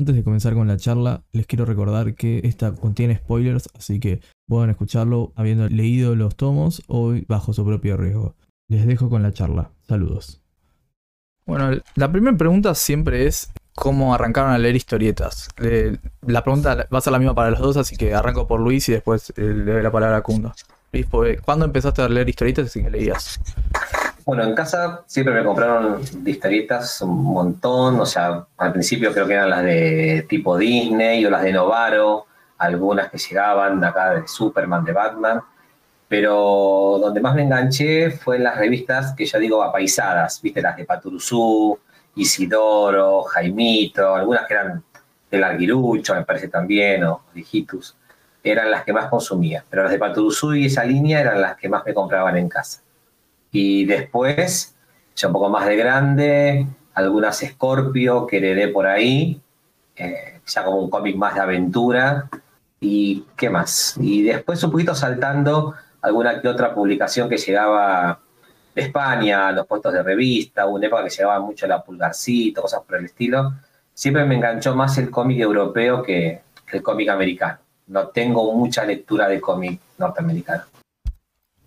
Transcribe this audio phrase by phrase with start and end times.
[0.00, 4.22] Antes de comenzar con la charla, les quiero recordar que esta contiene spoilers, así que
[4.48, 8.34] pueden escucharlo habiendo leído los tomos o bajo su propio riesgo.
[8.68, 9.72] Les dejo con la charla.
[9.86, 10.40] Saludos.
[11.44, 15.50] Bueno, la primera pregunta siempre es cómo arrancaron a leer historietas.
[16.22, 18.88] la pregunta va a ser la misma para los dos, así que arranco por Luis
[18.88, 20.54] y después eh, le doy la palabra a Kundo.
[20.92, 21.08] Luis,
[21.44, 23.38] ¿cuándo empezaste a leer historietas y qué leías?
[24.30, 29.32] Bueno, en casa siempre me compraron historietas un montón, o sea, al principio creo que
[29.32, 32.26] eran las de tipo Disney o las de Novaro,
[32.58, 35.40] algunas que llegaban acá de Superman, de Batman,
[36.06, 40.76] pero donde más me enganché fue en las revistas que ya digo apaisadas, viste, las
[40.76, 41.76] de Paturuzú,
[42.14, 44.84] Isidoro, Jaimito, algunas que eran
[45.28, 47.96] del Arguirucho, me parece también, o de Hijitus,
[48.44, 51.68] eran las que más consumía, pero las de Paturuzú y esa línea eran las que
[51.68, 52.80] más me compraban en casa.
[53.52, 54.74] Y después,
[55.16, 59.40] ya un poco más de grande, algunas Scorpio que heredé por ahí,
[59.96, 62.28] eh, ya como un cómic más de aventura.
[62.80, 63.96] ¿Y qué más?
[64.00, 68.20] Y después un poquito saltando alguna que otra publicación que llegaba
[68.74, 72.96] de España, los puestos de revista, una época que llegaba mucho la pulgarcito, cosas por
[72.96, 73.52] el estilo.
[73.92, 76.40] Siempre me enganchó más el cómic europeo que
[76.72, 77.58] el cómic americano.
[77.88, 80.69] No tengo mucha lectura de cómic norteamericano.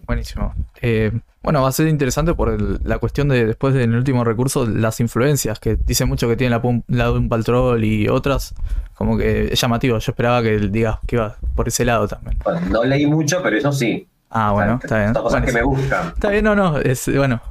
[0.06, 0.54] Buenísimo.
[0.82, 5.00] Eh, bueno, va a ser interesante por la cuestión de después del último recurso, las
[5.00, 8.54] influencias, que dice mucho que tiene la, lado de un patrol y otras,
[8.96, 9.98] como que es llamativo.
[9.98, 12.38] Yo esperaba que digas que iba por ese lado también.
[12.44, 14.08] Bueno, no leí mucho, pero eso sí.
[14.30, 15.14] Ah, bueno, está bien.
[15.14, 16.08] Son cosas que me gustan.
[16.09, 17.42] Está bien, no, no, es, bueno,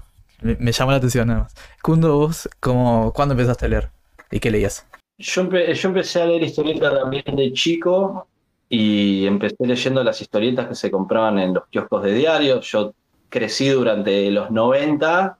[0.40, 1.54] me, llamó la atención nada más.
[1.82, 3.90] Kundo, vos, ¿cómo, ¿cuándo empezaste a leer?
[4.30, 4.86] ¿Y qué leías?
[5.18, 8.26] Yo, yo empecé a leer historietas también de chico
[8.74, 12.58] y empecé leyendo las historietas que se compraban en los kioscos de diario.
[12.62, 12.94] Yo
[13.28, 15.36] crecí durante los 90,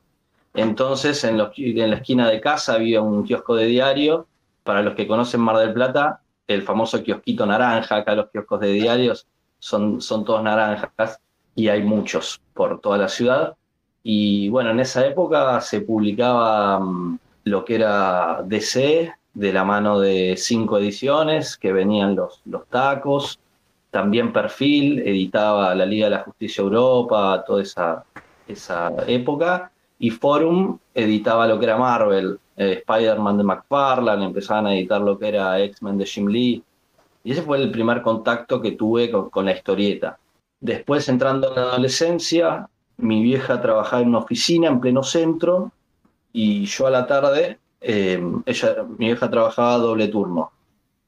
[0.52, 4.27] entonces en, en la esquina de casa había un kiosco de diario.
[4.62, 8.72] Para los que conocen Mar del Plata, el famoso kiosquito naranja, acá los kioscos de
[8.75, 9.27] diarios
[9.58, 11.19] son, son todos naranjas
[11.55, 13.56] y hay muchos por toda la ciudad.
[14.03, 20.00] Y bueno, en esa época se publicaba mm, lo que era DC, de la mano
[20.00, 23.38] de cinco ediciones que venían los, los tacos.
[23.91, 28.04] También Perfil editaba la Liga de la Justicia Europa, toda esa,
[28.47, 29.71] esa época.
[29.98, 35.19] Y Forum editaba lo que era Marvel, eh, Spider-Man de McFarlane, empezaban a editar lo
[35.19, 36.62] que era X-Men de Jim Lee.
[37.25, 40.19] Y ese fue el primer contacto que tuve con, con la historieta.
[40.60, 45.72] Después, entrando en la adolescencia, mi vieja trabajaba en una oficina en pleno centro
[46.32, 50.53] y yo a la tarde eh, ella, mi hija trabajaba doble turno.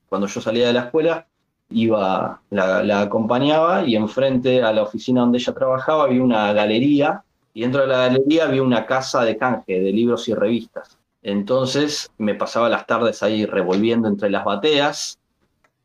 [0.09, 1.27] Cuando yo salía de la escuela,
[1.71, 7.63] iba, la, acompañaba y enfrente a la oficina donde ella trabajaba había una galería y
[7.63, 10.99] dentro de la galería había una casa de canje de libros y revistas.
[11.23, 15.19] Entonces me pasaba las tardes ahí revolviendo entre las bateas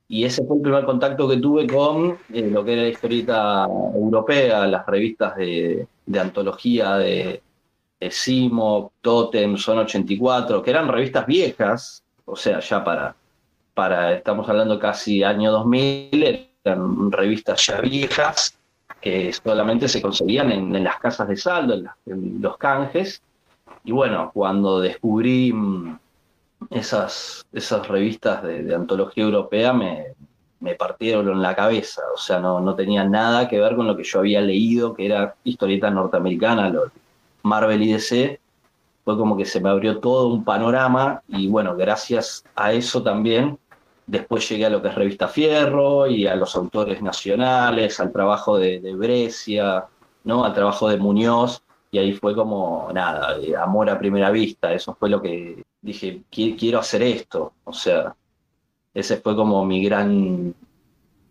[0.08, 3.66] y ese fue el primer contacto que tuve con eh, lo que era la historieta
[3.66, 7.42] europea, las revistas de antología de,
[8.10, 13.16] Simo, Totem, Son 84, que eran revistas viejas, o sea, ya para,
[13.74, 18.58] para estamos hablando casi año 2000, eran revistas ya viejas
[19.02, 23.22] que solamente se conseguían en, las casas de saldo, en, los canjes.
[23.84, 25.98] Y bueno, cuando descubrí mm,
[26.70, 30.08] esas, esas revistas de, antología europea, me,
[30.60, 32.02] me, partieron en la cabeza.
[32.14, 35.06] O sea, no, no tenía nada que ver con lo que yo había leído, que
[35.06, 36.92] era historieta norteamericana, lo,
[37.50, 38.40] Marvel y DC,
[39.04, 43.58] fue como que se me abrió todo un panorama y bueno, gracias a eso también
[44.10, 48.58] después llegué a lo que es Revista Fierro y a los autores nacionales, al trabajo
[48.58, 49.86] de, Brescia,
[50.24, 50.44] ¿no?
[50.44, 51.62] al trabajo de Muñoz,
[51.92, 56.80] y ahí fue como, nada, amor a primera vista, eso fue lo que dije, quiero
[56.80, 58.16] hacer esto, o sea,
[58.94, 60.56] ese fue como mi gran,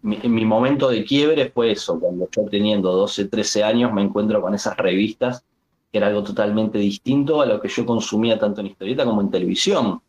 [0.02, 4.40] mi, mi momento de quiebre fue eso, cuando yo teniendo 12, 13 años me encuentro
[4.40, 5.44] con esas revistas
[5.91, 9.31] que era algo totalmente distinto a lo que yo consumía tanto en historieta como en
[9.31, 10.00] televisión.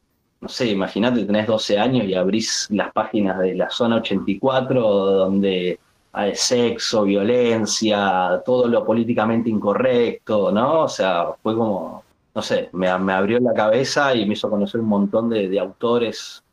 [0.41, 5.79] No sé, imagínate, tenés 12 años y abrís las páginas de la zona 84 donde
[6.11, 10.83] hay sexo, violencia, todo lo políticamente incorrecto, ¿no?
[10.83, 12.03] O sea, fue como,
[12.33, 16.43] no sé, me, abrió la cabeza y me hizo conocer un montón de, autores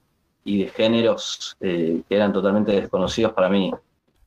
[0.45, 3.73] y de géneros eh, que eran totalmente desconocidos para mí.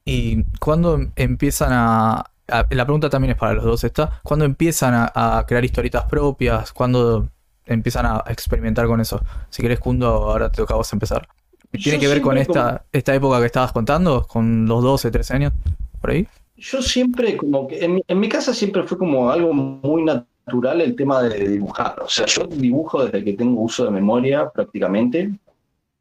[0.06, 2.29] ¿Y cuándo empiezan a,
[2.70, 4.20] la pregunta también es para los dos esta.
[4.24, 6.74] ¿Cuándo empiezan a, crear historietas propias?
[6.74, 7.30] ¿Cuándo
[7.66, 9.22] empiezan a experimentar con eso?
[9.50, 11.28] Si querés, Kundo, ahora te toca a vos empezar.
[11.72, 14.26] ¿Tiene que ver con esta, esta época que estabas contando?
[14.28, 15.54] ¿Con los 12, 13 años?
[16.02, 16.28] ¿Por ahí?
[16.58, 21.22] Yo siempre, como que en mi, casa siempre fue como algo muy natural el tema
[21.22, 22.02] de dibujar.
[22.02, 25.32] O sea, yo dibujo desde que tengo uso de memoria prácticamente.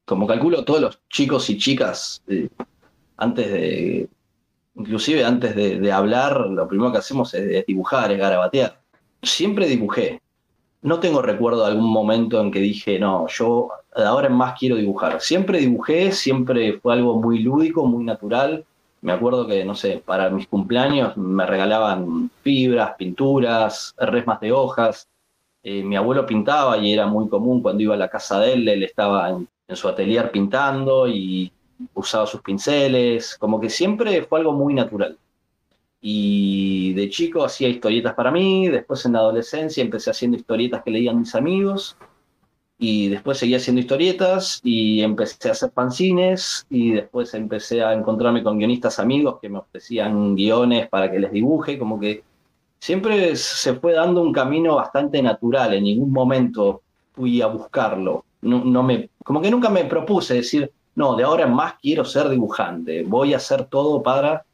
[0.05, 2.49] como calculo todos los chicos y chicas, eh,
[3.19, 4.09] antes de,
[4.79, 8.81] inclusive antes de, hablar, lo primero que hacemos es, dibujar, es garabatear.
[9.23, 10.21] Siempre dibujé.
[10.83, 14.77] No tengo recuerdo de algún momento en que dije, no, yo ahora en más quiero
[14.77, 15.21] dibujar.
[15.21, 18.65] Siempre dibujé, siempre fue algo muy lúdico, muy natural.
[19.01, 25.09] Me acuerdo que, no sé, para mis cumpleaños me regalaban fibras, pinturas, resmas de hojas.
[25.65, 28.69] Eh, mi abuelo pintaba y era muy común cuando iba a la casa de él,
[28.69, 31.53] él estaba en, en su atelier pintando y
[31.95, 35.19] usaba sus pinceles, como que siempre fue algo muy natural.
[36.01, 40.91] Y de chico hacía historietas para mí, después en la adolescencia empecé haciendo historietas que
[40.91, 41.97] leían mis amigos,
[42.79, 48.45] y después seguí haciendo historietas y empecé a hacer fanzines y después empecé a encontrarme
[48.45, 52.23] con guionistas amigos que me ofrecían guiones para que les dibuje, como que
[52.79, 56.83] siempre se fue dando un camino bastante natural, en ningún momento
[57.13, 61.45] fui a buscarlo, no, no me, como que nunca me propuse decir, no, de ahora
[61.45, 64.45] en más quiero ser dibujante, voy a hacer todo para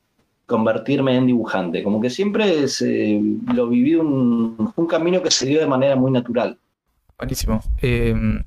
[0.44, 1.82] convertirme en dibujante.
[1.82, 2.66] Como que siempre
[3.54, 6.58] lo viví un, un camino que se dio de manera muy natural.
[7.16, 7.62] Buenísimo.
[7.80, 8.44] Em,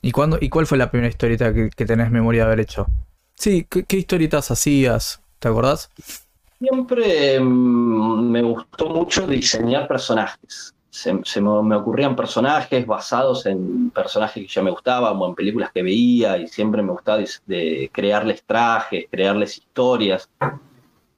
[0.00, 2.86] ¿y, cuándo, ¿Y cuál fue la primera historieta que, tenés memoria de haber hecho?
[3.34, 5.20] Sí, ¿qué, historietas hacías?
[5.40, 5.90] ¿Te acordás?
[6.60, 14.48] Siempre em, me gustó mucho diseñar personajes se, me, ocurrían personajes basados en personajes que
[14.48, 19.04] ya me gustaban o en películas que veía y siempre me gustaba de, crearles trajes,
[19.10, 20.30] crearles historias.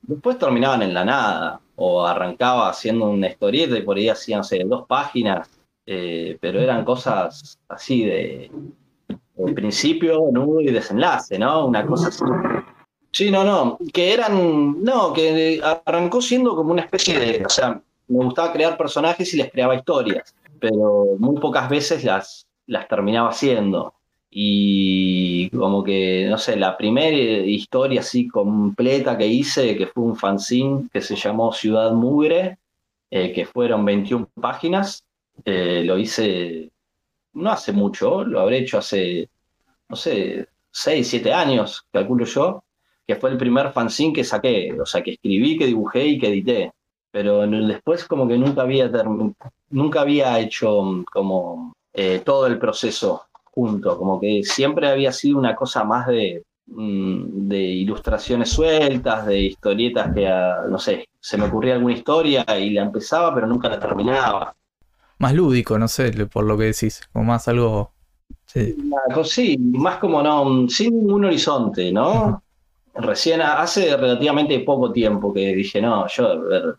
[0.03, 4.85] Después terminaban en la nada o arrancaba haciendo una historieta y por ahí hacían dos
[4.89, 5.49] páginas,
[5.87, 8.51] eh, pero eran cosas así de,
[9.55, 11.67] principio, nudo y desenlace, ¿no?
[11.67, 12.25] Una cosa así.
[13.13, 17.81] Sí, no, no, que eran, no, que arrancó siendo como una especie de, o sea,
[18.09, 23.31] me gustaba crear personajes y les creaba historias, pero muy pocas veces las, las terminaba
[23.31, 23.95] haciendo.
[24.31, 30.17] Y como que, no sé, la primera historia así completa que hice, que fue un
[30.17, 32.59] fanzine que se llamó Ciudad Mugre,
[33.11, 35.05] eh, que fueron 21 páginas,
[35.45, 36.71] eh, lo hice
[37.35, 39.29] no hace mucho, lo habré hecho hace,
[39.89, 42.65] no sé, 6, 7 años, calculo yo,
[43.07, 46.29] que fue el primer fanzine que saqué, o sea, que escribí, que dibujé y que
[46.29, 46.73] edité
[47.11, 48.91] pero después como que nunca había,
[49.71, 55.39] nunca había hecho mm, como eh, todo el proceso junto, como que siempre había sido
[55.39, 60.29] una cosa más de, mm, de ilustraciones sueltas, de historietas que,
[60.69, 64.55] no sé, se me ocurría alguna historia y la empezaba, pero nunca la terminaba.
[65.19, 67.93] Más lúdico, no sé, por lo que decís, como más algo...
[68.47, 68.77] Sí,
[69.25, 72.43] sí más como no, sin ningún horizonte, ¿no?
[72.95, 76.75] Recién hace relativamente poco tiempo que dije, no, yo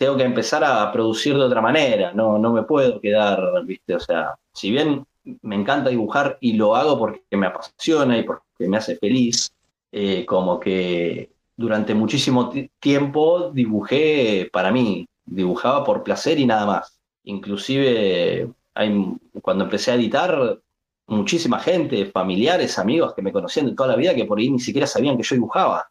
[0.00, 3.96] tengo que empezar a producir de otra manera, no, no me puedo quedar, ¿viste?
[3.96, 5.04] O sea, si bien
[5.42, 9.52] me encanta dibujar y lo hago porque me apasiona y porque me hace feliz,
[9.92, 16.98] eh, como que durante muchísimo tiempo dibujé para mí, dibujaba por placer y nada más.
[17.24, 19.04] Inclusive hay,
[19.42, 20.60] cuando empecé a editar,
[21.08, 24.60] muchísima gente, familiares, amigos que me conocían de toda la vida que por ahí ni
[24.60, 25.90] siquiera sabían que yo dibujaba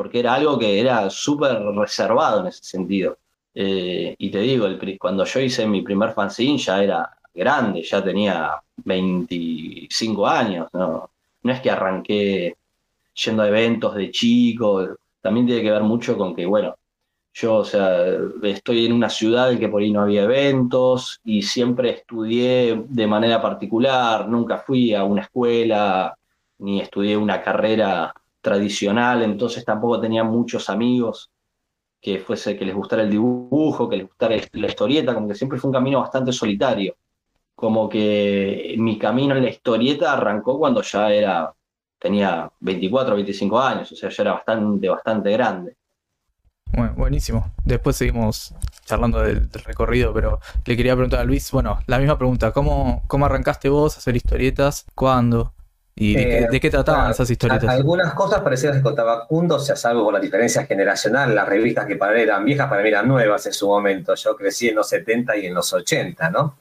[0.00, 3.18] porque era algo que era súper reservado en ese sentido.
[3.54, 4.66] Eh, y te digo,
[4.98, 11.10] cuando yo hice mi primer fanzine ya era grande, ya tenía 25 años, ¿no?
[11.42, 12.56] No es que arranqué
[13.12, 14.88] yendo a eventos de chico,
[15.20, 16.76] también tiene que ver mucho con que, bueno,
[17.34, 18.02] yo, o sea,
[18.42, 23.06] estoy en una ciudad en que por ahí no había eventos y siempre estudié de
[23.06, 26.16] manera particular, nunca fui a una escuela
[26.56, 31.30] ni estudié una carrera tradicional, entonces tampoco tenía muchos amigos
[32.00, 35.58] que fuese que les gustara el dibujo, que les gustara la historieta, como que siempre
[35.58, 36.96] fue un camino bastante solitario.
[37.54, 41.52] Como que mi camino en la historieta arrancó cuando ya era
[41.98, 45.76] tenía 24 o 25 años, o sea, ya era bastante bastante grande.
[46.72, 47.52] Bueno, buenísimo.
[47.64, 48.54] Después seguimos
[48.86, 53.26] charlando del, recorrido, pero le quería preguntar a Luis, bueno, la misma pregunta, ¿cómo, cómo
[53.26, 54.86] arrancaste vos a hacer historietas?
[54.94, 55.52] ¿Cuándo?
[56.02, 57.68] ¿Y de, qué, trataban esas historietas?
[57.68, 61.84] Algunas cosas parecidas que contaba Kundo, o sea, salvo por la diferencia generacional, las revistas
[61.84, 64.14] que para mí eran viejas, para mí eran nuevas en su momento.
[64.14, 66.56] Yo crecí en los 70 y en los 80, ¿no?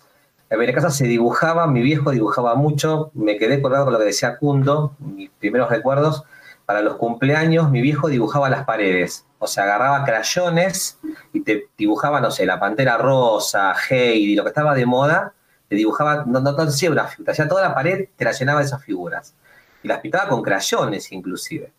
[0.50, 4.06] En mi casa se dibujaba, mi viejo dibujaba mucho, me quedé colgado con lo que
[4.06, 6.26] decía Kundo, mis primeros recuerdos.
[6.66, 11.00] Para los cumpleaños, mi viejo dibujaba las paredes, o sea, agarraba crayones
[11.32, 15.34] y te dibujaba, no sé, la pantera rosa, Heidi, lo que estaba de moda,
[15.70, 18.60] te dibujaba, no, no, no hacía una figura, hacía toda la pared, te la llenaba
[18.60, 19.36] de esas figuras.
[19.84, 21.72] Y las pintaba con crayones inclusive.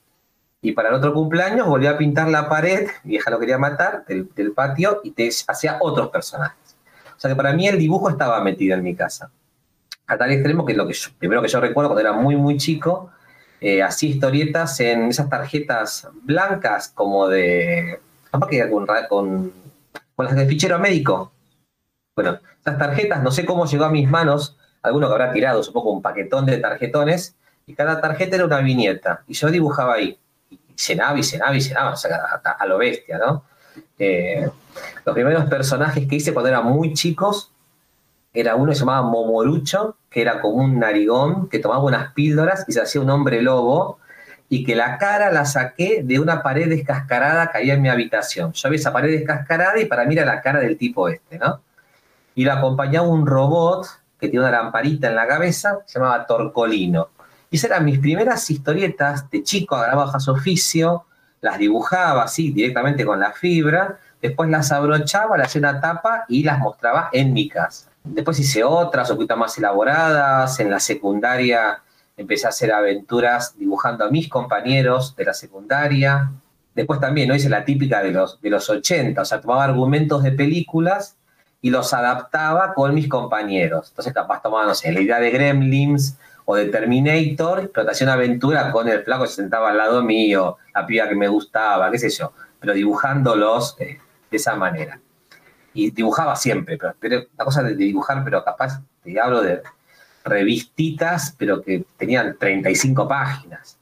[0.62, 4.04] Y para el otro cumpleaños volvía a pintar la pared, mi vieja lo quería matar,
[4.06, 6.76] del, patio, y te hacía otros personajes.
[7.16, 9.30] O sea que para mí el dibujo estaba metido en mi casa.
[10.06, 13.10] a tal extremo que lo que primero que yo recuerdo cuando era muy, muy chico,
[13.60, 19.52] eh, hacía historietas en esas tarjetas blancas como de, capaz que con, con,
[20.16, 21.32] con las del fichero médico.
[22.22, 25.90] Bueno, esas tarjetas, no sé cómo llegó a mis manos, alguno que habrá tirado, supongo
[25.90, 27.34] un paquetón de tarjetones,
[27.64, 30.18] y cada tarjeta era una viñeta, y yo dibujaba ahí,
[30.50, 32.18] y llenaba y llenaba y llenaba, o sea,
[32.58, 33.44] a, lo bestia, ¿no?
[33.98, 34.46] Eh,
[35.06, 37.54] los primeros personajes que hice cuando era muy chicos
[38.34, 42.66] era uno que se llamaba Momorucho, que era como un narigón que tomaba unas píldoras
[42.68, 43.98] y se hacía un hombre lobo,
[44.50, 48.52] y que la cara la saqué de una pared descascarada que había en mi habitación.
[48.52, 51.62] Yo vi esa pared descascarada y para mí era la cara del tipo este, ¿no?
[52.40, 53.86] Y la acompañaba un robot
[54.18, 57.10] que tiene una lamparita en la cabeza, se llamaba Torcolino.
[57.50, 61.04] Y esas eran mis primeras historietas de chico, agarraba hojas oficio,
[61.42, 66.58] las dibujaba así directamente con la fibra, después las abrochaba, le hacía tapa y las
[66.60, 67.90] mostraba en mi casa.
[68.04, 70.58] Después hice otras, poquito más elaboradas.
[70.60, 71.82] En la secundaria
[72.16, 76.32] empecé a hacer aventuras dibujando a mis compañeros de la secundaria.
[76.74, 77.34] Después también ¿no?
[77.34, 81.18] hice la típica de los, de los 80, o sea, tomaba argumentos de películas
[81.62, 83.88] y los adaptaba con mis compañeros.
[83.90, 87.70] Entonces capaz tomaba, no sé, la idea de Gremlins o de Terminator,
[88.02, 91.28] una aventura con el flaco que se sentaba al lado mío, la piba que me
[91.28, 93.98] gustaba, qué sé yo, pero dibujándolos eh,
[94.30, 95.00] de esa manera
[95.72, 99.62] y dibujaba siempre, pero, pero la cosa de, dibujar, pero capaz te hablo de
[100.24, 103.78] revistitas, pero que tenían 35 páginas,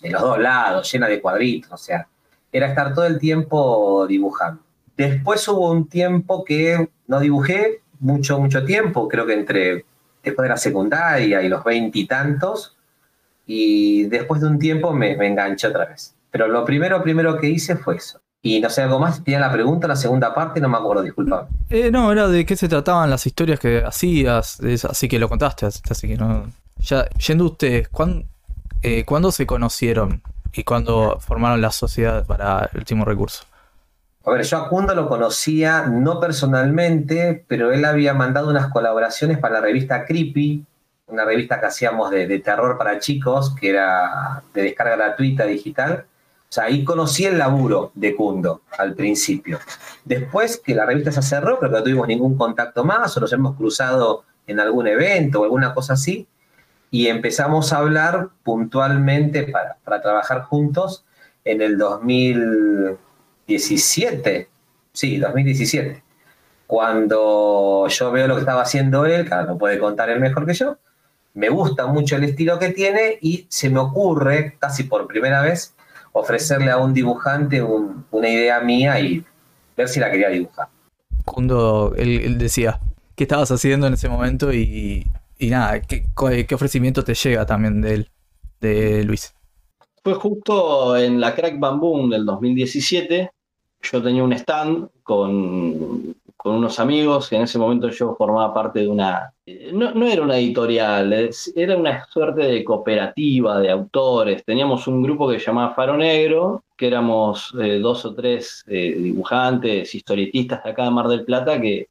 [0.00, 2.08] de los dos lados, llena de cuadritos, o sea,
[2.50, 4.62] era estar todo el tiempo dibujando.
[4.96, 9.84] Después hubo un tiempo que no dibujé mucho, mucho tiempo, creo que entre
[10.22, 12.76] después de la secundaria y los veintitantos,
[13.46, 16.14] y, después de un tiempo me, enganché otra vez.
[16.30, 18.20] Pero lo primero, primero que hice fue eso.
[18.42, 21.48] Y no sé, algo más, tiene la pregunta, la segunda parte, no me acuerdo, disculpa.
[21.70, 25.66] Eh, no, era de qué se trataban las historias que hacías, así que lo contaste,
[25.66, 26.46] así que no.
[26.78, 27.88] Ya, yendo ustedes,
[28.82, 30.22] eh, ¿cuándo, se conocieron
[30.52, 33.44] y cuándo formaron la sociedad para el último recurso?
[34.24, 39.38] A ver, yo a Cundo lo conocía no personalmente, pero él había mandado unas colaboraciones
[39.38, 40.64] para la revista Creepy,
[41.08, 46.06] una revista que hacíamos de, terror para chicos, que era de descarga gratuita digital
[46.48, 49.58] o sea, ahí conocí el laburo de Kundo al principio.
[50.04, 53.32] Después que la revista se cerró, pero que no tuvimos ningún contacto más o nos
[53.32, 56.28] hemos cruzado en algún evento o alguna cosa así,
[56.92, 61.04] y empezamos a hablar puntualmente para, para trabajar juntos
[61.44, 61.76] en el
[63.46, 64.48] 2017,
[64.92, 66.02] sí, 2017,
[66.66, 70.54] cuando yo veo lo que estaba haciendo él, claro, no puede contar él mejor que
[70.54, 70.78] yo,
[71.34, 75.74] me gusta mucho el estilo que tiene y se me ocurre, casi por primera vez,
[76.12, 79.24] ofrecerle a un dibujante una idea mía y
[79.76, 80.68] ver si la quería dibujar.
[81.24, 82.80] Cuando él, decía,
[83.16, 84.52] ¿qué estabas haciendo en ese momento?
[84.52, 85.10] Y,
[85.40, 88.10] nada, ¿qué, ofrecimiento te llega también de él,
[88.60, 89.34] de Luis?
[90.04, 93.30] Fue justo en la Crack Bamboo del 2017.
[93.90, 96.14] Yo tenía un stand con
[96.44, 99.32] con unos amigos, y en ese momento yo formaba parte de una,
[99.72, 104.44] no, era una editorial, era una suerte de cooperativa de autores.
[104.44, 108.94] Teníamos un grupo que se llamaba Faro Negro, que éramos eh, dos o tres eh,
[108.94, 111.88] dibujantes, historietistas de acá de Mar del Plata, que,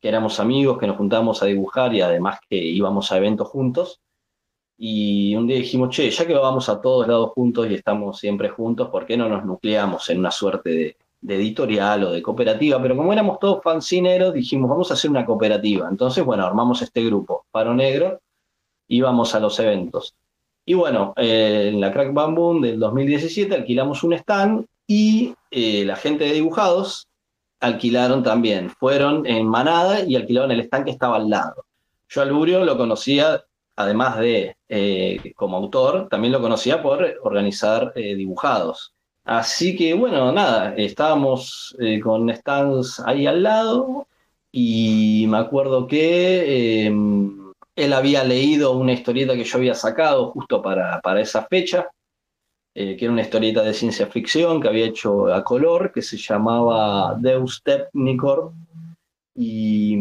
[0.00, 4.00] que éramos amigos, que nos juntábamos a dibujar y además que íbamos a eventos juntos.
[4.78, 8.48] Y un día dijimos, che, ya que vamos a todos lados juntos y estamos siempre
[8.48, 10.96] juntos, ¿por qué no nos nucleamos en una suerte de,
[11.26, 15.26] de editorial o de cooperativa, pero como éramos todos fancineros, dijimos, vamos a hacer una
[15.26, 15.88] cooperativa.
[15.90, 18.20] Entonces, bueno, armamos este grupo, Paro Negro,
[18.86, 20.14] íbamos a los eventos.
[20.64, 25.96] Y bueno, eh, en la Crack Bamboo del 2017 alquilamos un stand y eh, la
[25.96, 27.08] gente de dibujados
[27.58, 28.70] alquilaron también.
[28.70, 31.64] Fueron en manada y alquilaron el stand que estaba al lado.
[32.08, 33.42] Yo al Lurio lo conocía,
[33.74, 38.95] además de eh, como autor, también lo conocía por organizar dibujados.
[39.26, 44.06] Así que bueno, nada, estábamos eh, con stands ahí al lado
[44.52, 50.62] y me acuerdo que em, él había leído una historieta que yo había sacado justo
[50.62, 51.90] para, para esa fecha,
[52.72, 56.16] eh, que era una historieta de ciencia ficción que había hecho a color, que se
[56.16, 58.52] llamaba Deus Technicore.
[59.34, 59.96] Y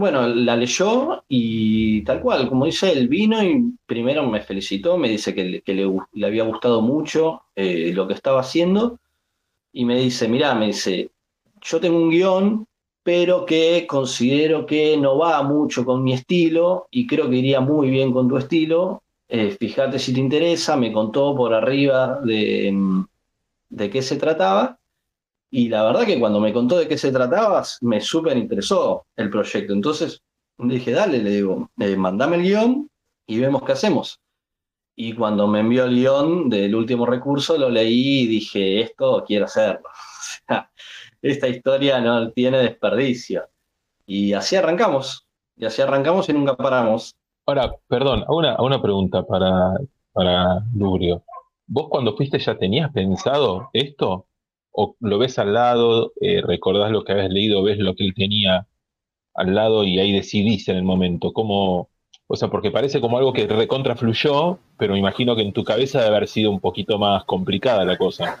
[0.00, 5.08] bueno, la leyó y tal cual, como dice él, vino y primero me felicitó, me
[5.08, 8.98] dice que, le, había gustado mucho eh, lo que estaba haciendo
[9.72, 11.10] y me dice, mirá, me dice,
[11.60, 12.66] yo tengo un guion,
[13.02, 17.90] pero que considero que no va mucho con mi estilo y creo que iría muy
[17.90, 19.02] bien con tu estilo.
[19.28, 22.74] Eh, fíjate si te interesa, me contó por arriba de,
[23.68, 24.79] de qué se trataba
[25.50, 29.30] y la verdad que cuando me contó de qué se trataba, me súper interesó el
[29.30, 29.72] proyecto.
[29.72, 30.22] Entonces
[30.58, 32.90] Le dije, dale, le digo, eh, mandame el guion
[33.26, 34.20] y vemos qué hacemos.
[34.94, 39.46] Y cuando me envió el guion del último recurso, lo leí y dije, esto quiero
[39.46, 39.88] hacerlo.
[41.22, 43.48] esta historia no tiene desperdicio.
[44.06, 45.26] Y así arrancamos.
[45.56, 47.14] Y así arrancamos y nunca paramos.
[47.46, 49.74] Ahora, perdón, una, una pregunta para,
[50.12, 51.24] para Lurio.
[51.66, 54.26] ¿Vos cuando fuiste ya tenías pensado esto?
[54.72, 58.14] ¿O lo ves al lado, eh, recordás lo que habías leído, ves lo que él
[58.14, 58.66] tenía
[59.34, 61.32] al lado y ahí decidís en el momento?
[61.32, 61.90] ¿Cómo,
[62.26, 65.64] o sea, porque parece como algo que recontra fluyó, pero me imagino que en tu
[65.64, 68.38] cabeza debe haber sido un poquito más complicada la cosa.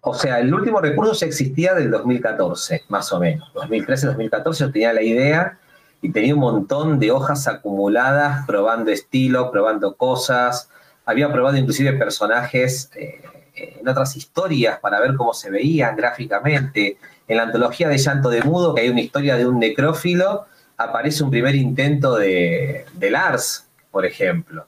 [0.00, 3.52] O sea, el último recurso ya existía del 2014, más o menos.
[3.54, 5.58] 2013-2014 yo tenía la idea
[6.00, 10.70] y tenía un montón de hojas acumuladas, probando estilo, probando cosas.
[11.04, 13.20] Había probado inclusive personajes eh,
[13.54, 16.98] en otras historias para ver cómo se veían gráficamente.
[17.28, 21.22] En la antología de Llanto de Mudo, que hay una historia de un necrófilo, aparece
[21.22, 24.66] un primer intento de, Lars, por ejemplo.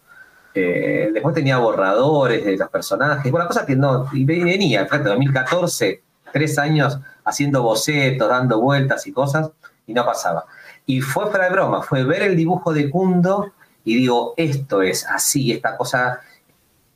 [0.54, 6.00] Eh, después tenía borradores de los personajes, bueno, cosa que no, y venía, en 2014,
[6.32, 9.50] tres años haciendo bocetos, dando vueltas y cosas,
[9.86, 10.44] y no pasaba.
[10.86, 13.52] Y fue de broma, fue ver el dibujo de Kundo
[13.84, 16.20] y digo, esto es así, esta cosa,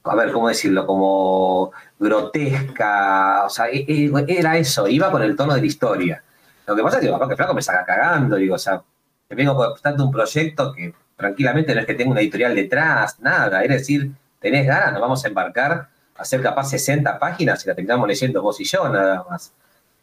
[0.05, 0.87] a ver, ¿cómo decirlo?
[0.87, 6.23] Como grotesca, o sea, e, e, era eso, iba con el tono de la historia.
[6.67, 8.83] Lo que pasa es que, papá, que flaco me saca cagando, digo, o sea,
[9.29, 13.63] me vengo tanto un proyecto que tranquilamente no es que tenga una editorial detrás, nada,
[13.63, 15.73] es decir, tenés ganas, nos vamos a embarcar
[16.17, 19.53] a hacer capaz 60 páginas y la terminamos leyendo vos y yo, nada más.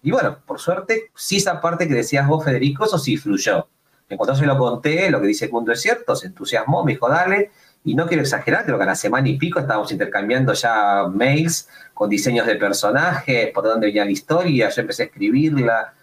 [0.04, 3.68] Y bueno, por suerte, sí esa parte que decías vos, Federico, eso sí fluyó.
[4.08, 7.10] En cuanto yo lo conté, lo que dice Mundo es cierto, se entusiasmó, me dijo,
[7.10, 7.52] dale,
[7.86, 11.70] y no quiero exagerar, creo que a la semana y pico estábamos intercambiando ya mails
[11.94, 15.94] con diseños de personajes, por dónde venía la historia, yo empecé a escribirla.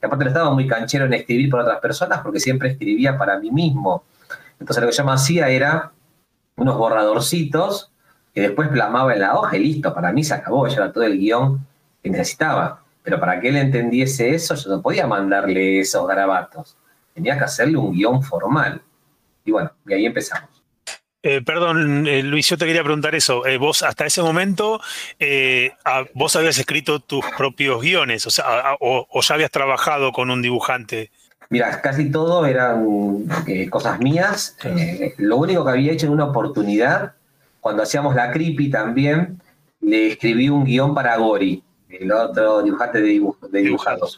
[0.00, 3.38] Y aparte no estaba muy canchero en escribir por otras personas porque siempre escribía para
[3.38, 4.04] mí mismo.
[4.60, 5.90] Entonces lo que yo me hacía era
[6.56, 7.90] unos borradorcitos
[8.34, 11.04] que después plasmaba en la hoja y listo, para mí se acabó, ya era todo
[11.04, 11.66] el guion
[12.02, 12.82] que necesitaba.
[13.02, 16.76] Pero para que él entendiese eso, yo no podía mandarle esos garabatos
[17.14, 18.80] tenía que hacerle un guion formal.
[19.44, 20.50] Y bueno, y ahí empezamos.
[21.22, 23.46] Eh, perdón, eh, Luis, yo te quería preguntar eso.
[23.46, 24.80] Eh, vos hasta ese momento,
[26.14, 31.10] vos habías escrito tus propios guiones, o, sea, o, ya habías trabajado con un dibujante.
[31.48, 33.26] Mira, casi todo eran
[33.70, 34.56] cosas mías.
[35.18, 37.12] lo único que había hecho en una oportunidad,
[37.60, 39.40] cuando hacíamos la creepy también,
[39.80, 44.16] le escribí un guion para Gori, el otro dibujante de, dibujo, de dibujados,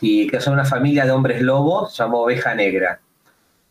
[0.00, 3.00] y que son una familia de hombres lobos, se llamó Oveja Negra,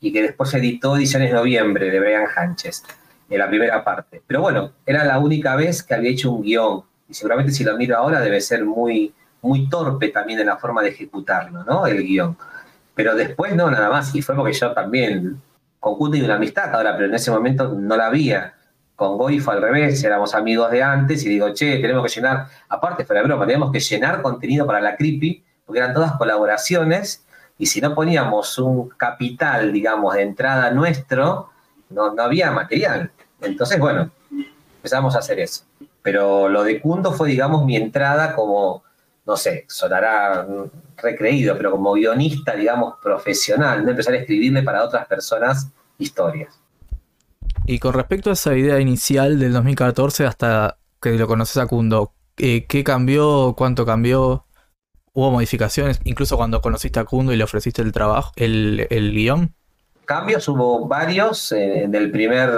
[0.02, 2.84] y que después se editó Ediciones Noviembre de Brian Hanches,
[3.30, 4.22] en la primera parte.
[4.26, 7.76] Pero bueno, era la única vez que había hecho un guion, y seguramente si lo
[7.78, 11.86] miro ahora debe ser muy, muy torpe también en la forma de ejecutarlo, ¿no?
[11.86, 12.38] El guion.
[12.96, 15.42] Pero después no, nada más, y fue porque yo también,
[15.80, 18.54] con y una amistad ahora, pero en ese momento no la había.
[18.96, 22.48] Con Goy fue al revés, éramos amigos de antes y digo, che, tenemos que llenar,
[22.68, 27.26] aparte fue la broma, tenemos que llenar contenido para la creepy porque eran todas colaboraciones,
[27.60, 31.50] y si no poníamos un capital, digamos, de entrada nuestro,
[31.90, 33.12] no, no había material.
[33.42, 34.10] Entonces, bueno,
[34.78, 35.66] empezamos a hacer eso.
[36.02, 38.84] Pero lo de Kundo fue, digamos, mi entrada como,
[39.26, 40.48] no sé, sonará
[40.96, 46.58] recreído, pero como guionista, digamos, profesional, no empezar a escribirle para otras personas historias.
[47.66, 52.14] Y con respecto a esa idea inicial del 2014 hasta que lo conoces a Kundo,
[52.38, 53.54] eh, ¿qué cambió?
[53.58, 54.46] ¿Cuánto cambió?
[55.14, 59.54] ¿Hubo modificaciones incluso cuando conociste a Kundo y le ofreciste el trabajo, el, guion?
[60.06, 61.52] Cambios hubo varios.
[61.52, 62.50] En el primer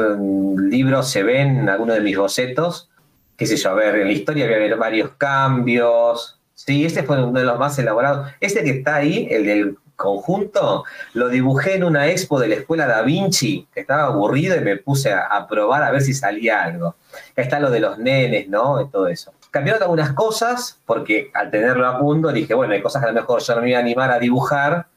[0.57, 2.89] libro se ven algunos de mis bocetos.
[3.37, 6.39] Qué sé yo, a ver, en la historia había varios cambios.
[6.53, 8.31] Sí, este fue uno de los más elaborados.
[8.39, 10.83] Este que está ahí, el del conjunto,
[11.13, 14.77] lo dibujé en una expo de la escuela Da Vinci, que estaba aburrido y me
[14.77, 16.95] puse a, a probar a ver si salía algo.
[17.35, 18.81] Ahí está lo de los nenes, ¿no?
[18.81, 19.31] Y todo eso.
[19.51, 23.19] Cambiaron algunas cosas, porque al tenerlo a punto dije, bueno, hay cosas que a lo
[23.19, 24.87] mejor yo no me voy a animar a dibujar,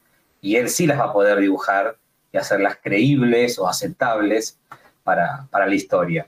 [0.45, 1.97] y él sí las va a poder dibujar
[2.31, 4.59] y hacerlas creíbles o aceptables
[5.03, 6.27] para, la historia.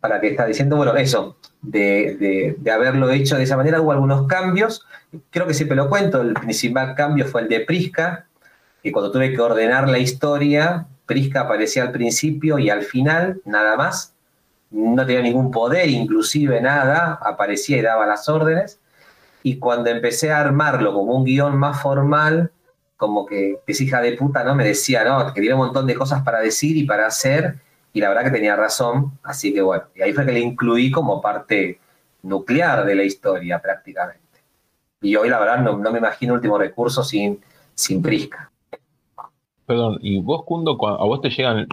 [0.00, 4.26] Para que está diciendo, bueno, eso, de, de, haberlo hecho de esa manera, hubo algunos
[4.26, 4.86] cambios.
[5.30, 8.26] Creo que siempre lo cuento, el principal cambio fue el de Prisca,
[8.82, 13.76] que cuando tuve que ordenar la historia, Prisca aparecía al principio y al final, nada
[13.76, 14.15] más
[14.76, 18.78] no tenía ningún poder, inclusive nada, aparecía y daba las órdenes.
[19.42, 22.50] Y cuando empecé a armarlo como un guion más formal,
[22.96, 24.54] como que es hija de puta, ¿no?
[24.54, 25.26] Me decía, ¿no?
[25.32, 27.56] Que tenía un montón de cosas para decir y para hacer,
[27.92, 30.90] y la verdad que tenía razón, así que bueno, y ahí fue que le incluí
[30.90, 31.80] como parte
[32.22, 34.20] nuclear de la historia prácticamente.
[35.00, 37.40] Y hoy la verdad no, me imagino último recurso sin,
[37.74, 38.50] sin Prisca.
[39.64, 41.66] perdón, y vos, Kundo, a vos te llegan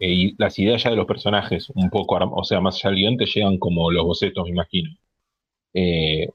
[0.00, 3.16] eh, las ideas ya de los personajes, un poco, o sea, más allá del guion,
[3.18, 4.90] te llegan como los bocetos, me imagino.
[5.74, 6.28] Eh,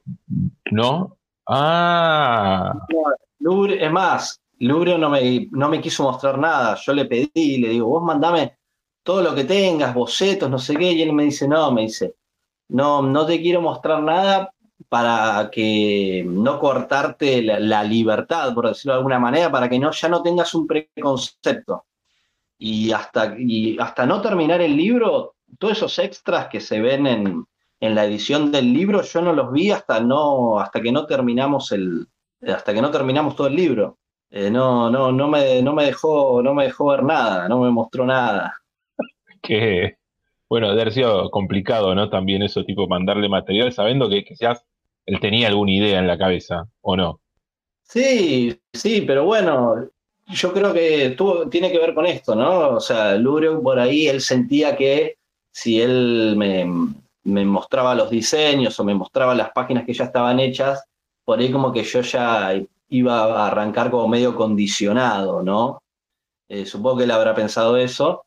[0.70, 1.18] ¿No?
[1.46, 2.74] Ah.
[3.78, 6.76] es más, Lubrio no me, no me quiso mostrar nada.
[6.76, 8.56] Yo le pedí, le digo, vos mandame
[9.02, 12.16] todo lo que tengas, bocetos, no sé qué, y él me dice, no, me dice,
[12.68, 14.52] no, no te quiero mostrar nada
[14.88, 20.08] para que no cortarte la, libertad, por decirlo de alguna manera, para que no, ya
[20.08, 21.84] no tengas un preconcepto.
[22.58, 27.46] Y hasta, y hasta no terminar el libro, todos esos extras que se ven en,
[27.80, 31.72] en la edición del libro, yo no los vi hasta no, hasta que no terminamos
[31.72, 32.06] el,
[32.46, 33.98] hasta que no terminamos todo el libro.
[34.30, 37.70] Eh, no, no, no me, no me dejó, no me dejó ver nada, no me
[37.70, 38.54] mostró nada.
[39.42, 39.96] Que
[40.48, 42.08] bueno, debe haber sido complicado, ¿no?
[42.08, 44.64] También eso, tipo, mandarle material sabiendo que quizás
[45.04, 47.20] él tenía alguna idea en la cabeza, ¿o no?
[47.82, 49.88] Sí, sí, pero bueno,
[50.28, 52.70] yo creo que tuvo, tiene que ver con esto, ¿no?
[52.70, 55.18] O sea, Lurio por ahí, él sentía que
[55.52, 60.84] si él me, mostraba los diseños o me mostraba las páginas que ya estaban hechas,
[61.24, 65.82] por ahí como que yo ya iba a arrancar como medio condicionado, ¿no?
[66.48, 68.24] Eh, supongo que él habrá pensado eso.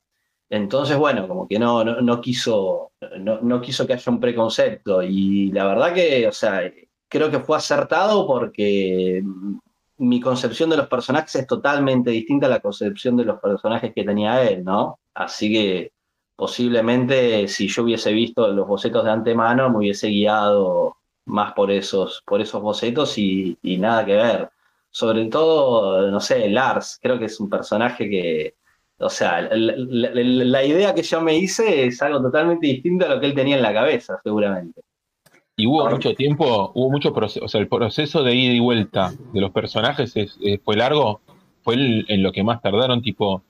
[0.50, 5.04] Entonces, bueno, como que no, no, quiso, no, no, quiso que haya un preconcepto.
[5.04, 6.62] Y la verdad que, o sea,
[7.08, 9.24] creo que fue acertado porque
[10.00, 14.04] mi concepción de los personajes es totalmente distinta a la concepción de los personajes que
[14.04, 15.00] tenía él, ¿no?
[15.14, 15.92] Así que
[16.36, 22.24] posiblemente si yo hubiese visto los bocetos de antemano me hubiese guiado más por esos,
[22.26, 24.50] por esos bocetos y, nada que ver.
[24.90, 28.56] Sobre todo, no sé, Lars, creo que es un personaje que,
[29.00, 33.28] o sea, la, idea que yo me hice es algo totalmente distinto a lo que
[33.28, 34.82] él tenía en la cabeza, seguramente.
[35.60, 39.12] Y hubo mucho tiempo, hubo mucho proceso, o sea, el proceso de ida y vuelta
[39.34, 40.14] de los personajes
[40.64, 41.20] fue largo,
[41.64, 43.44] fue en lo que más tardaron, tipo,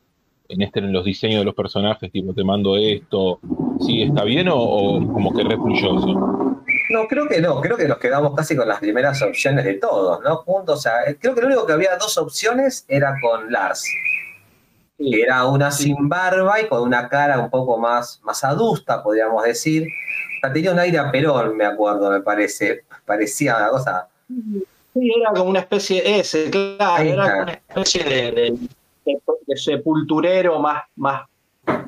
[0.47, 3.39] en este en los diseños de los personajes, tipo, te mando esto,
[3.85, 6.55] ¿sí está bien o, como que refluyó eso?
[6.89, 10.19] No, creo que no, creo que nos quedamos casi con las primeras opciones de todos,
[10.23, 10.37] ¿no?
[10.37, 13.85] Juntos, o sea, creo que lo único que había dos opciones era con Lars.
[14.97, 19.87] Era una sin barba y con una cara un poco más, más adusta, podríamos decir.
[20.53, 22.83] Tenía un aire a Perón, me acuerdo, me parece.
[23.05, 24.07] Parecía una cosa.
[24.93, 28.69] Sí, era como una especie, ese, claro, era como una especie de
[29.49, 31.27] de sepulturero más, más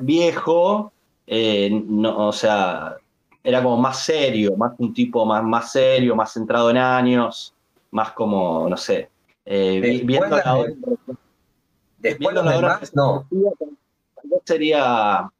[0.00, 0.92] viejo,
[1.26, 2.96] eh, no, o sea,
[3.42, 7.54] era como más serio, más un tipo más, más serio, más centrado en años,
[7.92, 9.08] más como, no sé,
[9.44, 10.66] eh, viendo la
[11.98, 13.28] Después los demás, no.
[14.44, 15.30] Sería.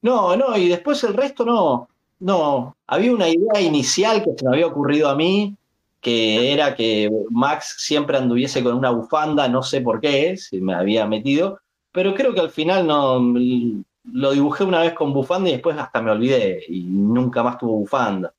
[0.00, 1.88] No, no, y después el resto no.
[2.18, 2.76] No.
[2.86, 5.56] Había una idea inicial que se me había ocurrido a mí,
[6.00, 10.74] que era que Max siempre anduviese con una bufanda, no sé por qué, si me
[10.74, 11.60] había metido,
[11.92, 13.20] pero creo que al final no
[14.12, 17.78] lo dibujé una vez con bufanda y después hasta me olvidé y nunca más tuvo
[17.78, 18.34] bufanda.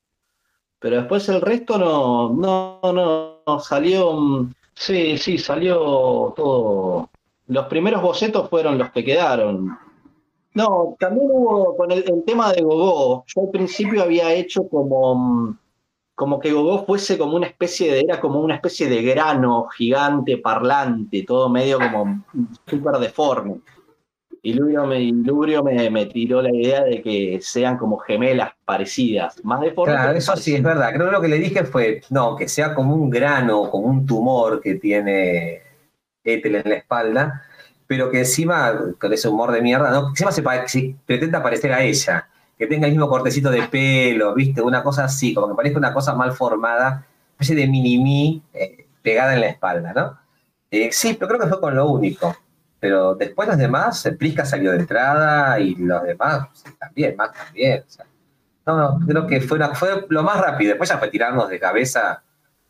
[0.78, 7.10] Pero después el resto no, no, no, salió, sí, sí, salió todo.
[7.48, 9.76] Los primeros bocetos fueron los que quedaron.
[10.56, 13.24] No, también hubo con el, el tema de Gogó.
[13.26, 15.56] Yo al principio había hecho como
[16.16, 20.38] como que Gogó fuese como una especie de, era como una especie de grano gigante,
[20.38, 22.24] parlante, todo medio como
[22.66, 23.60] súper deforme.
[24.42, 29.96] Y Lubrio, me, me, tiró la idea de que sean como gemelas parecidas, más deformes.
[29.96, 30.94] Claro, eso sí es verdad.
[30.94, 34.06] Creo que lo que le dije fue, no, que sea como un grano, como un
[34.06, 35.62] tumor que tiene
[36.24, 37.42] Ethel en la espalda,
[37.86, 40.08] pero que encima, con ese humor de mierda, ¿no?
[40.08, 44.62] encima se, se pretenda parecer a ella que tenga el mismo cortecito de pelo, ¿viste?
[44.62, 49.34] Una cosa así, como que parezca una cosa mal formada, especie de mini-mi eh, pegada
[49.34, 50.18] en la espalda, ¿no?
[50.70, 52.34] Eh, sí, pero creo que fue con lo único.
[52.80, 57.84] Pero después los demás, Prisca salió de entrada y los demás también, más también.
[58.66, 59.58] no, no, creo que fue
[60.08, 60.70] lo más rápido.
[60.70, 62.22] Después ya fue tirarnos de cabeza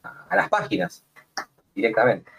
[0.03, 1.05] a las páginas
[1.75, 2.31] directamente.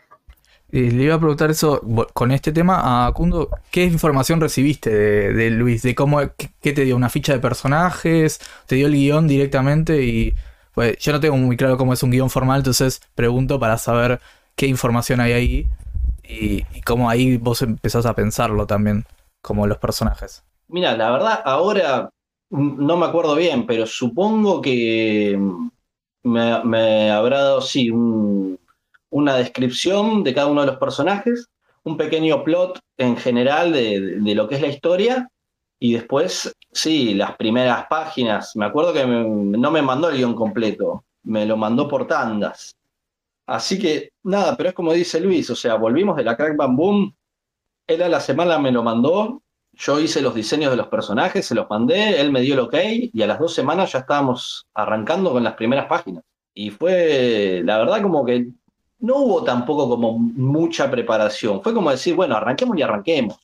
[0.69, 1.81] Eh, le iba a preguntar eso
[2.13, 3.49] con este tema a Kundo.
[3.71, 4.89] ¿Qué información recibiste
[5.33, 5.81] de, Luis?
[5.81, 6.19] ¿De cómo
[6.61, 6.95] qué, te dio?
[6.95, 8.39] ¿Una ficha de personajes?
[8.65, 10.03] ¿Te dio el guion directamente?
[10.03, 10.35] Y
[10.73, 14.19] pues yo no tengo muy claro cómo es un guion formal, entonces pregunto para saber
[14.55, 15.67] qué información hay ahí
[16.23, 19.05] y, cómo ahí vos empezás a pensarlo también,
[19.41, 20.43] como los personajes.
[20.67, 22.09] Mira, la verdad, ahora
[22.49, 25.39] no me acuerdo bien, pero supongo que
[26.23, 28.59] me, me habrá dado, sí, un
[29.09, 31.47] una descripción de cada uno de los personajes,
[31.83, 35.29] un pequeño plot en general de, lo que es la historia
[35.79, 38.55] y después, sí, las primeras páginas.
[38.55, 42.75] Me acuerdo que no me mandó el guion completo, me lo mandó por tandas.
[43.45, 46.75] Así que nada, pero es como dice Luis, o sea, volvimos de la Crack Bam
[46.75, 47.13] Boom
[47.87, 49.41] él a la semana me lo mandó,
[49.73, 52.75] yo hice los diseños de los personajes, se los mandé, él me dio el ok
[53.13, 56.23] y a las dos semanas ya estábamos arrancando con las primeras páginas.
[56.53, 58.47] Y fue, la verdad, como que
[58.99, 61.61] no hubo tampoco como mucha preparación.
[61.61, 63.39] Fue como decir, bueno, arranquemos y arranquemos.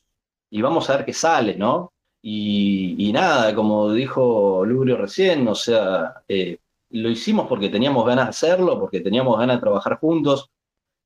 [0.50, 1.92] Y vamos a ver qué sale, ¿no?
[2.22, 6.58] Y, nada, como dijo Lubrio recién, o sea, eh,
[6.90, 10.50] lo hicimos porque teníamos ganas de hacerlo, porque teníamos ganas de trabajar juntos.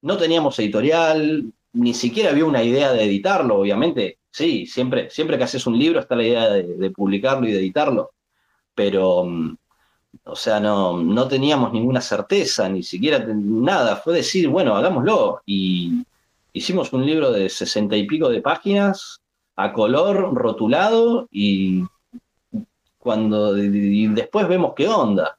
[0.03, 4.19] No teníamos editorial, ni siquiera había una idea de editarlo, obviamente.
[4.31, 8.13] Sí, siempre, siempre que haces un libro está la idea de, publicarlo y de editarlo.
[8.75, 9.57] Pero, mm,
[10.25, 13.97] o sea, no, no teníamos ninguna certeza, ni siquiera nada.
[13.97, 15.43] Fue decir, bueno, hagámoslo.
[15.47, 16.05] Y
[16.53, 19.21] hicimos un libro de sesenta y pico de páginas,
[19.57, 21.85] a color, rotulado, y
[22.99, 25.39] cuando después vemos qué onda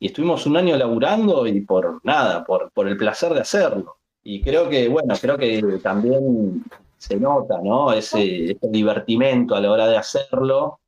[0.00, 3.96] y estuvimos un año laburando y por nada, por, por el placer de hacerlo.
[4.24, 6.64] Y creo que, bueno, creo que también
[6.96, 7.92] se nota, ¿no?
[7.92, 10.79] Ese, divertimento a la hora de hacerlo,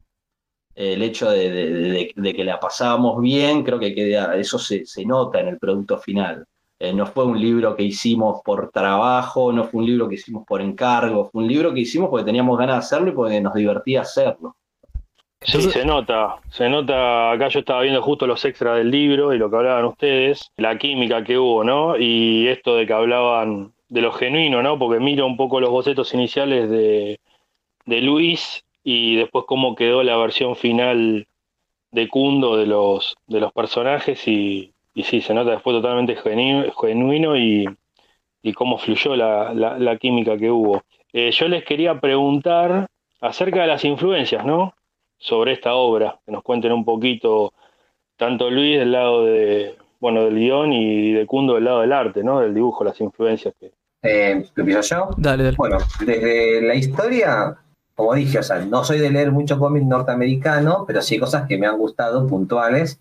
[0.75, 3.95] el hecho de, que la pasábamos bien, creo que
[4.37, 6.47] eso se, nota en el producto final.
[6.79, 10.45] Eh, no fue un libro que hicimos por trabajo, no fue un libro que hicimos
[10.47, 13.55] por encargo, fue un libro que hicimos porque teníamos ganas de hacerlo y porque nos
[13.55, 14.57] divertía hacerlo.
[15.45, 19.39] Sí, se nota, se nota, acá yo estaba viendo justo los extras del libro y
[19.39, 21.97] lo que hablaban ustedes, la química que hubo, ¿no?
[21.99, 24.79] Y esto de que hablaban de lo genuino, ¿no?
[24.79, 27.21] Porque miro un poco los bocetos iniciales de,
[27.87, 31.27] de Luis y después cómo quedó la versión final
[31.91, 37.37] de Kundo de los, de los personajes y, y sí, se nota después totalmente genuino
[37.37, 37.69] y,
[38.43, 40.83] y cómo fluyó la, la, química que hubo.
[41.13, 42.87] Eh, yo les quería preguntar
[43.21, 44.75] acerca de las influencias, ¿no?
[45.23, 47.53] sobre esta obra, que nos cuenten un poquito,
[48.17, 52.25] tanto Luis del lado de, bueno, del guion y de Cundo del lado del arte,
[52.25, 52.41] ¿no?
[52.41, 53.73] Del dibujo, las influencias que...
[54.03, 55.11] Eh, ¿Lo empiezo yo?
[55.17, 55.57] Dale, dale.
[55.57, 57.57] Bueno, desde la historia,
[57.95, 61.59] como dije, o sea, no soy de leer mucho cómic norteamericano, pero sí cosas que
[61.59, 63.01] me han gustado, puntuales,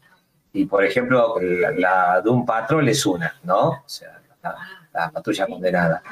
[0.54, 1.36] y por ejemplo,
[1.78, 3.70] la, de un Patrol es una, ¿no?
[3.70, 4.56] O sea, la,
[4.94, 6.04] la patrulla condenada.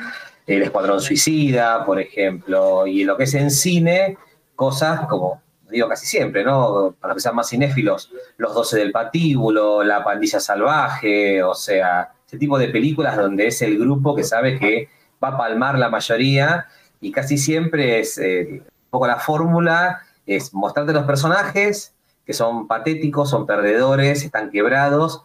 [0.48, 4.18] El Escuadrón Suicida, por ejemplo, y lo que es en cine,
[4.56, 6.96] cosas como digo casi siempre, ¿no?
[7.00, 12.58] Para sean más cinéfilos, Los Doce del Patíbulo, La Pandilla Salvaje, o sea, ese tipo
[12.58, 14.90] de películas donde es el grupo que sabe que
[15.24, 16.68] va a palmar la mayoría
[17.02, 21.94] y casi siempre es eh, poco la fórmula, es mostrarte los personajes
[22.26, 25.24] que son patéticos, son perdedores, están quebrados,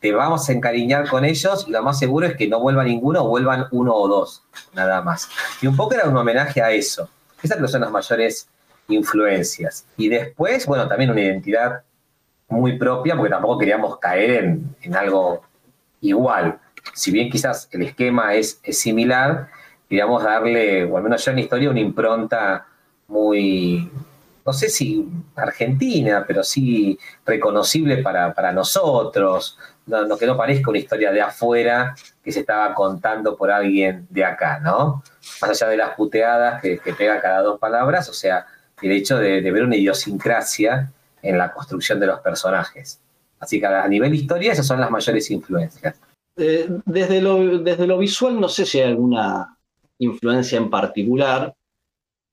[0.00, 3.24] te vamos a encariñar con ellos y lo más seguro es que no vuelva ninguno
[3.24, 5.28] o vuelvan uno o dos, nada más.
[5.62, 7.08] Y un poco era un homenaje a eso.
[7.42, 8.48] Esas son las mayores
[8.88, 9.86] influencias.
[9.96, 11.82] Y después, bueno, también una identidad
[12.48, 14.44] muy propia, porque tampoco queríamos caer
[14.82, 15.42] en, algo
[16.00, 16.58] igual.
[16.92, 19.48] Si bien quizás el esquema es, similar,
[19.88, 22.66] queríamos darle, o al menos yo en la historia, una impronta
[23.08, 23.90] muy,
[24.44, 31.12] no sé si argentina, pero sí reconocible para, nosotros, no, que no parezca una historia
[31.12, 35.02] de afuera que se estaba contando por alguien de acá, ¿no?
[35.40, 38.46] Más allá de las puteadas que, que pega cada dos palabras, o sea,
[38.82, 43.00] el hecho de, ver una idiosincrasia en la construcción de los personajes.
[43.40, 46.00] Así que a nivel historia esas son las mayores influencias.
[46.36, 49.56] Eh, desde, lo, desde lo visual no sé si hay alguna
[49.98, 51.54] influencia en particular.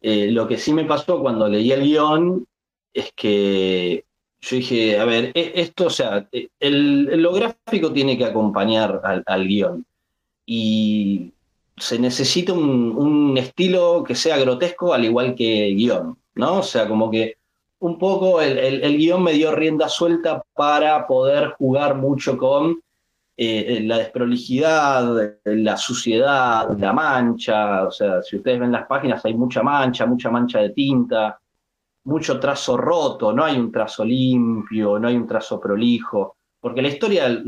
[0.01, 2.45] Eh, lo que sí me pasó cuando leí el guion
[2.93, 4.03] es que
[4.41, 6.27] yo dije, a ver, e, esto, o sea,
[6.59, 9.85] el, lo gráfico tiene que acompañar al, al guion.
[10.45, 11.31] Y
[11.77, 16.17] se necesita un, un, estilo que sea grotesco al igual que el guion.
[16.35, 16.59] ¿no?
[16.59, 17.37] O sea, como que
[17.79, 22.81] un poco el, guion me dio rienda suelta para poder jugar mucho con
[23.37, 29.33] eh, la desprolijidad, la suciedad, la mancha, o sea, si ustedes ven las páginas hay
[29.33, 31.39] mucha mancha, mucha mancha de tinta,
[32.03, 36.89] mucho trazo roto, no hay un trazo limpio, no hay un trazo prolijo, porque la
[36.89, 37.43] historia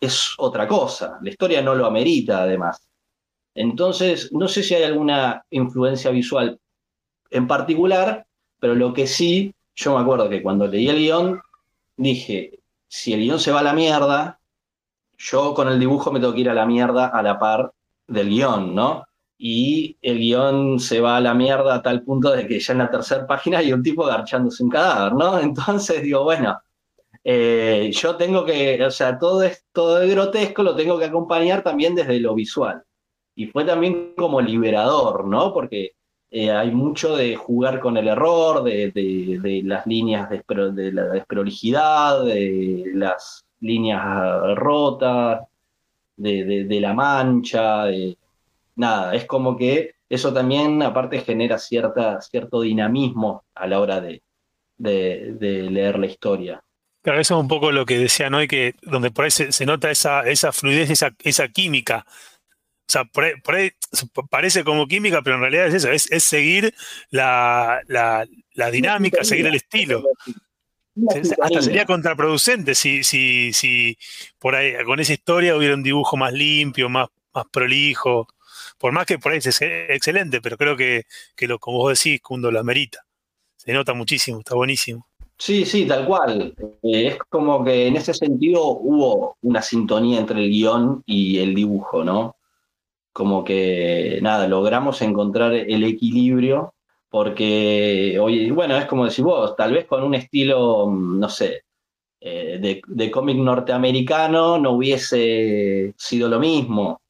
[0.00, 2.86] es otra cosa, la historia no lo amerita además.
[3.54, 6.58] Entonces, no sé si hay alguna influencia visual
[7.30, 8.26] en particular,
[8.60, 11.40] pero lo que sí, yo me acuerdo que cuando leí el guion,
[11.96, 14.37] dije, si el guion se va a la mierda,
[15.18, 17.72] yo con el dibujo me tengo que ir a la mierda a la par
[18.06, 19.04] del guion, ¿no?
[19.36, 22.78] Y el guion se va a la mierda a tal punto de que ya en
[22.78, 25.38] la tercera página hay un tipo agarchándose un cadáver, ¿no?
[25.40, 26.58] Entonces digo, bueno,
[27.24, 31.94] eh, yo tengo que, o sea, todo esto de grotesco lo tengo que acompañar también
[31.94, 32.82] desde lo visual.
[33.34, 35.52] Y fue también como liberador, ¿no?
[35.52, 35.92] Porque
[36.30, 42.84] eh, hay mucho de jugar con el error, de, las líneas de, la desprolijidad, de
[42.94, 45.48] las líneas rotas,
[46.16, 47.84] de, la mancha.
[48.76, 54.22] nada, es como que eso también aparte genera cierta, cierto dinamismo a la hora de,
[54.78, 56.62] leer la historia.
[57.02, 59.90] Claro, eso es un poco lo que decían hoy, que donde por ahí se, nota
[59.90, 62.04] esa, esa fluidez, esa, esa química.
[62.06, 63.70] O sea, por ahí,
[64.30, 66.74] parece como química, pero en realidad es eso, es, seguir
[67.10, 67.82] la,
[68.72, 70.02] dinámica, seguir el estilo.
[71.40, 73.96] Hasta sería contraproducente si, si, si
[74.38, 78.26] por ahí con esa historia hubiera un dibujo más limpio, más, más prolijo.
[78.78, 81.04] Por más que por ahí es excelente, pero creo que,
[81.46, 83.04] lo, como vos decís, Kundo lo amerita.
[83.56, 85.06] Se nota muchísimo, está buenísimo.
[85.36, 86.54] Sí, sí, tal cual.
[86.82, 91.54] Eh, es como que en ese sentido hubo una sintonía entre el guion y el
[91.54, 92.36] dibujo, ¿no?
[93.12, 96.74] Como que, nada, logramos encontrar el equilibrio
[97.10, 101.62] porque, oye, bueno, es como decís vos, tal vez con un estilo, no sé,
[102.20, 107.00] eh, de, de cómic norteamericano no hubiese sido lo mismo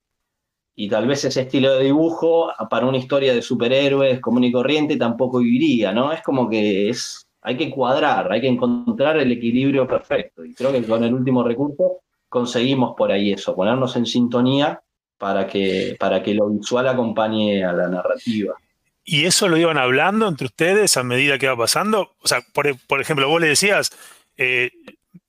[0.81, 4.97] y tal vez ese estilo de dibujo para una historia de superhéroes común y corriente
[4.97, 6.13] tampoco iría, ¿no?
[6.13, 10.45] Es como que es, hay que cuadrar, hay que encontrar el equilibrio perfecto.
[10.45, 14.81] Y creo que con el último recurso conseguimos por ahí eso, ponernos en sintonía
[15.19, 18.55] para que, para que lo visual acompañe a la narrativa.
[19.11, 22.15] ¿Y eso lo iban hablando entre ustedes a medida que iba pasando?
[22.23, 23.91] O sea, por, ejemplo, vos le decías,
[24.37, 24.71] eh,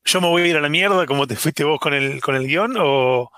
[0.03, 2.35] yo me voy a ir a la mierda como te fuiste vos con el, con
[2.35, 3.31] el guion, o,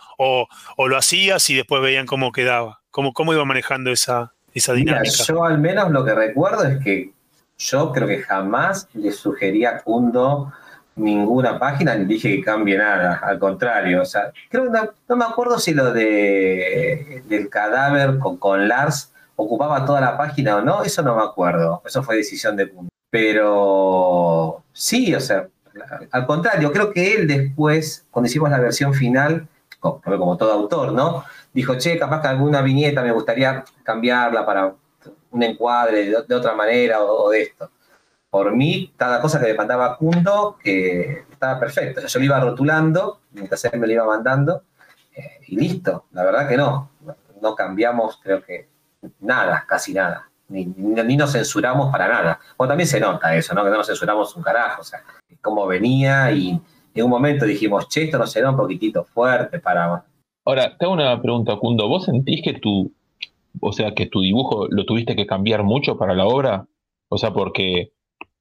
[0.79, 5.11] lo hacías y después veían cómo quedaba, cómo, cómo iba manejando esa, esa dinámica.
[5.27, 7.11] yo al menos lo que recuerdo es que
[7.59, 10.51] yo creo que jamás le sugería a Kundo
[10.95, 15.23] ninguna página ni dije que cambie nada, al contrario, o sea, creo que no, me
[15.23, 19.10] acuerdo si lo de del cadáver con, con Lars
[19.45, 22.89] ocupaba toda la página o no, eso no me acuerdo, eso fue decisión de Kundo.
[23.09, 25.47] Pero sí, o sea,
[26.11, 29.47] al contrario, creo que él después, cuando hicimos la versión final,
[29.79, 31.23] como, todo autor, ¿no?
[31.53, 34.73] Dijo, che, capaz que alguna viñeta me gustaría cambiarla para
[35.31, 37.71] un encuadre de, otra manera o, de esto.
[38.29, 42.05] Por mí, cada cosa que me mandaba Kundo, que estaba perfecto.
[42.05, 44.63] Yo lo iba rotulando mientras él me lo iba mandando
[45.13, 46.05] eh, y listo.
[46.11, 46.91] La verdad que no.
[47.41, 48.70] No cambiamos, creo que
[49.19, 50.29] nada, casi nada.
[50.49, 52.39] Ni, ni, nos censuramos para nada.
[52.57, 53.63] O también se nota eso, ¿no?
[53.63, 54.81] Que no nos censuramos un carajo.
[54.81, 55.01] O sea,
[55.41, 56.59] cómo venía y
[56.93, 60.03] en un momento dijimos, che, esto nos será un poquitito fuerte para...
[60.43, 61.87] Ahora, te hago una pregunta, Kundo.
[61.87, 62.91] ¿Vos sentís que tu,
[63.59, 66.67] o sea, que tu dibujo lo tuviste que cambiar mucho para la obra?
[67.09, 67.93] O sea, porque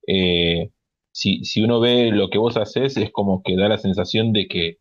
[0.07, 0.71] eh,
[1.13, 4.49] si, si, uno ve lo que vos haces, es como que da la sensación de
[4.49, 4.79] que,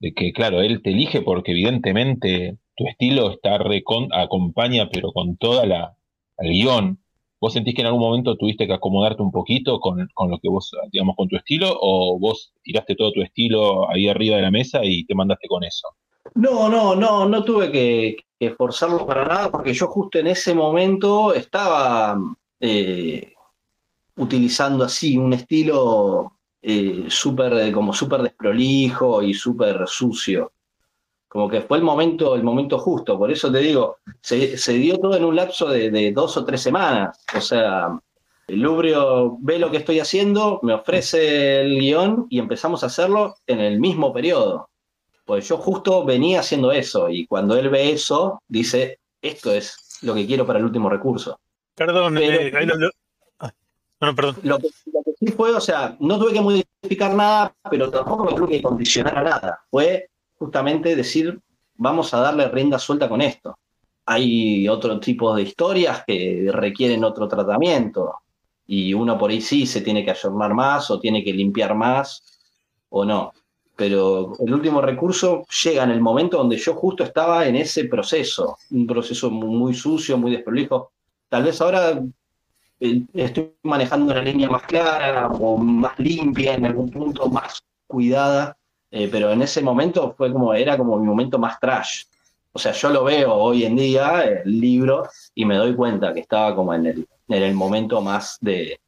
[0.00, 5.36] de que claro, él te elige porque evidentemente tu estilo está recon, acompaña, pero con
[5.36, 5.96] toda la,
[6.38, 6.98] el guion.
[7.40, 10.70] ¿Vos sentís que en algún momento tuviste que acomodarte un poquito con, lo que vos,
[10.92, 11.76] digamos, con tu estilo?
[11.80, 15.64] ¿O vos tiraste todo tu estilo ahí arriba de la mesa y te mandaste con
[15.64, 15.88] eso?
[16.34, 18.16] No, no, no, no tuve que,
[18.56, 22.16] forzarlo para nada porque yo justo en ese momento estaba
[22.60, 23.32] eh,
[24.16, 30.52] utilizando así un estilo eh, súper, como súper desprolijo y súper sucio
[31.28, 33.18] como que fue el momento, el momento justo.
[33.18, 37.18] Por eso te digo, se, dio todo en un lapso de, dos o tres semanas.
[37.36, 38.00] O sea,
[38.46, 43.36] el Lubrio ve lo que estoy haciendo, me ofrece el guion y empezamos a hacerlo
[43.46, 44.70] en el mismo periodo.
[45.26, 50.14] Pues yo justo venía haciendo eso y cuando él ve eso, dice, esto es lo
[50.14, 51.38] que quiero para el último recurso.
[51.74, 52.50] Perdón, eh,
[53.38, 53.52] ah,
[54.00, 54.36] no, perdón.
[54.42, 58.24] Lo que, lo que, sí fue, o sea, no tuve que modificar nada, pero tampoco
[58.24, 59.60] me tuve que condicionar a nada.
[59.70, 61.38] Fue justamente decir,
[61.76, 63.58] vamos a darle rienda suelta con esto.
[64.06, 68.16] Hay otro tipo de historias que requieren otro tratamiento
[68.66, 72.22] y uno por ahí sí se tiene que ayornar más o tiene que limpiar más
[72.90, 73.32] o no.
[73.76, 78.58] Pero el último recurso llega en el momento donde yo justo estaba en ese proceso,
[78.70, 80.90] un proceso muy sucio, muy desprolijo.
[81.28, 82.02] Tal vez ahora
[82.80, 88.57] eh, estoy manejando una línea más clara o más limpia en algún punto, más cuidada,
[88.90, 92.04] eh, pero en ese momento fue como, era como mi momento más trash.
[92.52, 96.20] O sea, yo lo veo hoy en día, el libro, y me doy cuenta que
[96.20, 98.80] estaba como en el, en el momento más de,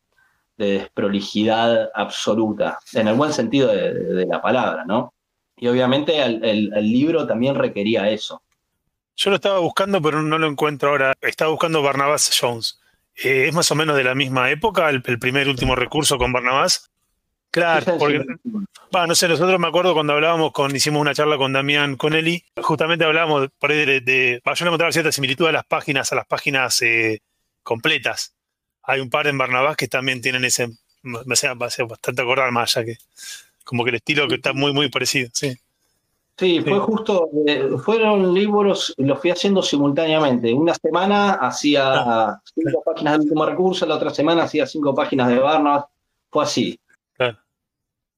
[0.60, 5.14] desprolijidad absoluta, en el buen sentido de, la palabra, ¿no?
[5.56, 8.42] Y obviamente el, libro también requería eso.
[9.16, 11.14] Yo lo estaba buscando, pero no lo encuentro ahora.
[11.20, 12.78] Estaba buscando Barnabas Jones.
[13.14, 16.32] Eh, ¿Es más o menos de la misma época, el, el primer último recurso con
[16.32, 16.90] Barnabas?
[17.50, 18.24] Claro, porque,
[18.92, 23.04] no sé, nosotros me acuerdo cuando hablábamos con, hicimos una charla con Damián Conelli, justamente
[23.04, 26.26] hablábamos por ahí de, de yo le encontraba cierta similitud a las páginas, a las
[26.26, 27.22] páginas eh,
[27.64, 28.34] completas.
[28.84, 30.68] Hay un par en Barnabás que también tienen ese,
[31.02, 32.98] me hace, bastante acordar más, ya que
[33.64, 35.56] como que el estilo que está muy, muy parecido, sí.
[36.38, 40.54] Sí, fue justo, eh, fueron libros, los fui haciendo simultáneamente.
[40.54, 45.38] Una semana hacía cinco páginas de último recurso, la otra semana hacía cinco páginas de
[45.38, 45.84] Barnabas.
[46.30, 46.79] Fue así.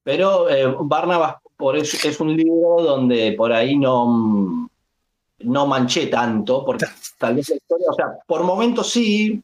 [0.05, 4.69] Pero eh, Barnabas por eso es un libro donde por ahí no,
[5.39, 6.87] no manché tanto, porque
[7.19, 9.41] tal vez la historia, o sea, por momentos sí,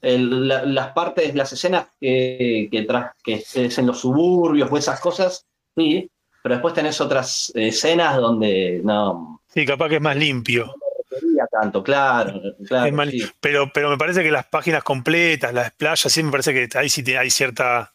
[0.00, 2.86] las partes, las escenas que, que,
[3.22, 5.44] que es en los suburbios o esas cosas,
[5.76, 6.10] sí,
[6.42, 9.42] pero después tenés otras escenas donde no.
[9.52, 10.74] Sí, capaz que es más limpio.
[11.20, 12.40] No tanto, claro.
[12.66, 12.96] claro
[13.40, 16.88] pero, pero me parece que las páginas completas, las playas, sí me parece que ahí
[16.88, 17.92] sí hay cierta,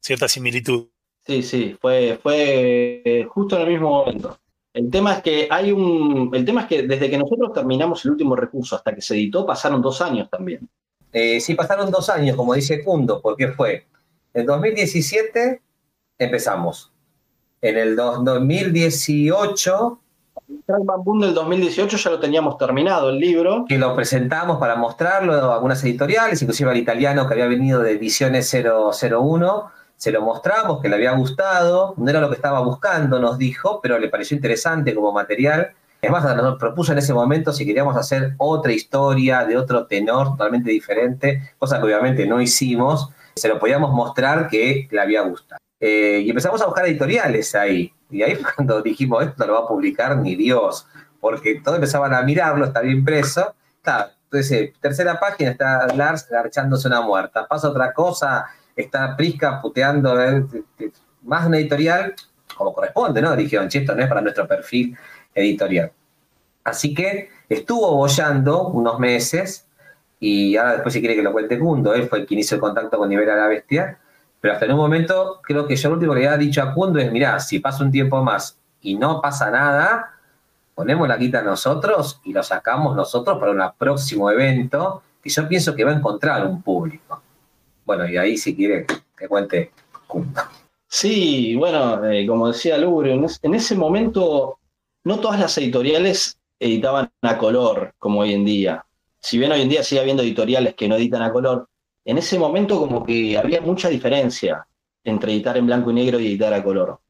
[0.00, 0.88] cierta similitud.
[1.26, 4.38] Sí, sí, fue, fue justo en el mismo momento.
[4.72, 6.30] El tema es que hay un.
[6.34, 9.46] El tema es que desde que nosotros terminamos el último recurso hasta que se editó,
[9.46, 10.68] pasaron dos años también.
[11.12, 13.86] Eh, sí, pasaron dos años, como dice Kundo, porque fue.
[14.34, 15.62] En 2017
[16.18, 16.92] empezamos.
[17.62, 20.00] En el 2018
[20.66, 23.64] el del 2018 ya lo teníamos terminado el libro.
[23.68, 27.92] Que lo presentamos para mostrarlo a algunas editoriales, inclusive al italiano que había venido de
[27.92, 29.70] Ediciones 001.
[29.96, 31.94] Se lo mostramos, que le había gustado.
[31.96, 35.72] No era lo que estaba buscando, nos dijo, pero le pareció interesante como material.
[36.02, 40.32] Es más, nos propuso en ese momento si queríamos hacer otra historia de otro tenor
[40.32, 43.08] totalmente diferente, cosa que obviamente no hicimos.
[43.36, 45.58] Se lo podíamos mostrar que le había gustado.
[45.80, 47.92] Eh, y empezamos a buscar editoriales ahí.
[48.10, 50.86] Y ahí cuando dijimos, esto no lo va a publicar ni Dios,
[51.20, 53.54] porque todos empezaban a mirarlo, está bien preso.
[53.84, 57.46] entonces, eh, tercera página está Lars garchándose una muerta.
[57.46, 60.16] Pasa otra cosa, está Prisca puteando,
[61.22, 62.14] más una editorial,
[62.56, 63.34] como corresponde, ¿no?
[63.34, 64.96] Dijeron, che, esto no es para nuestro perfil
[65.34, 65.92] editorial.
[66.64, 69.66] Así que estuvo bollando unos meses,
[70.18, 72.96] y ahora después si quiere que lo cuente Cundo, él fue quien hizo el contacto
[72.96, 73.98] con Ibera la Bestia,
[74.40, 76.74] pero hasta en un momento, creo que yo lo último que le había dicho a
[76.74, 80.12] Kundo es, mirá, si pasa un tiempo más y no pasa nada,
[80.74, 85.74] ponemos la quita nosotros y lo sacamos nosotros para un próximo evento que yo pienso
[85.74, 87.22] que va a encontrar un público.
[87.84, 89.70] Bueno, y ahí si quiere que cuente
[90.06, 90.42] Kundo.
[90.88, 94.58] Sí, bueno, eh, como decía Lubrio, en, ese momento
[95.02, 98.84] no todas las editoriales editaban a color como hoy en día.
[99.20, 101.68] Si bien hoy en día sigue habiendo editoriales que no editan a color,
[102.04, 104.66] en ese momento como que había mucha diferencia
[105.02, 107.00] entre editar en blanco y negro y editar a color.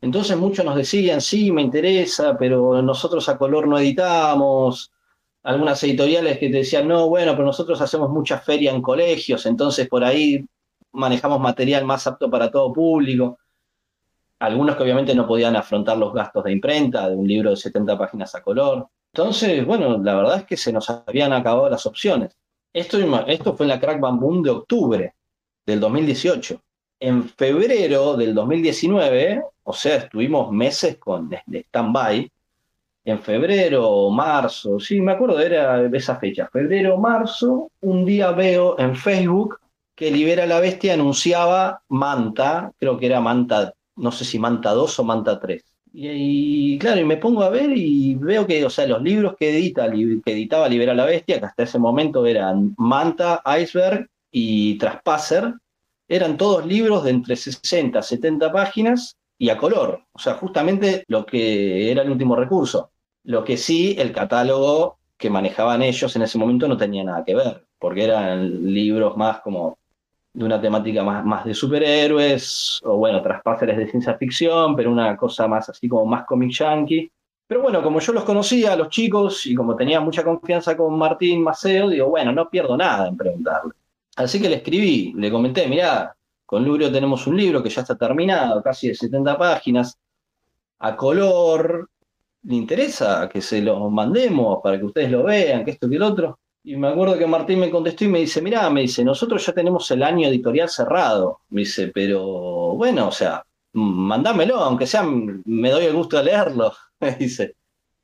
[0.00, 4.92] Entonces muchos nos decían, sí, me interesa, pero nosotros a color no editamos.
[5.42, 9.88] Algunas editoriales que te decían, no, bueno, pero nosotros hacemos mucha feria en colegios, entonces
[9.88, 10.44] por ahí
[10.92, 13.38] manejamos material más apto para todo público.
[14.40, 17.98] Algunos que obviamente no podían afrontar los gastos de imprenta de un libro de 70
[17.98, 18.88] páginas a color.
[19.12, 22.36] Entonces, bueno, la verdad es que se nos habían acabado las opciones.
[22.72, 25.14] Esto, esto fue en la Crack Bam de octubre
[25.66, 26.60] del 2018.
[27.00, 32.30] En febrero del 2019, o sea, estuvimos meses con stand-by.
[33.04, 38.30] En febrero o marzo, sí, me acuerdo, era esa fecha, febrero o marzo, un día
[38.32, 39.58] veo en Facebook
[39.94, 44.98] que Libera la Bestia anunciaba Manta, creo que era Manta, no sé si Manta 2
[44.98, 45.62] o Manta 3.
[45.92, 49.50] Y, claro, y me pongo a ver y veo que, o sea, los libros que,
[49.50, 55.54] edita, que editaba Libera la Bestia, que hasta ese momento eran Manta, Iceberg y Traspasser,
[56.08, 60.02] eran todos libros de entre 60 a 70 páginas y a color.
[60.12, 62.90] O sea, justamente lo que era el último recurso.
[63.24, 67.34] Lo que sí, el catálogo que manejaban ellos en ese momento no tenía nada que
[67.34, 69.78] ver, porque eran libros más como
[70.34, 75.16] de una temática más, más de superhéroes, o bueno, traspáceres de ciencia ficción, pero una
[75.16, 77.10] cosa más así como más comic yankee.
[77.46, 81.42] Pero bueno, como yo los conocía, los chicos, y como tenía mucha confianza con Martín
[81.42, 83.72] Maceo, digo, bueno, no pierdo nada en preguntarle.
[84.16, 86.14] Así que le escribí, le comenté, mirá,
[86.50, 89.96] con Lubrio tenemos un libro que ya está terminado, casi de 70 páginas,
[90.80, 91.88] a color,
[92.42, 96.02] ¿le interesa que se lo mandemos para que ustedes lo vean, que esto y el
[96.02, 96.40] otro?
[96.64, 99.52] Y me acuerdo que Martín me contestó y me dice, mirá, me dice, nosotros ya
[99.52, 101.42] tenemos el año editorial cerrado.
[101.50, 102.20] Me dice, pero
[102.74, 103.44] bueno, o sea,
[103.74, 106.72] mandámelo, aunque sea, me doy el gusto de leerlo.
[106.98, 107.54] Me dice,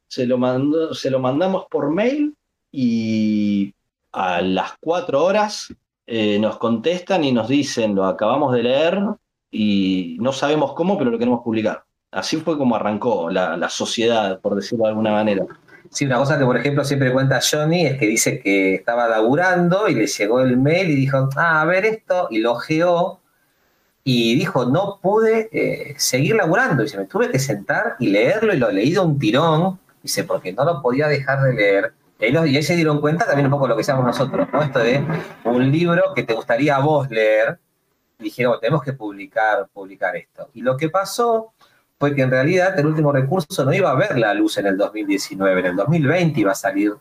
[0.06, 2.32] se lo, mandó, se lo mandamos por mail
[2.70, 3.74] y
[4.12, 5.74] a las cuatro horas
[6.06, 8.98] eh, nos contestan y nos dicen, lo acabamos de leer
[9.50, 11.84] y no sabemos cómo, pero lo queremos publicar.
[12.12, 15.44] Así fue como arrancó la, sociedad, por decirlo de alguna manera.
[15.90, 19.88] Sí, una cosa que, por ejemplo, siempre cuenta Johnny es que dice que estaba laburando
[19.88, 23.20] y le llegó el mail y dijo, ah, a ver esto, y lo geó
[24.04, 26.84] y dijo, no pude eh, seguir laburando.
[26.84, 30.22] Y se me tuve que sentar y leerlo y lo he leído un tirón, dice,
[30.24, 31.92] porque no lo podía dejar de leer.
[32.18, 34.62] Y ahí, se dieron cuenta también un poco lo que seamos nosotros, ¿no?
[34.62, 35.04] Esto de
[35.44, 37.58] un libro que te gustaría a vos leer.
[38.18, 40.48] Y dijeron, tenemos que publicar, publicar esto.
[40.54, 41.52] Y lo que pasó
[41.98, 44.76] fue que en realidad el último recurso no iba a ver la luz en el
[44.76, 46.94] 2019, en el 2020 iba a salir,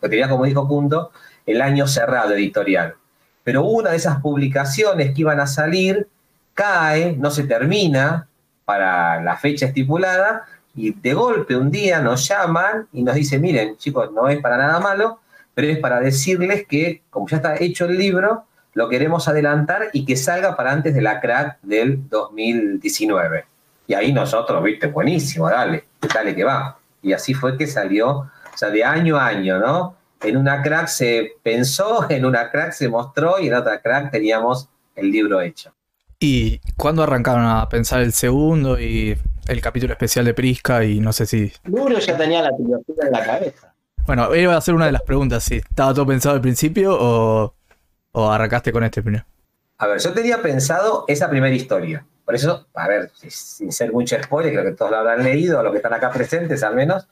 [0.00, 1.10] tenía como dijo Punto,
[1.46, 2.94] el año cerrado editorial.
[3.42, 6.08] Pero una de esas publicaciones que iban a salir
[6.54, 8.28] cae, no se termina
[8.64, 10.46] para la fecha estipulada,
[10.76, 14.56] y de golpe un día nos llaman y nos dicen, miren chicos, no es para
[14.56, 15.20] nada malo,
[15.54, 18.44] pero es para decirles que como ya está hecho el libro,
[18.74, 23.46] lo queremos adelantar y que salga para antes de la crack del 2019.
[23.86, 26.78] Y ahí nosotros, viste, buenísimo, dale, dale que va.
[27.02, 29.96] Y así fue que salió, o sea, de año a año, ¿no?
[30.20, 34.68] En una crack se pensó, en una crack se mostró y en otra crack teníamos
[34.96, 35.72] el libro hecho.
[36.18, 41.12] ¿Y cuándo arrancaron a pensar el segundo y el capítulo especial de Prisca y no
[41.12, 41.52] sé si...
[41.64, 43.74] Lubrio ya tenía la trilogía en la cabeza.
[44.06, 47.54] Bueno, iba a hacer una de las preguntas, si estaba todo pensado al principio o,
[48.12, 49.24] o arrancaste con este primero.
[49.78, 52.06] A ver, yo tenía pensado esa primera historia.
[52.24, 55.72] Por eso, a ver, sin ser mucho spoiler, creo que todos lo habrán leído, los
[55.72, 57.06] que están acá presentes al menos,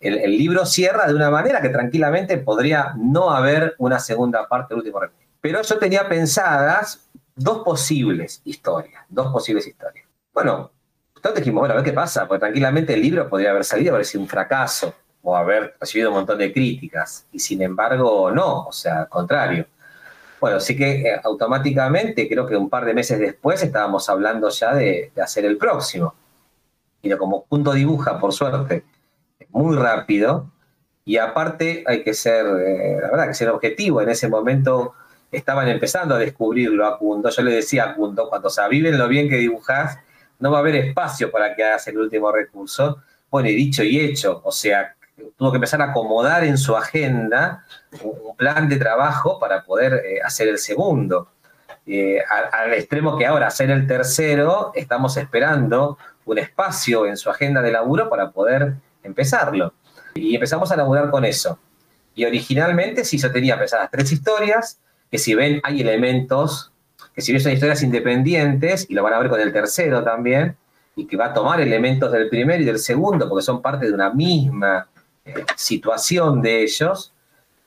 [0.00, 4.78] el, libro cierra de una manera que tranquilamente podría no haber una segunda parte del
[4.78, 5.26] último recurso.
[5.40, 7.05] Pero yo tenía pensadas
[7.36, 10.06] dos posibles historias, dos posibles historias.
[10.32, 10.72] Bueno,
[11.14, 14.06] entonces dijimos, bueno, a ver qué pasa, porque tranquilamente el libro podría haber salido, haber
[14.06, 18.72] sido un fracaso o haber recibido un montón de críticas, y sin embargo no, o
[18.72, 19.66] sea, al contrario.
[20.40, 24.74] Bueno, sí que eh, automáticamente, creo que un par de meses después estábamos hablando ya
[24.74, 26.14] de, hacer el próximo.
[27.02, 28.84] Y como punto dibuja, por suerte,
[29.50, 30.50] muy rápido,
[31.04, 34.02] y aparte hay que ser, eh, la verdad, que ser objetivo.
[34.02, 34.94] En ese momento
[35.30, 37.30] estaban empezando a descubrirlo a Kundo.
[37.30, 39.98] Yo le decía a Kundo, cuando se aviven lo bien que dibujás,
[40.38, 43.02] no va a haber espacio para que hagas el último recurso.
[43.30, 44.94] Bueno, y dicho y hecho, o sea,
[45.36, 47.64] tuvo que empezar a acomodar en su agenda
[48.02, 51.28] un plan de trabajo para poder eh, hacer el segundo.
[51.86, 57.62] Eh, al, extremo que ahora hacer el tercero, estamos esperando un espacio en su agenda
[57.62, 59.72] de laburo para poder empezarlo.
[60.14, 61.58] Y empezamos a laburar con eso.
[62.14, 66.72] Y originalmente sí yo tenía pensadas tres historias, que si ven hay elementos
[67.16, 70.54] que si bien son historias independientes, y lo van a ver con el tercero también,
[70.94, 73.92] y que va a tomar elementos del primero y del segundo, porque son parte de
[73.92, 74.86] una misma
[75.24, 77.14] eh, situación de ellos,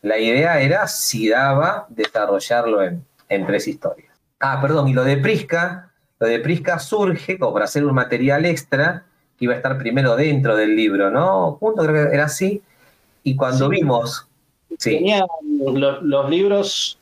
[0.03, 3.03] la idea era si daba desarrollarlo en,
[3.47, 4.13] tres historias.
[4.39, 8.45] Ah, perdón, y lo de Prisca, lo de Prisca surge como para hacer un material
[8.45, 9.03] extra
[9.37, 11.57] que iba a estar primero dentro del libro, ¿no?
[11.59, 12.61] Punto, creo que era así.
[13.23, 14.27] Y cuando vimos...
[14.77, 14.91] Sí.
[14.91, 16.98] Tenía los libros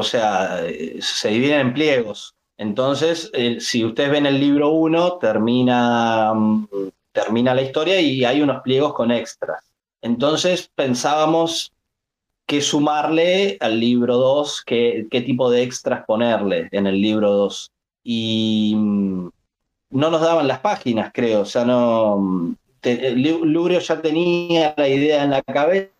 [0.00, 0.64] o sea,
[1.00, 2.34] se dividen en pliegos.
[2.56, 3.30] Entonces,
[3.60, 6.66] si ustedes ven el libro 1, termina, mm,
[7.12, 9.62] termina la historia y hay unos pliegos con extras.
[10.02, 11.72] Entonces pensábamos
[12.46, 17.70] qué sumarle al libro 2, qué, qué tipo de extras ponerle en el libro 2.
[18.04, 19.30] Y mm,
[19.90, 21.42] no nos daban las páginas, creo.
[21.42, 22.18] O sea, no.
[22.18, 22.56] Mm,
[23.44, 25.90] Lubrio ya tenía la idea en la cabeza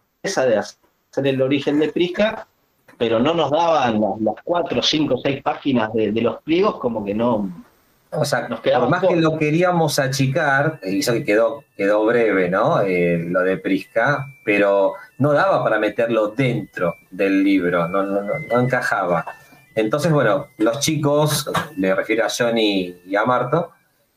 [0.46, 2.48] de hacer el origen de Prisca
[3.00, 7.50] pero no nos daban las, cuatro, cinco, seis páginas de, los pliegos, como que no.
[8.10, 12.82] O sea, nos por más que lo queríamos achicar, eso que quedó, quedó breve, ¿no?
[12.82, 18.60] Eh, lo de Prisca, pero no daba para meterlo dentro del libro, no, no, no,
[18.60, 19.24] encajaba.
[19.74, 23.70] Entonces, bueno, los chicos, me refiero a Johnny y a Marto,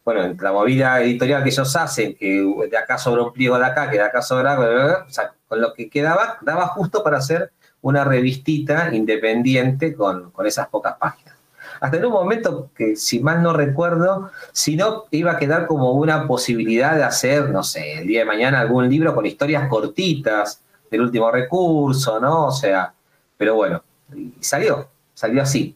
[0.03, 3.89] bueno, la movida editorial que ellos hacen, que de acá sobra un pliego de acá,
[3.89, 4.59] que de acá sobra,
[5.07, 7.49] o sea, con lo que quedaba, daba justo para hacer
[7.83, 11.35] una revistita independiente con, esas pocas páginas.
[11.81, 15.91] Hasta en un momento que, si mal no recuerdo, si no, iba a quedar como
[15.91, 20.61] una posibilidad de hacer, no sé, el día de mañana algún libro con historias cortitas
[20.89, 22.47] del último recurso, ¿no?
[22.47, 22.93] O sea,
[23.35, 23.83] pero bueno,
[24.15, 25.75] y salió, salió así,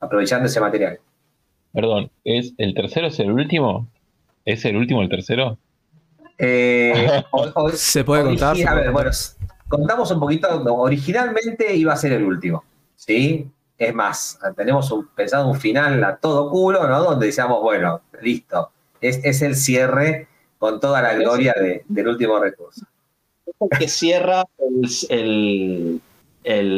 [0.00, 0.98] aprovechando ese material.
[1.72, 3.86] Perdón, ¿es el tercero es el último?
[4.44, 5.58] ¿Es el último el tercero?
[6.38, 7.22] Eh,
[7.74, 8.56] ¿Se puede contar?
[8.66, 9.10] A ver, bueno,
[9.70, 12.64] contamos un poquito, originalmente iba a ser el último,
[12.96, 13.48] ¿sí?
[13.78, 17.02] Es más, tenemos pensado un final a todo culo, ¿no?
[17.02, 20.26] Donde decíamos, bueno, listo, es, el cierre
[20.58, 21.54] con toda la gloria
[21.86, 22.84] del último recurso.
[23.46, 24.44] Es que cierra
[25.08, 26.02] el,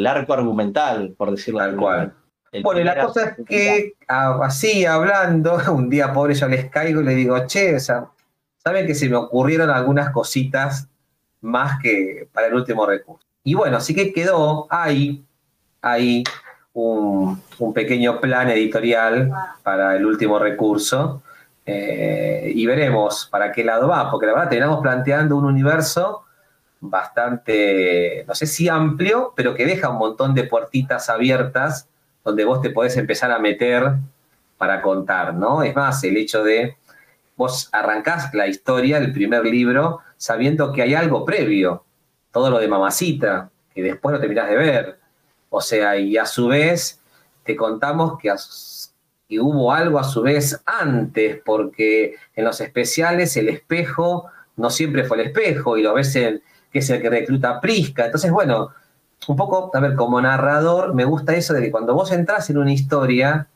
[0.07, 2.13] arco argumental, por decirlo Tal cual.
[2.61, 7.05] Bueno, y la cosa es que así hablando, un día pobre yo les caigo y
[7.05, 8.07] le digo, che, o sea,
[8.57, 10.87] saben que se me ocurrieron algunas cositas
[11.43, 13.25] más que para el último recurso.
[13.43, 15.23] Y bueno, así que quedó ahí,
[16.73, 17.41] un,
[17.73, 19.31] pequeño plan editorial
[19.61, 21.21] para el último recurso.
[21.65, 26.23] Eh, y veremos para qué lado va, porque la verdad terminamos planteando un universo
[26.81, 31.87] bastante, no sé si amplio, pero que deja un montón de puertitas abiertas
[32.23, 33.93] donde vos te podés empezar a meter
[34.57, 35.63] para contar, ¿no?
[35.63, 36.75] Es más, el hecho de
[37.35, 41.83] vos arrancás la historia, el primer libro, sabiendo que hay algo previo,
[42.31, 44.99] todo lo de mamacita, que después lo terminás de ver.
[45.49, 47.01] O sea, y a su vez
[47.43, 48.31] te contamos que,
[49.41, 55.19] hubo algo a su vez antes, porque en los especiales el espejo no siempre fue
[55.19, 58.05] el espejo, y lo ves en, que es el que recluta a Prisca.
[58.05, 58.69] Entonces, bueno,
[59.27, 62.59] un poco, a ver, como narrador, me gusta eso de que cuando vos entras en
[62.59, 63.49] una historia,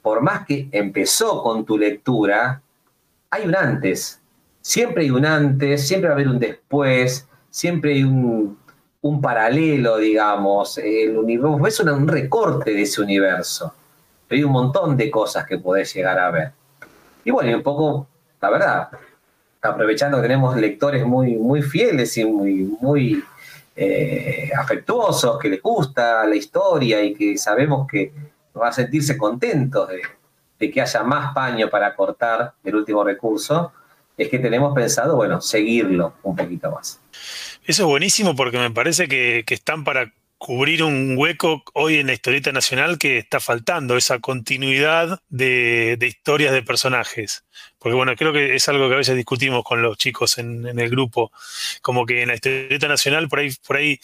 [0.00, 2.62] por más que empezó con tu lectura,
[3.28, 4.22] hay un antes.
[4.66, 8.58] Siempre hay un antes, siempre va a haber un después, siempre hay un,
[9.20, 10.78] paralelo, digamos.
[10.78, 13.74] El universo es un, recorte de ese universo.
[14.30, 16.52] Hay un montón de cosas que podés llegar a ver.
[17.26, 18.08] Y bueno, un poco,
[18.40, 18.88] la verdad,
[19.60, 23.22] aprovechando que tenemos lectores muy, muy fieles y muy, muy
[23.76, 28.14] eh, afectuosos, que les gusta la historia y que sabemos que
[28.58, 33.70] va a sentirse contentos de, que haya más paño para cortar el último recurso,
[34.16, 37.00] es que tenemos pensado, bueno, seguirlo un poquito más.
[37.64, 42.12] Eso es buenísimo porque me parece que, están para cubrir un hueco hoy en la
[42.12, 47.44] historieta nacional que está faltando, esa continuidad de, historias de personajes.
[47.78, 50.90] Porque bueno, creo que es algo que a veces discutimos con los chicos en, el
[50.90, 51.32] grupo,
[51.80, 53.98] como que en la historieta nacional por ahí, por ahí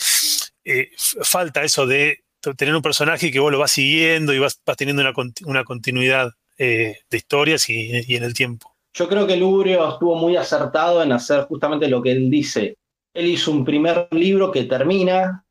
[0.65, 2.25] eh, falta eso de
[2.57, 5.03] tener un personaje que vos lo vas siguiendo y vas, teniendo
[5.45, 8.75] una, continuidad eh, de historias y, en el tiempo.
[8.93, 12.77] Yo creo que Lubrio estuvo muy acertado en hacer justamente lo que él dice.
[13.15, 15.45] Él hizo un primer libro que termina,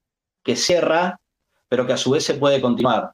[0.44, 1.20] que cierra,
[1.68, 3.12] pero que a su vez se puede continuar.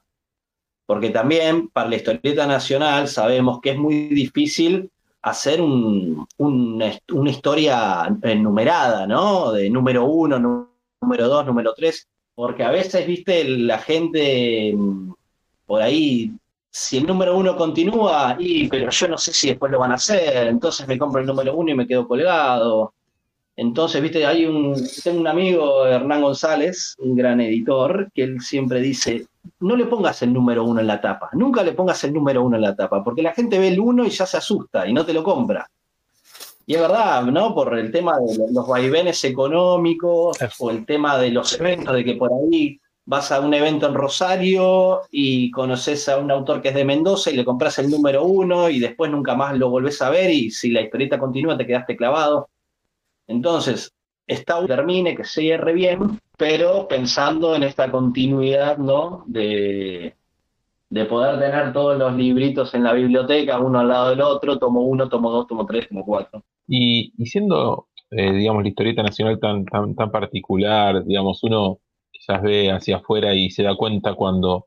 [0.86, 4.90] Porque también para la historieta nacional sabemos que es muy difícil
[5.22, 6.94] hacer una
[7.28, 9.52] historia numerada, ¿no?
[9.52, 10.38] De número uno,
[11.00, 15.12] número dos, número tres porque a veces, viste, la gente mm,
[15.64, 16.30] por ahí,
[16.78, 19.94] si el número uno continúa, y, pero yo no sé si después lo van a
[19.94, 22.92] hacer, entonces me compro el número uno y me quedo colgado.
[23.56, 28.82] Entonces, viste, hay un, tengo un amigo, Hernán González, un gran editor, que él siempre
[28.82, 29.26] dice,
[29.60, 32.56] no le pongas el número uno en la tapa, nunca le pongas el número uno
[32.56, 35.06] en la tapa, porque la gente ve el uno y ya se asusta y no
[35.06, 35.66] te lo compra.
[36.66, 37.54] Y es verdad, ¿no?
[37.54, 42.16] Por el tema de los vaivenes económicos o el tema de los eventos, de que
[42.16, 46.74] por ahí vas a un evento en Rosario y conoces a un autor que es
[46.74, 50.10] de Mendoza y le compras el número uno y después nunca más lo volvés a
[50.10, 52.48] ver y si la historieta continúa te quedaste clavado.
[53.28, 53.94] Entonces,
[54.26, 59.24] está termine, que cierre bien, pero pensando en esta continuidad, ¿no?
[59.28, 60.16] De,
[60.90, 64.80] de poder tener todos los libritos en la biblioteca, uno al lado del otro, tomo
[64.82, 66.42] uno, tomo dos, tomo tres, tomo cuatro.
[66.66, 71.78] Y, siendo, eh, digamos, la historieta nacional tan, tan, tan particular, digamos, uno
[72.26, 74.66] quizás ve hacia afuera y se da cuenta cuando,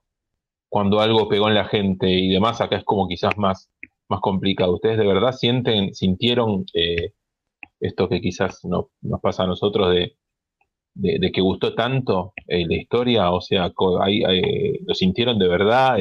[0.69, 3.69] cuando algo pegó en la gente y demás, acá es como quizás más,
[4.07, 4.75] más complicado.
[4.75, 7.13] ¿Ustedes de verdad sienten, sintieron eh,
[7.79, 10.15] esto que quizás no, nos pasa a nosotros de,
[10.95, 13.31] de, que gustó tanto eh, la historia?
[13.31, 15.97] O sea, ¿lo sintieron de verdad?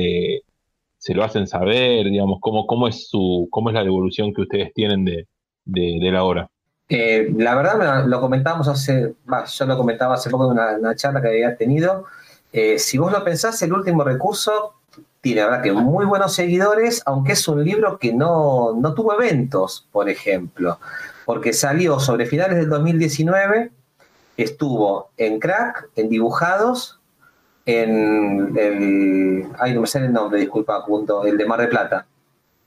[0.98, 2.10] ¿Se lo hacen saber?
[2.10, 5.26] Digamos, ¿cómo, cómo, es su, ¿cómo es la devolución que ustedes tienen de,
[5.64, 6.50] de, la hora?
[6.88, 9.14] Eh, la verdad, lo comentábamos hace,
[9.52, 12.04] yo lo comentaba hace poco en una, charla que había tenido.
[12.52, 14.74] Eh, si vos lo pensás, el último recurso
[15.20, 19.86] tiene, verdad, que muy buenos seguidores, aunque es un libro que no, no tuvo eventos,
[19.92, 20.78] por ejemplo,
[21.26, 23.70] porque salió sobre finales del 2019,
[24.38, 27.00] estuvo en Crack, en Dibujados,
[27.66, 29.46] en el.
[29.58, 32.06] Ay, no me sale el nombre, disculpa, punto, el de Mar de Plata.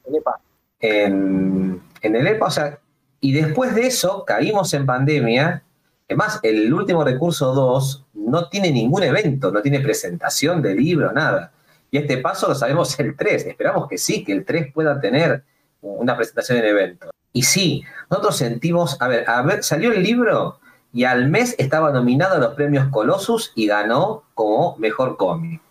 [0.05, 0.39] En EPA.
[0.79, 2.79] En, en el EPA, o sea,
[3.21, 5.63] y después de eso caímos en pandemia.
[6.09, 11.53] Además, el último recurso 2 no tiene ningún evento, no tiene presentación de libro, nada.
[11.91, 13.45] Y este paso lo sabemos el 3.
[13.45, 15.43] Esperamos que sí, que el 3 pueda tener
[15.81, 17.11] una presentación en evento.
[17.31, 20.59] Y sí, nosotros sentimos, a ver, a ver, salió el libro
[20.91, 25.61] y al mes estaba nominado a los premios Colossus y ganó como mejor cómic.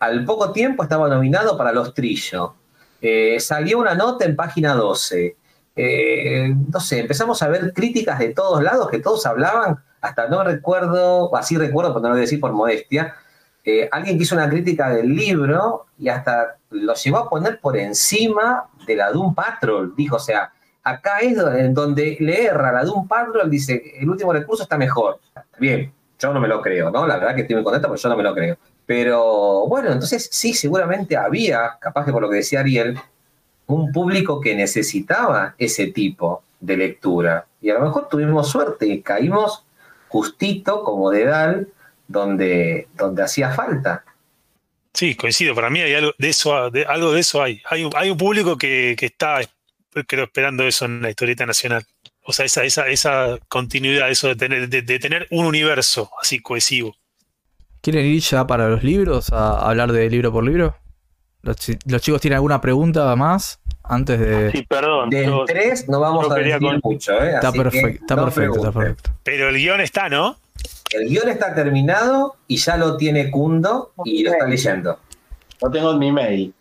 [0.00, 2.54] Al poco tiempo estaba nominado para Los Trillo.
[3.00, 5.36] Eh, salió una nota en página 12.
[5.80, 10.42] Eh, no sé, empezamos a ver críticas de todos lados, que todos hablaban, hasta no
[10.42, 13.14] recuerdo, así recuerdo, pero no lo voy a decir por modestia,
[13.64, 17.76] eh, alguien que hizo una crítica del libro y hasta lo llevó a poner por
[17.76, 19.94] encima de la Doom Patrol.
[19.94, 20.52] Dijo, o sea,
[20.82, 21.36] acá es
[21.72, 25.20] donde le erra la Doom Patrol, dice, el último recurso está mejor.
[25.60, 27.06] Bien, yo no me lo creo, ¿no?
[27.06, 28.56] La verdad que estoy muy contento, pero yo no me lo creo.
[28.84, 32.98] Pero bueno, entonces sí, seguramente había, capaz que por lo que decía Ariel,
[33.68, 37.46] un público que necesitaba ese tipo de lectura.
[37.60, 39.64] Y a lo mejor tuvimos suerte y caímos
[40.08, 41.68] justito como dedal
[42.08, 44.04] donde, donde hacía falta.
[44.94, 45.54] Sí, coincido.
[45.54, 47.62] Para mí hay algo de eso, algo de eso hay.
[47.70, 48.10] hay.
[48.10, 49.40] un público que, está
[50.06, 51.84] quedo esperando eso en la historieta nacional.
[52.24, 56.96] O sea, esa, esa, esa continuidad, eso de tener, de, tener un universo así cohesivo.
[57.80, 60.76] ¿Quieren ir ya para los libros a hablar de libro por libro?
[61.86, 64.50] ¿Los, chicos tienen alguna pregunta más antes de...?
[64.50, 65.10] Sí, perdón.
[65.10, 67.34] Del 3 no vamos a decir mucho, ¿eh?
[67.34, 69.10] Está, perfecto, está perfecto, está perfecto.
[69.22, 70.36] Pero el guion está, ¿no?
[70.92, 74.98] El guion está terminado y ya lo tiene Kundo y lo está leyendo.
[75.60, 76.54] Lo tengo en mi mail.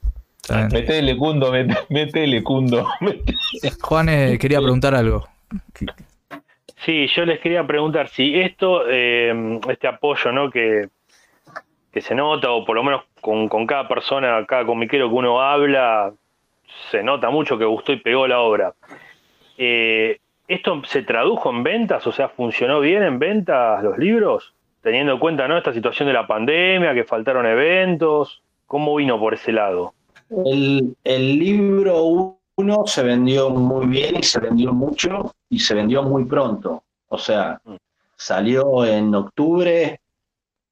[0.71, 1.51] Metele, Kundo,
[1.89, 2.87] metele, Kundo.
[3.81, 5.27] Juan eh, quería preguntar algo.
[6.85, 10.49] Sí, yo les quería preguntar si esto, eh, este apoyo, ¿no?
[10.49, 10.87] Que,
[11.97, 16.13] que se nota, o por lo menos con, cada persona, cada comiquero que uno habla,
[16.91, 18.75] se nota mucho que gustó y pegó la obra.
[19.57, 22.05] Eh, ¿Esto se tradujo en ventas?
[22.05, 24.53] O sea, ¿funcionó bien en ventas los libros?
[24.83, 25.57] Teniendo en cuenta ¿no?
[25.57, 28.43] esta situación de la pandemia, que faltaron eventos.
[28.67, 29.95] ¿Cómo vino por ese lado?
[30.45, 36.03] El, el libro 1 se vendió muy bien y se vendió mucho y se vendió
[36.03, 36.83] muy pronto.
[37.07, 37.75] O sea, mm.
[38.15, 39.99] salió en octubre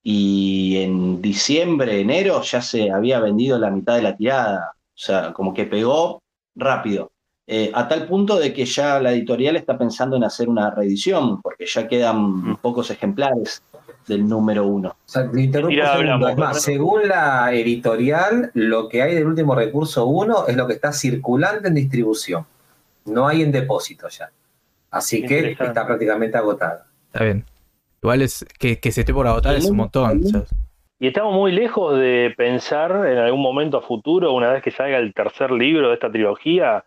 [0.08, 4.74] y en diciembre, enero ya se había vendido la mitad de la tirada.
[4.76, 6.22] O sea, como que pegó
[6.54, 7.12] rápido.
[7.48, 11.42] Eh, a tal punto de que ya la editorial está pensando en hacer una reedición,
[11.42, 12.58] porque ya quedan mm.
[12.58, 13.64] pocos ejemplares
[14.08, 14.96] del número uno.
[16.54, 21.68] según la editorial, lo que hay del último recurso uno es lo que está circulando
[21.68, 22.46] en distribución.
[23.06, 24.30] No hay en depósito ya.
[24.92, 26.86] Así que está prácticamente agotada.
[27.12, 27.44] Está bien.
[28.06, 30.22] Igual es que, se esté por agotar es un montón.
[31.00, 35.00] Y estamos muy lejos de pensar en algún momento a futuro, una vez que salga
[35.00, 36.86] el tercer libro de esta trilogía,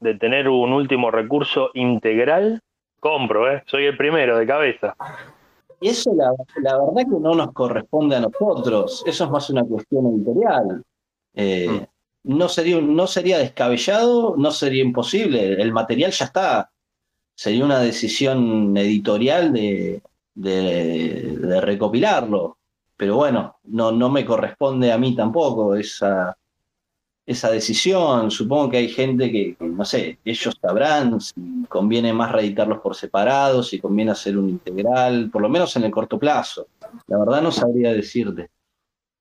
[0.00, 2.62] de tener un último recurso integral,
[2.98, 3.62] compro, ¿eh?
[3.66, 4.96] soy el primero de cabeza.
[5.82, 10.06] Y eso la, verdad que no nos corresponde a nosotros, eso es más una cuestión
[10.06, 10.82] editorial.
[11.34, 12.38] Eh, mm.
[12.38, 16.70] no, sería, no sería descabellado, no sería imposible, el material ya está.
[17.34, 20.00] Sería una decisión editorial de,
[20.34, 22.58] de recopilarlo.
[22.96, 26.36] Pero bueno, no, no me corresponde a mí tampoco esa,
[27.26, 28.30] esa decisión.
[28.30, 31.34] Supongo que hay gente que, no sé, ellos sabrán si
[31.68, 35.90] conviene más reeditarlos por separado, si conviene hacer un integral, por lo menos en el
[35.90, 36.68] corto plazo.
[37.06, 38.50] La verdad no sabría decirte.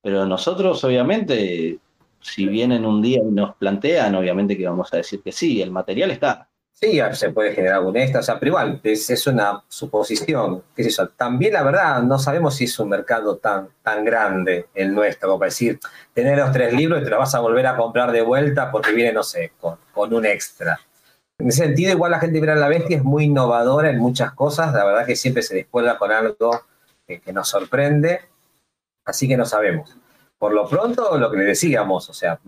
[0.01, 1.79] Pero nosotros, obviamente,
[2.19, 5.71] si vienen un día y nos plantean, obviamente que vamos a decir que sí, el
[5.71, 6.49] material está.
[6.73, 10.63] Sí, se puede generar un extra, o sea, pero igual, es, una suposición.
[10.75, 11.01] ¿Qué es?
[11.15, 15.45] También, la verdad, no sabemos si es un mercado tan, tan grande el nuestro, como
[15.45, 15.79] decir,
[16.13, 18.91] tener los tres libros y te los vas a volver a comprar de vuelta porque
[18.91, 20.79] viene, no sé, con, con un extra.
[21.37, 24.73] En ese sentido, igual la gente mira la bestia es muy innovadora en muchas cosas,
[24.73, 26.65] la verdad que siempre se descuelga con algo
[27.07, 28.21] que, que nos sorprende,
[29.05, 29.95] así que no sabemos.
[30.37, 32.39] Por lo pronto, lo que le decíamos, o sea,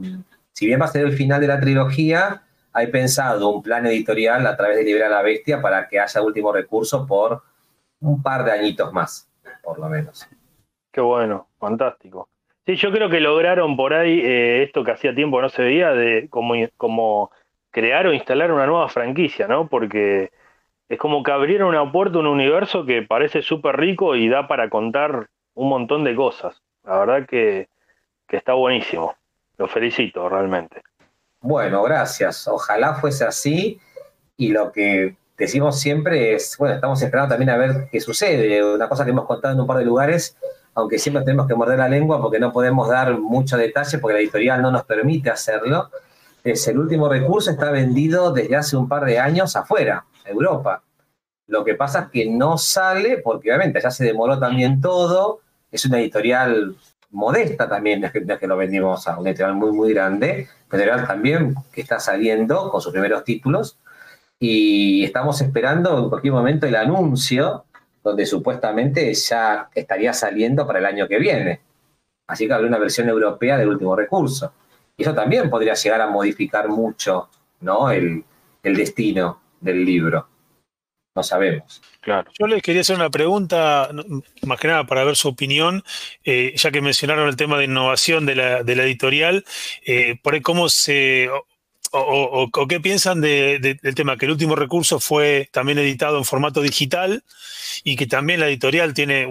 [0.52, 2.45] si bien va a ser el final de la trilogía,
[2.76, 6.22] hay pensado un plan editorial a través de Liberar a la Bestia para que haya
[6.22, 7.42] último recurso por
[8.02, 9.30] un par de añitos más,
[9.64, 10.28] por lo menos.
[10.92, 12.28] Qué bueno, fantástico.
[12.66, 15.92] Sí, yo creo que lograron por ahí eh, esto que hacía tiempo no se veía,
[15.94, 17.32] de como, como
[17.72, 19.70] crear o instalar una nueva franquicia, ¿no?
[19.70, 20.32] Porque
[20.90, 24.70] es como que abrieron una puerta un universo que parece súper rico y da para
[24.70, 26.62] contar un montón de cosas.
[26.84, 27.70] La verdad que,
[28.28, 29.16] que está buenísimo.
[29.58, 30.82] Lo felicito realmente.
[31.46, 32.48] Bueno, gracias.
[32.48, 33.80] Ojalá fuese así.
[34.36, 38.66] Y lo que decimos siempre es, bueno, estamos esperando también a ver qué sucede.
[38.74, 40.36] Una cosa que hemos contado en un par de lugares,
[40.74, 44.22] aunque siempre tenemos que morder la lengua porque no podemos dar mucho detalle porque la
[44.22, 45.92] editorial no nos permite hacerlo,
[46.44, 50.82] es el último recurso está vendido desde hace un par de años afuera, Europa.
[51.46, 55.42] Lo que pasa es que no sale porque obviamente ya se demoró también todo.
[55.72, 56.76] Es una editorial
[57.16, 61.82] modesta también, es que, lo vendimos a un editorial muy, muy grande, editorial también que
[61.82, 63.80] está saliendo con sus primeros títulos
[64.40, 67.66] y estamos esperando en cualquier momento el anuncio
[68.04, 71.62] donde supuestamente ya estaría saliendo para el año que viene.
[72.28, 74.54] Así que habrá una versión europea del último recurso.
[74.98, 77.30] Y eso también podría llegar a modificar mucho
[77.62, 77.90] ¿no?
[77.90, 78.24] el
[78.64, 80.28] destino del libro
[81.16, 81.82] no sabemos.
[82.02, 82.30] Claro.
[82.38, 83.90] Yo les quería hacer una pregunta,
[84.44, 85.84] más que nada para ver su opinión,
[86.24, 89.46] eh, ya que mencionaron el tema de innovación de la, editorial,
[89.86, 91.30] eh, por cómo se...
[91.98, 97.24] O, qué piensan del tema que el último recurso fue también editado en formato digital
[97.86, 99.30] y que también la editorial tiene,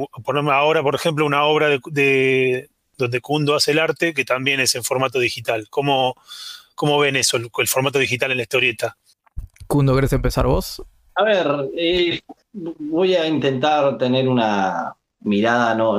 [0.50, 4.84] ahora por ejemplo, una obra de, donde Kundo hace el arte que también es en
[4.84, 5.66] formato digital.
[5.68, 6.16] ¿Cómo,
[6.74, 8.96] cómo ven eso, el, el formato digital en la historieta?
[9.66, 10.82] Kundo, ¿querés empezar vos?
[11.16, 12.20] A ver, eh,
[12.52, 15.98] voy a intentar tener una mirada no,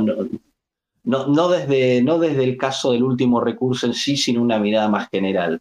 [1.03, 5.09] no, desde, no desde el caso del último recurso en sí, sino una mirada más
[5.09, 5.59] general.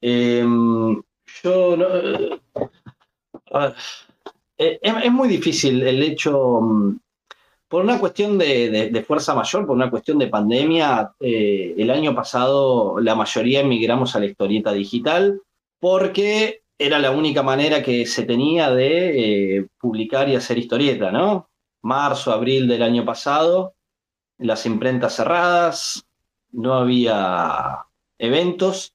[0.00, 1.00] Em,
[1.42, 1.86] Yo no.
[1.86, 2.38] eh,
[4.58, 6.60] eh, es, es muy difícil el hecho.
[6.60, 6.98] mm,
[7.68, 13.00] Por una cuestión de, de- fuerza mayor, por una cuestión de pandemia, el año pasado
[13.00, 15.40] la mayoría emigramos a la historieta digital
[15.80, 21.48] porque era la única manera que se tenía de eh, publicar y hacer historieta, ¿no?
[21.82, 23.74] Marzo, abril del año pasado,
[24.38, 26.04] las imprentas cerradas,
[26.52, 27.86] no había
[28.18, 28.94] eventos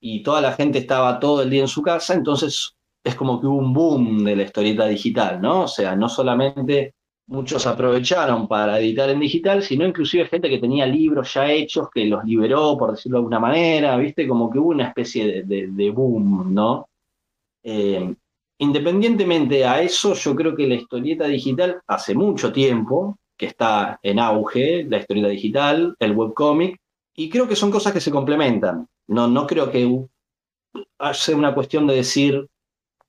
[0.00, 3.46] y toda la gente estaba todo el día en su casa, entonces es como que
[3.46, 5.62] hubo un boom de la historieta digital, ¿no?
[5.64, 6.94] O sea, no solamente
[7.28, 12.06] muchos aprovecharon para editar en digital, sino inclusive gente que tenía libros ya hechos, que
[12.06, 14.28] los liberó, por decirlo de alguna manera, ¿viste?
[14.28, 16.89] Como que hubo una especie de, de- de boom, ¿no?
[17.62, 18.14] Eh,
[18.58, 24.18] independientemente a eso, yo creo que la historieta digital hace mucho tiempo que está en
[24.18, 26.78] auge, la historieta digital, el webcomic,
[27.14, 28.86] y creo que son cosas que se complementan.
[29.08, 30.06] No, no creo que
[31.14, 32.46] sea una cuestión de decir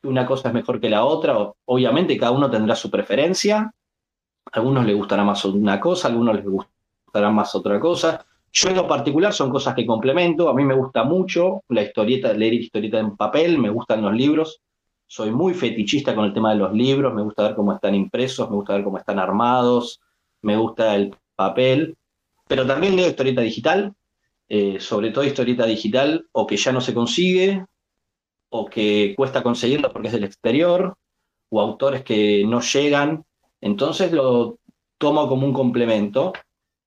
[0.02, 1.52] que una cosa es mejor que la otra.
[1.66, 3.74] Obviamente cada uno tendrá su preferencia.
[4.52, 8.26] A algunos les gustará más una cosa, a algunos les gustará más otra cosa.
[8.54, 10.50] Yo en lo particular son cosas que complemento.
[10.50, 14.62] A mí me gusta mucho la historieta, leer historieta en papel, me gustan los libros.
[15.08, 18.50] Soy muy fetichista con el tema de los libros, me gusta ver cómo están impresos,
[18.50, 20.00] me gusta ver cómo están armados,
[20.42, 21.98] me gusta el papel,
[22.48, 23.94] pero también leo historieta digital,
[24.48, 27.66] eh, sobre todo historieta digital, o que ya no se consigue,
[28.50, 30.96] o que cuesta conseguirlo porque es del exterior,
[31.50, 33.26] o autores que no llegan.
[33.60, 34.60] Entonces lo
[34.98, 36.34] tomo como un complemento,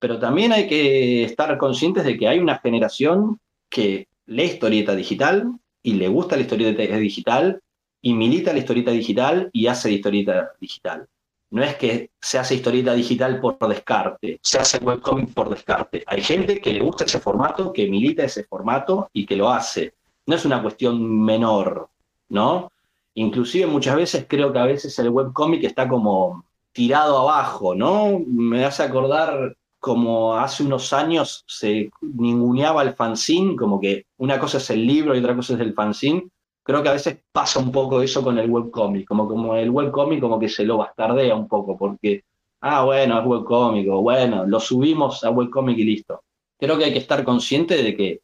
[0.04, 3.40] pero también hay que estar conscientes de que hay una generación
[3.70, 7.62] que lee historieta digital y le gusta la historieta digital
[8.02, 11.06] y milita la historieta digital y hace historieta digital.
[11.52, 16.04] No es que se hace historieta digital por descarte, se hace webcomic por descarte.
[16.06, 19.94] Hay gente que le gusta ese formato, que milita ese formato y que lo hace.
[20.26, 21.88] No es una cuestión menor,
[22.28, 22.70] ¿no?
[23.14, 28.20] Inclusive muchas veces creo que a veces el webcomic está como tirado abajo, ¿no?
[28.26, 34.56] Me hace acordar como hace unos años se ninguneaba el fanzine, como que una cosa
[34.56, 36.26] es el libro y otra cosa es el fanzine.
[36.62, 40.22] Creo que a veces pasa un poco eso con el webcomic, como, como el webcomic
[40.22, 42.24] como que se lo bastardea un poco, porque,
[42.62, 46.22] ah, bueno, es webcomic, o bueno, lo subimos a webcomic y listo.
[46.58, 48.20] Creo que hay que estar consciente de que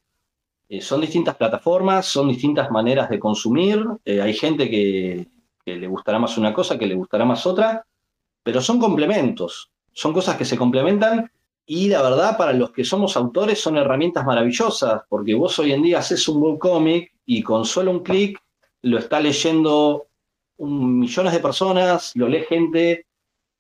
[0.70, 5.28] eh, son distintas plataformas, son distintas maneras de consumir, eh, hay gente que,
[5.62, 7.84] que le gustará más una cosa, que le gustará más otra,
[8.42, 11.30] pero son complementos, son cosas que se complementan
[11.72, 15.84] y la verdad para los que somos autores son herramientas maravillosas, porque vos hoy en
[15.84, 18.40] día haces un webcomic y con solo un clic
[18.82, 20.08] lo está leyendo
[20.58, 23.06] millones de personas, lo lee gente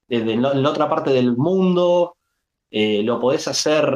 [0.08, 2.16] desde la, otra parte del mundo,
[2.72, 3.88] eh, lo podés hacer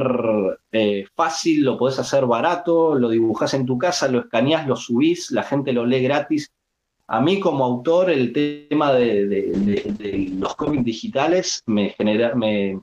[0.70, 5.32] eh, fácil, lo podés hacer barato, lo dibujás en tu casa, lo escaneás, lo subís,
[5.32, 6.52] la gente lo lee gratis.
[7.08, 12.78] A mí como autor el tema de, de- los cómics digitales me genera, me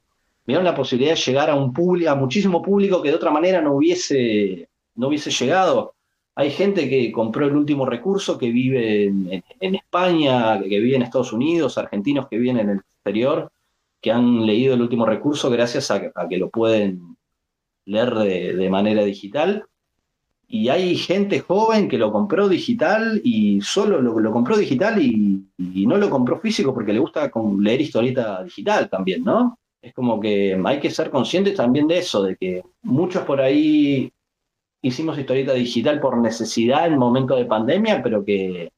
[0.45, 3.61] dieron la posibilidad de llegar a un público, a muchísimo público que de otra manera
[3.61, 5.93] no hubiese, no hubiese llegado.
[6.35, 11.33] Hay gente que compró el último recurso, que vive en, España, que vive en Estados
[11.33, 13.51] Unidos, argentinos que viven en el exterior,
[13.99, 17.17] que han leído el último recurso gracias a, que lo pueden
[17.85, 19.65] leer de, manera digital.
[20.47, 25.85] Y hay gente joven que lo compró digital y solo lo, compró digital y, y
[25.85, 29.59] no lo compró físico porque le gusta leer historieta digital también, ¿no?
[29.81, 34.11] Es como que hay que ser conscientes también de eso, de que muchos por ahí
[34.81, 38.71] hicimos historieta digital por necesidad en momento de pandemia, pero que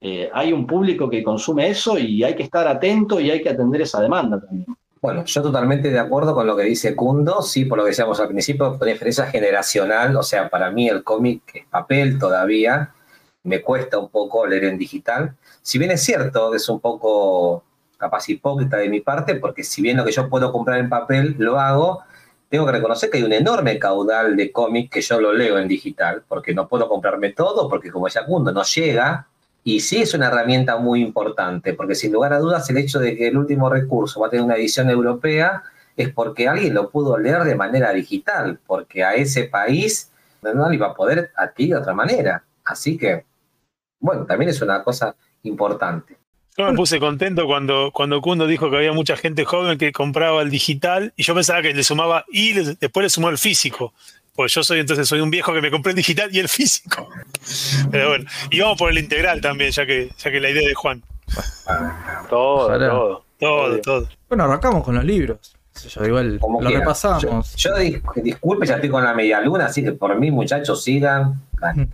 [0.00, 3.50] eh, hay un público que consume eso y hay que estar atento y hay que
[3.50, 4.66] atender esa demanda también.
[5.00, 8.18] Bueno, yo totalmente de acuerdo con lo que dice Kundo, sí, por lo que decíamos
[8.20, 12.94] al principio, diferencia generacional, o sea, para mí el cómic es papel todavía,
[13.42, 15.36] me cuesta un poco leer en digital.
[15.60, 17.64] Si bien es cierto, es un poco
[18.04, 21.36] capaz hipócrita de mi parte, porque si bien lo que yo puedo comprar en papel
[21.38, 22.02] lo hago,
[22.50, 25.66] tengo que reconocer que hay un enorme caudal de cómic que yo lo leo en
[25.68, 29.26] digital, porque no puedo comprarme todo, porque como decía Kundo, no llega,
[29.64, 33.16] y sí es una herramienta muy importante, porque sin lugar a dudas el hecho de
[33.16, 35.62] que el último recurso va a tener una edición europea
[35.96, 40.10] es porque alguien lo pudo leer de manera digital, porque a ese país
[40.42, 42.44] no lo iba a poder adquirir de otra manera.
[42.64, 43.24] Así que,
[43.98, 46.18] bueno, también es una cosa importante.
[46.56, 50.40] Yo me puse contento cuando, cuando Kundo dijo que había mucha gente joven que compraba
[50.42, 53.92] el digital y yo pensaba que le sumaba y le- después le sumó el físico.
[54.36, 57.08] Pues yo soy entonces soy un viejo que me compré el digital y el físico.
[57.90, 60.74] Pero bueno, y vamos por el integral también, ya que, ya que la idea de
[60.74, 61.02] Juan.
[62.28, 62.88] Todo, Ojalá.
[62.90, 63.24] todo.
[63.40, 64.08] Todo, todo.
[64.28, 65.38] Bueno, arrancamos con los libros.
[65.88, 66.82] Yo igual Como lo quieran.
[66.82, 67.56] repasamos.
[67.56, 70.84] Yo, yo dis- disculpe, ya estoy con la media luna, así que por mí, muchachos,
[70.84, 71.42] sigan,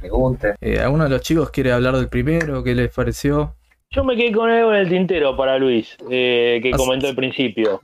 [0.00, 0.54] pregunten.
[0.61, 2.62] Eh, ¿Alguno de los chicos quiere hablar del primero?
[2.62, 3.54] ¿Qué les pareció?
[3.93, 7.80] Yo me quedé con algo en el tintero para Luis, eh, que comentó al principio.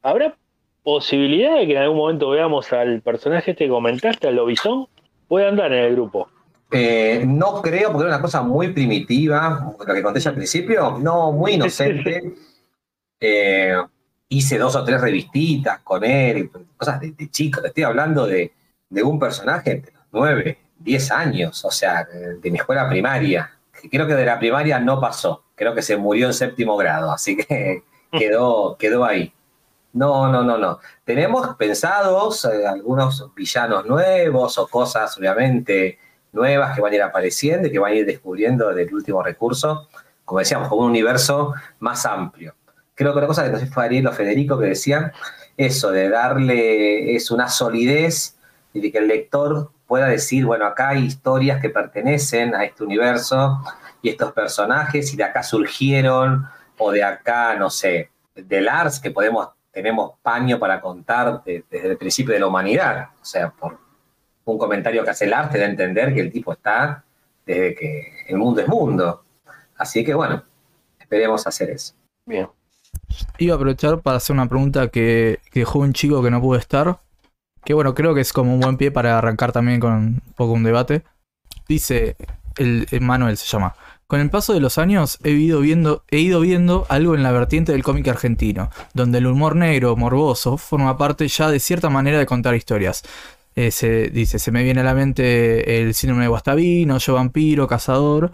[0.00, 0.34] ¿Habrá
[0.82, 4.86] posibilidad de que en algún momento veamos al personaje este que comentaste, al lobizón?
[5.28, 6.30] Puede andar en el grupo.
[6.70, 10.98] Eh, no creo, porque era una cosa muy primitiva, lo que conté ya al principio,
[10.98, 12.34] no, muy inocente.
[13.18, 13.74] Eh,
[14.28, 18.52] hice dos o tres revistitas con él, cosas de, de chico, te estoy hablando de,
[18.90, 23.55] de un personaje de los nueve, diez años, o sea, de mi escuela primaria.
[23.90, 27.36] Creo que de la primaria no pasó, creo que se murió en séptimo grado, así
[27.36, 29.32] que quedó, quedó ahí.
[29.92, 30.78] No, no, no, no.
[31.04, 35.98] Tenemos pensados eh, algunos villanos nuevos o cosas, obviamente,
[36.32, 39.88] nuevas que van a ir apareciendo y que van a ir descubriendo del último recurso,
[40.24, 42.54] como decíamos, como un universo más amplio.
[42.94, 45.12] Creo que una cosa que no sé si fue Ariel o Federico que decían,
[45.56, 48.36] eso de darle es una solidez
[48.74, 52.84] y de que el lector pueda decir, bueno, acá hay historias que pertenecen a este
[52.84, 53.62] universo
[54.02, 56.46] y estos personajes y de acá surgieron
[56.78, 61.90] o de acá, no sé, de Lars que podemos tenemos paño para contar de- desde
[61.90, 63.78] el principio de la humanidad, o sea, por
[64.46, 67.04] un comentario que hace Lars te da a entender que el tipo está
[67.44, 69.22] desde que el mundo es mundo.
[69.76, 70.42] Así que bueno,
[70.98, 71.94] esperemos hacer eso.
[72.24, 72.48] Bien.
[73.38, 76.58] Iba a aprovechar para hacer una pregunta que, que dejó un chico que no pudo
[76.58, 76.98] estar.
[77.66, 80.52] Que bueno, creo que es como un buen pie para arrancar también con un poco
[80.52, 81.02] un debate.
[81.68, 82.14] Dice,
[82.58, 83.74] el, el Manuel se llama.
[84.06, 87.32] Con el paso de los años he ido, viendo, he ido viendo algo en la
[87.32, 92.20] vertiente del cómic argentino, donde el humor negro, morboso, forma parte ya de cierta manera
[92.20, 93.02] de contar historias.
[93.56, 98.30] Eh, dice, se me viene a la mente el síndrome de Guastavino, Yo Vampiro, Cazador,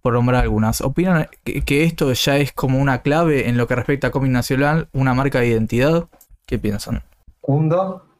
[0.00, 0.80] por nombrar algunas.
[0.80, 4.32] ¿Opinan que, que esto ya es como una clave en lo que respecta a cómic
[4.32, 6.06] nacional, una marca de identidad?
[6.46, 7.04] ¿Qué piensan?
[7.42, 8.11] Hundo.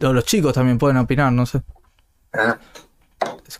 [0.00, 1.62] Los chicos también pueden opinar, no sé.
[2.32, 2.58] Ah,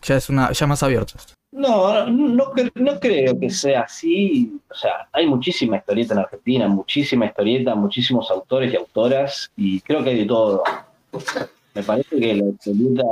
[0.03, 1.13] Ya es una, ya más abierto.
[1.17, 1.33] esto.
[1.51, 4.59] No, no, no creo que sea así.
[4.69, 10.03] O sea, hay muchísima historieta en Argentina, muchísima historieta, muchísimos autores y autoras, y creo
[10.03, 10.63] que hay de todo.
[11.73, 13.03] Me parece que la historieta,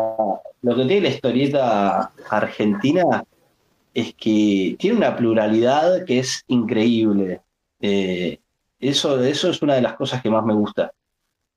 [0.62, 3.24] lo que tiene la historieta argentina
[3.94, 7.42] es que tiene una pluralidad que es increíble.
[7.82, 8.40] Eh,
[8.80, 10.92] eso, eso es una de las cosas que más me gusta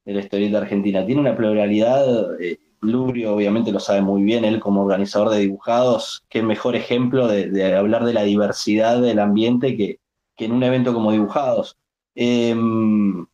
[0.04, 1.04] de la historieta argentina.
[1.04, 2.40] Tiene una pluralidad.
[2.40, 7.28] eh, Lubrio obviamente lo sabe muy bien, él como organizador de dibujados, qué mejor ejemplo
[7.28, 10.00] de, hablar de la diversidad del ambiente que,
[10.34, 11.76] que en un evento como dibujados.
[12.14, 13.26] Em,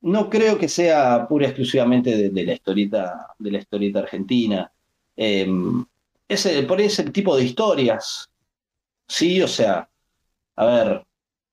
[0.00, 4.72] no creo que sea pura y exclusivamente de, la historieta, de la historieta argentina.
[5.16, 5.84] Em,
[6.28, 8.30] ese, por ahí es el tipo de historias.
[9.06, 9.88] Sí, o sea,
[10.56, 11.06] a ver,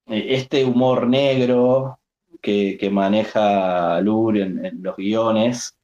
[0.07, 1.98] eh, este humor negro
[2.41, 5.75] que, maneja Lubrio en, en los guiones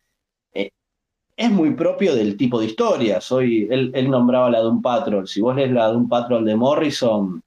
[0.54, 0.72] eh,
[1.38, 3.32] es muy propio del tipo de historias.
[3.32, 5.28] Hoy él, nombraba la de un Patrol.
[5.28, 7.44] Si vos lees la de un Patrol de Morrison,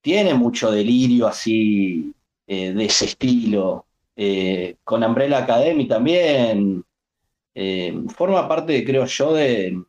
[0.00, 2.14] tiene mucho delirio así
[2.46, 3.86] eh, de ese estilo.
[4.16, 6.84] Eh, con Umbrella Academy también.
[8.16, 9.82] forma parte, creo yo, de,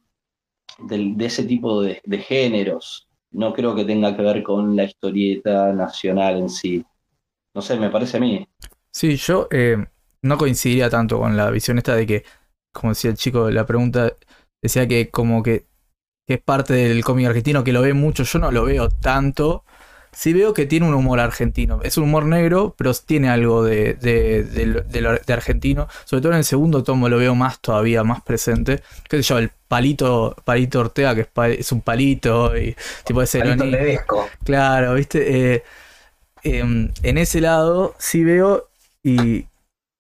[0.80, 3.08] de ese tipo de géneros.
[3.32, 6.86] No creo que tenga que ver con la historieta nacional en sí.
[7.56, 8.48] No sé, me parece a mí.
[8.92, 9.78] Sí, yo eh,
[10.22, 12.24] no coincidiría tanto con la visión esta de que,
[12.74, 14.14] como decía el chico, la pregunta
[14.62, 15.66] decía que como que,
[16.28, 19.64] que es parte del cómic argentino, que lo ve mucho, yo no lo veo tanto.
[20.12, 21.82] Sí veo que tiene un humor argentino.
[21.84, 25.90] Es un humor negro, pero tiene algo de, de, de argentino.
[26.06, 28.82] Sobre todo en el segundo tomo lo veo más todavía, más presente.
[29.10, 33.40] Qué sé yo, el palito, palito Ortega, que es, es un palito, y tipo ese
[33.40, 34.26] Palito.
[34.46, 35.56] Claro, viste.
[35.56, 35.64] Eh,
[36.46, 38.70] em, en ese lado sí veo
[39.04, 39.46] y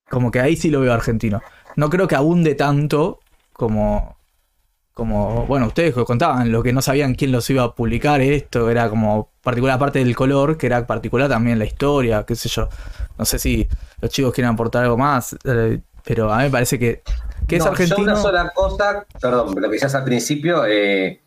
[0.10, 1.42] como que ahí sí lo veo argentino.
[1.76, 3.20] No creo que abunde tanto
[3.52, 4.16] como,
[4.94, 8.90] como, bueno, ustedes contaban, lo que no sabían quién los iba a publicar, esto era
[8.90, 12.70] como particular parte del color, que era particular también la historia, qué sé yo.
[13.18, 13.68] No sé si
[14.02, 17.02] los chicos quieren aportar algo más, eh, pero a mí me parece que,
[17.48, 18.04] que es No, Yo argentino.
[18.14, 21.22] una sola cosa, perdón, lo que decías al principio, eh,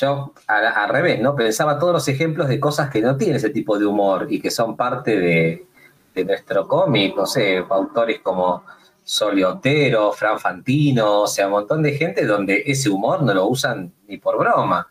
[0.00, 1.34] yo al, al revés, ¿no?
[1.34, 4.50] Pensaba todos los ejemplos de cosas que no tienen ese tipo de humor y que
[4.50, 5.66] son parte de,
[6.14, 8.64] de nuestro cómic, no sé, autores como
[9.02, 13.46] Soli Otero, Fran Fantino, o sea, un montón de gente donde ese humor no lo
[13.46, 14.86] usan ni por broma.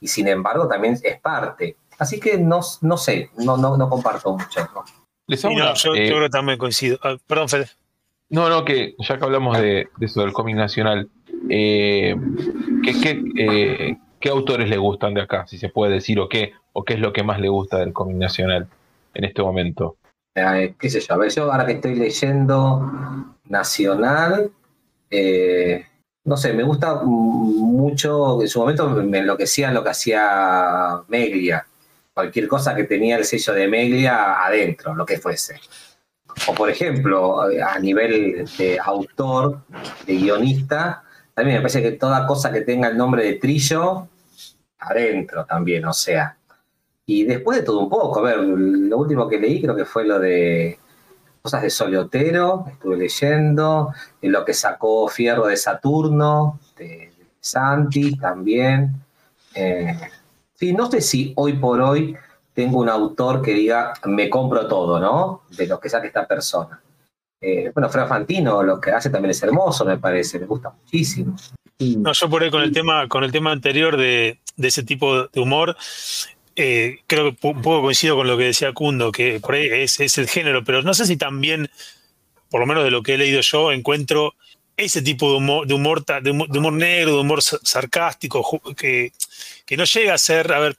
[0.00, 1.76] Y sin embargo también es parte.
[1.98, 4.60] Así que no, no sé, no, no, no comparto mucho.
[4.74, 4.84] ¿no?
[5.26, 6.98] Les Y hago no, una- yo, eh, yo creo que también coincido.
[7.02, 7.68] Ah, perdón, Fede.
[8.30, 11.08] No, no, que ya que hablamos de, de eso del cómic nacional,
[11.50, 12.14] eh,
[12.84, 16.52] ¿qué, qué, eh, qué autores le gustan de acá, si se puede decir, o qué,
[16.72, 18.66] o qué es lo que más le gusta del cómic nacional
[19.14, 19.96] en este momento?
[20.34, 22.90] Eh, qué sé yo, a ver, yo ahora que estoy leyendo
[23.44, 24.50] Nacional,
[25.10, 25.86] eh,
[26.24, 31.66] no sé, me gusta mucho, en su momento me enloquecía lo que hacía Meglia,
[32.12, 35.58] cualquier cosa que tenía el sello de Meglia adentro, lo que fuese.
[36.46, 39.62] O por ejemplo, a nivel de autor,
[40.06, 41.02] de guionista,
[41.38, 44.08] también me parece que toda cosa que tenga el nombre de Trillo,
[44.80, 46.36] adentro también, o sea.
[47.06, 50.04] Y después de todo un poco, a ver, lo último que leí creo que fue
[50.04, 50.80] lo de
[51.40, 58.96] cosas de Soliotero, estuve leyendo, lo que sacó Fierro de Saturno, de Santi también.
[59.54, 59.96] Eh,
[60.54, 62.16] sí, no sé si hoy por hoy
[62.52, 65.42] tengo un autor que diga, me compro todo, ¿no?
[65.56, 66.82] De lo que saque esta persona.
[67.40, 71.36] Eh, bueno, Fran Fantino lo que hace también es hermoso, me parece, me gusta muchísimo.
[71.78, 75.40] No, yo por ahí con el tema, con el tema anterior de, ese tipo de
[75.40, 75.76] humor,
[76.56, 80.00] eh, creo que un poco coincido con lo que decía Kundo, que por ahí es,
[80.00, 81.70] es, el género, pero no sé si también,
[82.50, 84.34] por lo menos de lo que he leído yo, encuentro
[84.78, 89.12] ese tipo de humor, de humor, de humor, negro, de humor sarcástico, que,
[89.66, 90.76] que, no llega a ser, a ver,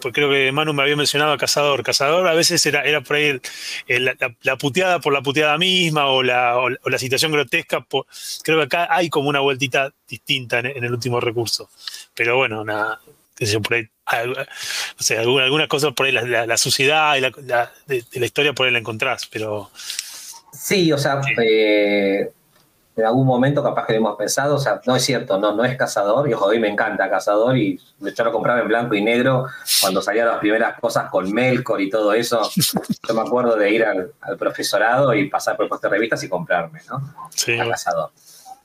[0.00, 1.82] pues creo que Manu me había mencionado a Cazador.
[1.82, 3.40] Cazador a veces era, era por ahí
[3.88, 7.84] la, puteada por la puteada misma o la, o la situación grotesca.
[8.44, 11.68] creo que acá hay como una vueltita distinta en, el último recurso.
[12.14, 13.00] Pero bueno, nada,
[13.36, 13.88] sé yo, por ahí,
[14.26, 14.44] no
[15.00, 18.78] sé, algunas cosas por ahí, la, suciedad y la, de, la historia por ahí la
[18.78, 19.72] encontrás, pero...
[20.52, 22.30] Sí, o sea, Eh
[22.96, 25.64] en algún momento capaz que lo hemos pensado, o sea, no es cierto, no, no
[25.64, 28.94] es Cazador, y ojo, a mí me encanta Cazador, y yo lo compraba en blanco
[28.94, 29.46] y negro
[29.80, 33.84] cuando salían las primeras cosas con Melkor y todo eso, yo me acuerdo de ir
[33.84, 37.14] al, profesorado y pasar por el puesto de revistas y comprarme, ¿no?
[37.30, 37.56] Sí.
[37.58, 38.10] Cazador.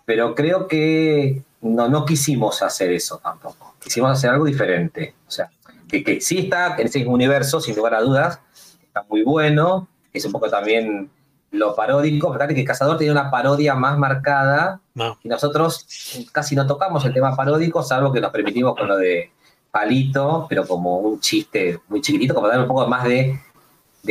[0.05, 5.49] Pero creo que no, no quisimos hacer eso tampoco, quisimos hacer algo diferente, o sea,
[5.87, 8.39] que, que sí está en ese universo, sin lugar a dudas,
[8.83, 11.09] está muy bueno, es un poco también
[11.51, 14.79] lo paródico, fíjate que Cazador tiene una parodia más marcada
[15.23, 15.85] y nosotros
[16.31, 19.31] casi no tocamos el tema paródico, salvo que nos permitimos con lo de
[19.71, 23.39] Palito, pero como un chiste muy chiquitito, como dar un poco más de,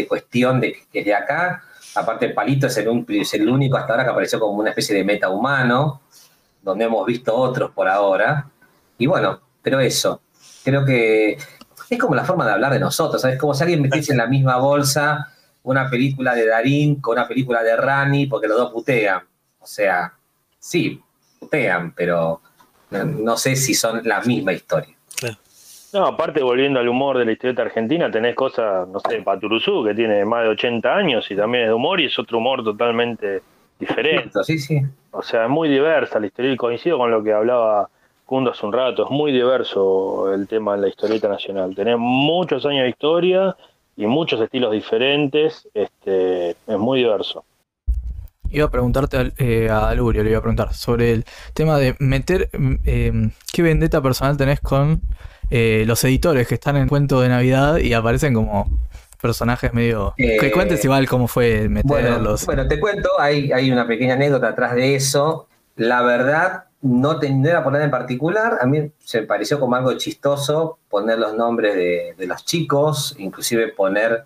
[0.08, 1.62] cuestión de que es de acá.
[1.94, 5.04] Aparte, Palito es el, es el único hasta ahora que apareció como una especie de
[5.04, 6.00] meta humano,
[6.62, 8.48] donde hemos visto otros por ahora.
[8.98, 10.20] Y bueno, pero eso,
[10.64, 11.38] creo que
[11.90, 13.38] es como la forma de hablar de nosotros, ¿sabes?
[13.38, 15.32] Como si alguien metiese en la misma bolsa
[15.68, 19.20] una película de Darín con una película de Rani, porque los dos putean.
[19.60, 20.14] O sea,
[20.58, 20.98] sí,
[21.38, 22.40] putean, pero
[22.90, 24.94] no, sé si son la misma historia.
[25.92, 29.94] No, aparte volviendo al humor de la historieta argentina, tenés cosas, no sé, Paturuzú, que
[29.94, 33.42] tiene más de 80 años y también es de humor y es otro humor totalmente
[33.78, 34.30] diferente.
[34.44, 34.80] Sí, sí.
[35.10, 37.88] O sea, es muy diversa la historia y coincido con lo que hablaba
[38.24, 41.74] Kundo hace un rato, es muy diverso el tema de la historieta nacional.
[41.74, 43.56] Tenés muchos años de historia
[43.98, 47.44] y muchos estilos diferentes, este, es muy diverso.
[48.48, 52.48] Iba a preguntarte eh, a Lurio, le iba a preguntar sobre el tema de meter,
[52.84, 55.02] eh, ¿qué vendetta personal tenés con
[55.50, 58.70] eh, los editores que están en cuento de Navidad y aparecen como
[59.20, 60.14] personajes medio...
[60.16, 62.46] que cuentes igual cómo fue meterlos.
[62.46, 65.48] Bueno, bueno, te cuento, hay, hay una pequeña anécdota atrás de eso.
[65.74, 70.78] La verdad, no, era poner en particular, a mí se me pareció como algo chistoso
[70.88, 74.24] poner los nombres de, los chicos, inclusive poner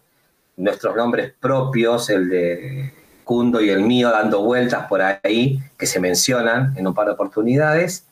[0.57, 2.92] nuestros nombres propios, el de
[3.24, 7.12] Kundo y el mío, dando vueltas por ahí, que se mencionan en un par de
[7.12, 8.07] oportunidades.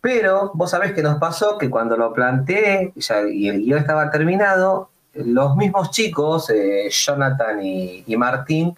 [0.00, 2.92] Pero vos sabés que nos pasó que cuando lo planteé
[3.32, 8.76] y el guion estaba terminado, los mismos chicos, eh, Jonathan y Martín,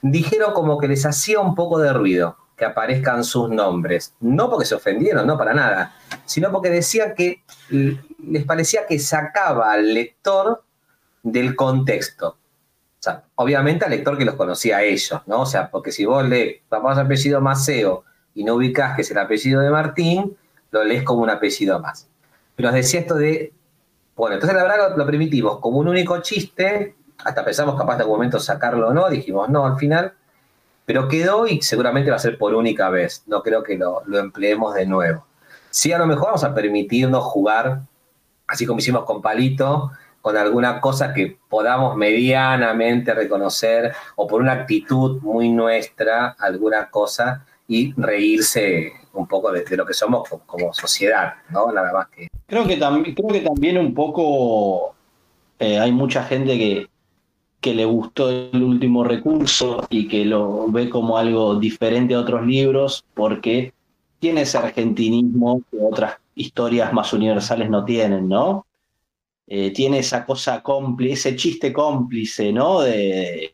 [0.00, 4.14] dijeron como que les hacía un poco de ruido que aparezcan sus nombres.
[4.20, 5.94] No porque se ofendieron, no para nada,
[6.26, 10.64] sino porque decían que les parecía que sacaba al lector
[11.22, 12.30] del contexto.
[12.30, 15.42] O sea, obviamente al lector que los conocía a ellos, ¿no?
[15.42, 18.04] O sea, porque si vos lees papá apellido Maceo
[18.34, 20.36] y no ubicás que es el apellido de Martín,
[20.72, 22.08] lo lees como un apellido más.
[22.56, 23.52] Pero os decía esto de,
[24.16, 28.16] bueno, entonces la verdad lo, lo como un único chiste, hasta pensamos capaz de algún
[28.16, 30.14] momento sacarlo o no, dijimos no, al final
[30.88, 33.22] pero quedó y seguramente va a ser por única vez.
[33.26, 35.26] No creo que lo, empleemos de nuevo.
[35.68, 37.82] Sí, a lo mejor vamos a permitirnos jugar,
[38.46, 39.90] así como hicimos con Palito,
[40.22, 47.44] con alguna cosa que podamos medianamente reconocer o por una actitud muy nuestra, alguna cosa,
[47.66, 51.70] y reírse un poco de, lo que somos como, sociedad, ¿no?
[51.70, 52.28] Nada más que.
[52.46, 54.94] Creo que, también creo que también un poco
[55.58, 56.88] eh, hay mucha gente que,
[57.60, 62.46] que le gustó el último recurso y que lo ve como algo diferente a otros
[62.46, 63.72] libros porque
[64.20, 68.66] tiene ese argentinismo que otras historias más universales no tienen, ¿no?
[69.48, 72.80] eh, tiene esa cosa cómplice, ese chiste cómplice, ¿no?
[72.82, 73.52] De,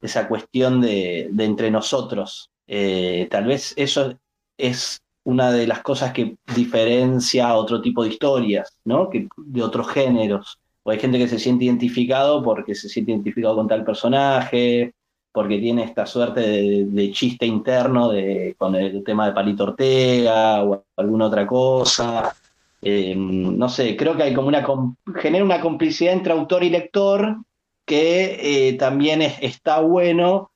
[0.00, 2.50] esa cuestión de, de entre nosotros.
[2.66, 4.14] Eh, tal vez eso
[4.56, 9.10] es una de las cosas que diferencia a otro tipo de historias, ¿no?
[9.10, 10.59] Que, de otros géneros.
[10.82, 14.92] O hay gente que se siente identificado porque se siente identificado con tal personaje,
[15.32, 20.84] porque tiene esta suerte de, chiste interno de, con el tema de Palito Ortega o
[20.96, 22.34] alguna otra cosa.
[22.82, 24.64] Eh, no sé, creo que hay como una
[25.16, 27.36] genera una complicidad entre autor y lector
[27.84, 30.50] que eh, también es- está bueno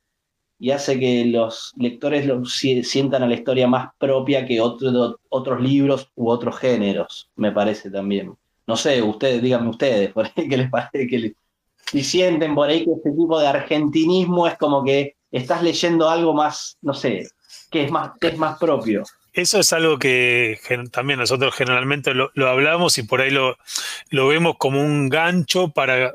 [0.58, 5.18] y hace que los lectores lo si- sientan a la historia más propia que otro-
[5.28, 8.32] otros libros u otros géneros, me parece también.
[8.66, 11.34] No sé, ustedes, díganme ustedes, por ahí que les parece que le-
[11.86, 16.32] si sienten por ahí que este tipo de argentinismo es como que estás leyendo algo
[16.32, 17.28] más, no sé,
[17.70, 19.02] que es más, que es más propio.
[19.32, 20.58] Eso es algo que
[20.92, 23.56] también nosotros generalmente lo, lo hablamos y por ahí lo,
[24.10, 26.14] lo vemos como un gancho para...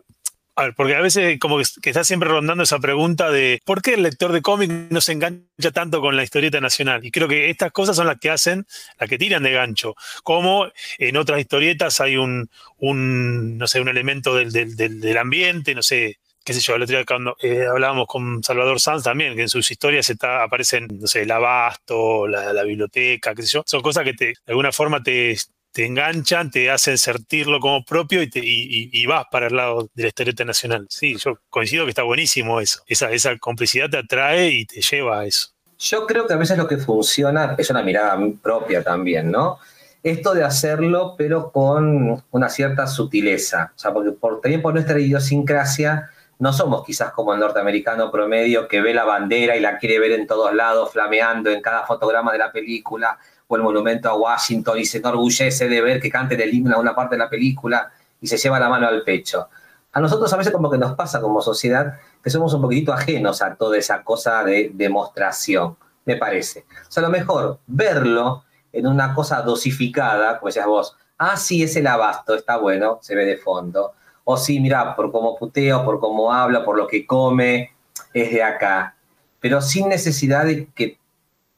[0.60, 3.94] a ver, porque a veces como que, está siempre rondando esa pregunta de ¿por qué
[3.94, 7.06] el lector de cómic no se engancha tanto con la historieta nacional?
[7.06, 8.66] Y creo que estas cosas son las que hacen,
[9.00, 9.96] las que tiran de gancho.
[10.22, 10.68] Como
[10.98, 15.74] en otras historietas hay un, un no sé, un elemento del, del, del, del ambiente,
[15.74, 19.38] no sé, qué sé yo, el otro día cuando eh, hablábamos con Salvador Sanz también,
[19.38, 23.50] que en sus historias está, aparecen, no sé, el abasto, la, la biblioteca, qué sé
[23.54, 25.38] yo, son cosas que te, de alguna forma te,
[25.72, 30.04] te enganchan, te hacen sentirlo como propio y, te, y, vas para el lado de
[30.04, 30.88] la historieta nacional.
[30.90, 32.82] Sí, yo coincido que está buenísimo eso.
[32.88, 35.50] Esa, esa complicidad te atrae y te lleva a eso.
[35.78, 39.60] Yo creo que a veces lo que funciona es una mirada propia también, ¿no?
[40.04, 43.72] Esto de hacerlo, pero con una cierta sutileza.
[43.76, 46.10] O sea, porque por, también por nuestra idiosincrasia
[46.40, 50.14] no somos quizás como el norteamericano promedio que ve la bandera y la quiere ver
[50.14, 53.20] en todos lados, flameando en cada fotograma de la película,
[53.58, 56.96] el monumento a Washington y se enorgullece de ver que cante el himno a una
[56.96, 59.50] parte de la película y se lleva la mano al pecho.
[59.92, 63.42] A nosotros a veces como que nos pasa como sociedad que somos un poquitito ajenos
[63.42, 66.66] a toda esa cosa de demostración, me parece.
[66.88, 71.64] O sea, a lo mejor verlo en una cosa dosificada, como decías vos, ah, sí,
[71.64, 73.94] es el abasto, está bueno, se ve de fondo.
[74.24, 77.72] O sí, mira, por cómo puteo, por cómo habla, por lo que come,
[78.14, 78.96] es de acá.
[79.40, 81.00] Pero sin necesidad de que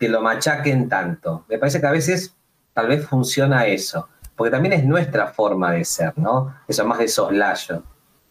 [0.01, 1.45] te lo machaquen tanto.
[1.47, 2.35] Me parece que a veces
[2.73, 6.55] tal vez funciona eso, porque también es nuestra forma de ser, ¿no?
[6.67, 7.83] Eso más de soslayo.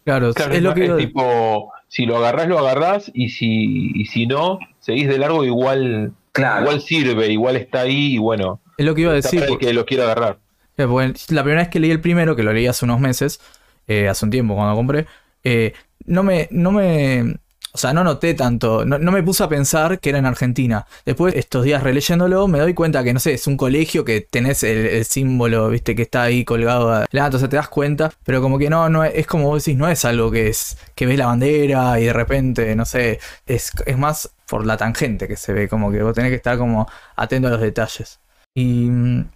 [0.05, 4.07] Claro, Claro, es lo que es tipo, si lo agarrás, lo agarrás, y si, y
[4.07, 6.63] si no, seguís de largo, igual, Claro.
[6.63, 9.41] igual sirve, igual está ahí, y bueno, es lo que iba a está decir.
[9.41, 10.39] para el que lo quiera agarrar.
[10.77, 10.87] Eh,
[11.29, 13.41] la primera vez que leí el primero, que lo leí hace unos meses,
[13.87, 15.07] eh, hace un tiempo cuando compré,
[15.45, 15.73] eh,
[16.07, 17.37] no me, no me,
[17.73, 20.87] o sea, no noté tanto, no, me puse a pensar que era en Argentina.
[21.07, 24.63] Después, estos días releyéndolo, me doy cuenta que, no sé, es un colegio que tenés
[24.65, 26.93] el, símbolo, viste, que está ahí colgado.
[26.93, 29.79] a- La, entonces te das cuenta, pero como que no, no es, como vos decís,
[29.79, 33.71] no es algo que es, que ves la bandera y de repente, no sé, es,
[33.87, 36.89] es más por la tangente que se ve, como que vos tenés que estar como
[37.17, 38.19] atento a los detalles.
[38.55, 39.29] Y mm,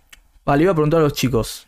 [0.45, 1.67] Vale, iba a preguntar a los chicos.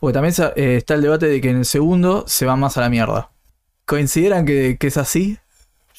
[0.00, 2.80] Porque también eh, está el debate de que en el segundo se va más a
[2.80, 3.30] la mierda.
[3.86, 5.38] ¿Consideran que, que es así?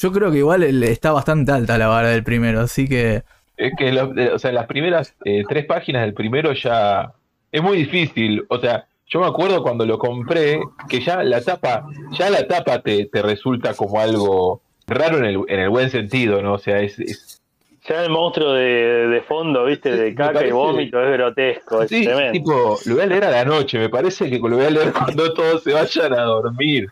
[0.02, 3.22] Yo creo que igual está bastante alta la vara del primero, así que.
[3.56, 7.12] Es que eh, o sea, las primeras eh, tres páginas del primero ya
[7.52, 8.44] es muy difícil.
[8.50, 10.60] O sea, yo me acuerdo cuando lo compré
[10.90, 15.40] que ya la tapa, ya la tapa te, te resulta como algo raro en el,
[15.48, 16.54] en el buen sentido, ¿no?
[16.54, 17.31] O sea, es-
[17.88, 21.90] Ya el monstruo de, de fondo, viste, de caca parece- y vómito, es grotesco, es
[21.90, 22.32] sí, tremendo.
[22.34, 24.94] tipo, lo voy a leer a la noche, me parece que lo voy a leer
[25.16, 26.88] cuando todos se vayan a dormir.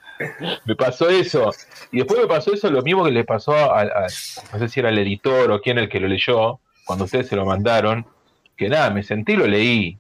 [0.66, 1.52] Me pasó eso.
[1.92, 4.12] Y después me pasó eso lo mismo que le pasó al, al-
[4.52, 7.36] no sé si era el editor o quién el que lo leyó, cuando ustedes se
[7.36, 8.06] lo mandaron,
[8.58, 10.00] que nada, me sentí y lo leí.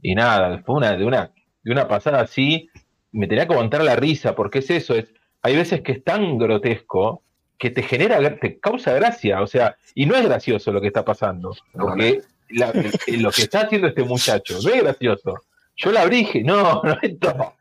[0.00, 1.30] Y nada, fue una, de una,
[1.62, 2.70] de una pasada así,
[3.12, 6.38] me tenía que aguantar la risa, porque es eso, es, hay veces que es tan
[6.38, 7.22] grotesco
[7.62, 11.04] que te genera, te causa gracia, o sea, y no es gracioso lo que está
[11.04, 12.72] pasando, porque la-
[13.06, 15.34] el- lo que está haciendo este muchacho no es gracioso.
[15.76, 17.54] Yo la abrí y dije, no, no esto.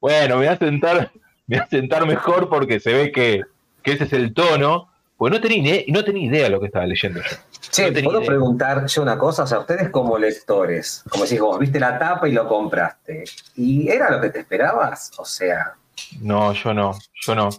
[0.00, 1.10] Bueno, me voy a sentar,
[1.48, 3.40] me voy a sentar mejor porque se ve que,
[3.82, 4.88] que ese es el tono.
[5.18, 7.36] Pues no tenía, ni- no tenía idea de lo que estaba leyendo yo.
[7.72, 8.28] Che, No ¿puedo idea.
[8.28, 9.42] preguntar yo una cosa?
[9.42, 13.24] O sea, ustedes como lectores, como decís vos, viste la tapa y lo compraste.
[13.56, 15.10] ¿Y era lo que te esperabas?
[15.18, 15.74] O sea,
[16.22, 16.96] No, yo no,
[17.26, 17.50] yo no.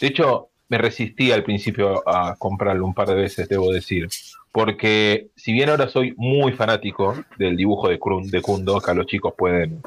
[0.00, 4.08] De hecho, me resistí al principio a comprarlo un par de veces, debo decir.
[4.50, 9.04] Porque si bien ahora soy muy fanático del dibujo de, Krun- de Kundo, acá los
[9.04, 9.82] chicos pueden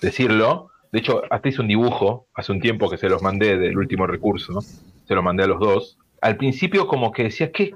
[0.00, 0.70] decirlo.
[0.92, 4.06] De hecho, hasta hice un dibujo hace un tiempo que se los mandé del último
[4.06, 4.62] recurso,
[5.06, 5.98] se los mandé a los dos.
[6.22, 7.74] Al principio como que decías, ¿qué,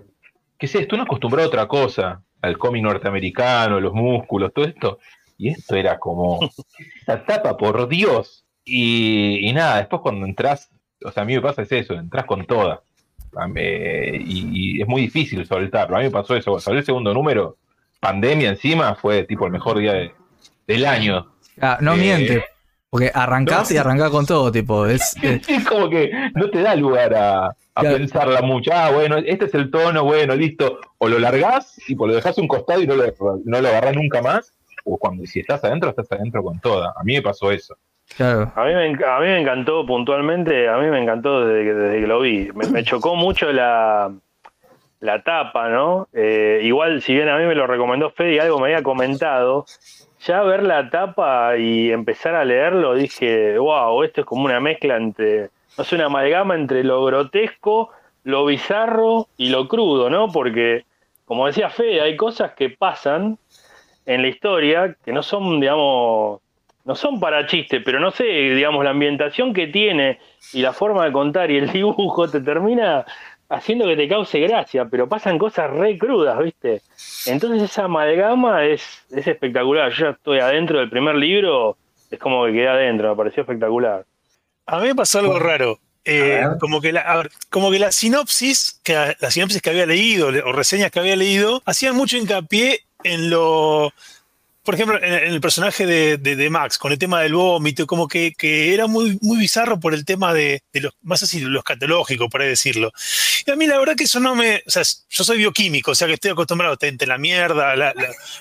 [0.58, 0.94] qué es esto?
[0.94, 5.00] Uno acostumbrado a otra cosa, al cómic norteamericano, los músculos, todo esto.
[5.36, 6.40] Y esto era como,
[6.98, 8.46] esta tapa, por Dios.
[8.64, 10.70] Y nada, después cuando entras,
[11.02, 12.80] o sea, a mí me pasa es eso, entras con todas.
[13.56, 15.96] Y, y es muy difícil soltarlo.
[15.96, 17.56] A mí me pasó eso, salió el segundo número,
[18.00, 20.14] pandemia encima, fue tipo el mejor día de-
[20.66, 21.32] del año.
[21.60, 22.44] Ah, no Eh, miente.
[22.90, 23.74] Porque arrancás no.
[23.74, 24.86] y arrancás con todo, tipo.
[24.86, 25.16] Es,
[25.48, 27.96] Es como que no te da lugar a, a Claro.
[27.96, 28.70] pensarla mucho.
[28.72, 30.78] Ah, bueno, este es el tono, bueno, listo.
[30.98, 33.04] O lo largás y lo dejás un costado y no lo,
[33.44, 34.52] no lo agarrás nunca más.
[34.84, 36.92] O cuando si estás adentro, estás adentro con toda.
[36.96, 37.74] A mí me pasó eso.
[38.54, 42.00] A mí, me, a mí me encantó puntualmente, a mí me encantó desde que, desde
[42.00, 42.50] que lo vi.
[42.54, 44.12] Me, me chocó mucho la,
[45.00, 46.08] la tapa, ¿no?
[46.12, 49.66] Eh, igual, si bien a mí me lo recomendó Fede y algo me había comentado,
[50.20, 54.96] ya ver la tapa y empezar a leerlo, dije, wow, esto es como una mezcla
[54.96, 57.90] entre, no sé, una amalgama entre lo grotesco,
[58.22, 60.32] lo bizarro y lo crudo, ¿no?
[60.32, 60.84] Porque,
[61.26, 63.38] como decía Fede, hay cosas que pasan
[64.06, 66.40] en la historia que no son, digamos,
[66.84, 70.18] no son para chiste, pero no sé, digamos, la ambientación que tiene
[70.52, 73.04] y la forma de contar y el dibujo te termina
[73.48, 76.82] haciendo que te cause gracia, pero pasan cosas re crudas, ¿viste?
[77.26, 79.92] Entonces esa amalgama es, es espectacular.
[79.92, 81.76] Yo ya estoy adentro del primer libro,
[82.10, 84.04] es como que quedé adentro, me pareció espectacular.
[84.66, 85.78] A mí me pasó algo raro.
[86.06, 89.86] Eh, como que la, a ver, como que la sinopsis, que la sinopsis que había
[89.86, 93.92] leído o reseñas que había leído, hacían mucho hincapié en lo,
[94.64, 98.34] por ejemplo, en, el personaje de, Max, con el tema del vómito, como que,
[98.74, 102.48] era muy, muy bizarro por el tema de, los, más así, lo escatológico, por ahí
[102.48, 102.90] decirlo.
[103.46, 105.94] Y a mí la verdad que eso no me, o sea, yo soy bioquímico, o
[105.94, 107.94] sea que estoy acostumbrado a entre la mierda, la,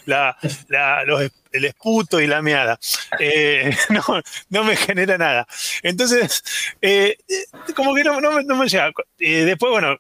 [0.06, 2.78] la, los- el esputo y la meada.
[3.20, 3.76] Eh,
[4.50, 5.48] no, me genera nada.
[5.84, 6.44] Entonces,
[6.82, 7.18] eh,
[7.76, 8.92] como que no, me, llega.
[9.20, 9.98] Eh, después, bueno,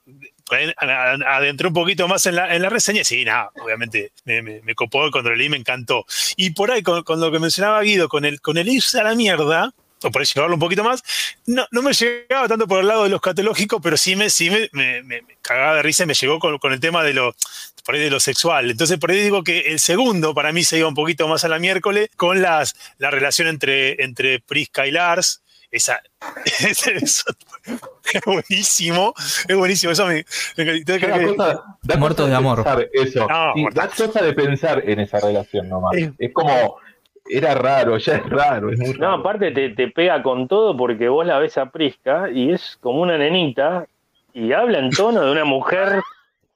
[1.27, 3.01] adentré un poquito más en la, en la reseña.
[3.01, 6.05] y Sí, nada, obviamente me, me, me copó cuando lo leí, me encantó.
[6.37, 9.03] Y por ahí, con, con lo que mencionaba Guido, con el, con el irse a
[9.03, 9.73] la mierda,
[10.05, 11.01] o por ahí llevarlo un poquito más,
[11.45, 14.49] no, no me llegaba tanto por el lado de lo escatológico, pero sí me, sí
[14.49, 14.69] me-
[15.03, 17.33] me cagaba de risa y me llegó con, con el tema de lo,
[17.85, 18.69] por ahí de lo sexual.
[18.71, 21.47] Entonces, por ahí digo que el segundo para mí se iba un poquito más a
[21.47, 25.42] la miércoles con las, la relación entre, entre Prisca y Lars.
[25.73, 25.99] Esa,
[26.45, 27.25] es
[28.25, 29.13] buenísimo,
[29.47, 29.91] es buenísimo.
[29.91, 30.23] Eso me,
[30.57, 31.63] me- Da cosa-
[31.99, 32.63] cosa de amor.
[32.93, 33.27] Eso.
[33.27, 35.95] No, Sí, da cosa de pensar en esa relación nomás.
[35.97, 36.77] Es- Es como,
[37.27, 38.71] era raro, ya es raro.
[38.71, 39.13] Es muy No, raro.
[39.21, 43.01] aparte te, te pega con todo porque vos la ves a Prisca y es como
[43.01, 43.85] una nenita
[44.33, 46.01] y habla en tono de una mujer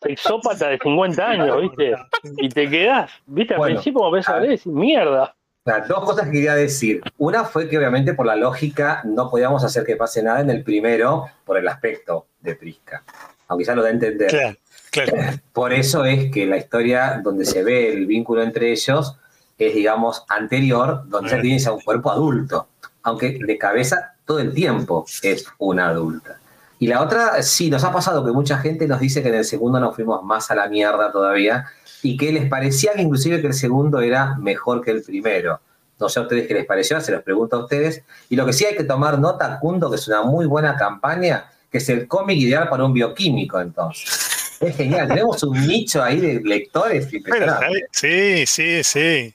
[0.02, 1.96] sexópata de 50 años, ¿viste?
[2.38, 3.56] Y te quedás, ¿viste?
[3.56, 5.34] Al Bueno, principio como ves a ver, decís, mierda.
[5.68, 7.02] O sea, dos cosas que quería decir.
[7.18, 10.64] Una fue que obviamente por la lógica no podíamos hacer que pase nada en el
[10.64, 13.04] primero por el aspecto de Prisca.
[13.50, 14.30] Aunque ya lo da a entender.
[14.30, 14.56] Claro,
[14.92, 15.38] claro.
[15.54, 19.18] Por eso es que la historia donde se ve el vínculo entre ellos
[19.58, 22.68] es, digamos, anterior, donde ya tienes a un cuerpo adulto.
[23.04, 26.40] Aunque de cabeza todo el tiempo es una adulta.
[26.80, 29.46] Y la otra, sí, nos ha pasado que mucha gente nos dice que en el
[29.46, 31.66] segundo nos fuimos más a la mierda todavía
[32.04, 35.60] y que les parecía que inclusive que el segundo era mejor que el primero.
[36.00, 38.04] No sé a ustedes qué les pareció, se los pregunto a ustedes.
[38.30, 41.50] Y lo que sí hay que tomar nota, Kundo, que es una muy buena campaña,
[41.72, 44.58] que es el cómic ideal para un bioquímico, entonces.
[44.60, 47.86] Es genial, tenemos un nicho ahí de lectores impresionante.
[47.92, 49.34] sí, sí, sí.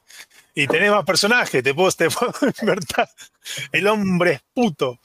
[0.54, 2.32] Y tenés más personajes, te puedo, te puedo
[2.62, 3.04] invertir.
[3.72, 4.98] El hombre es puto.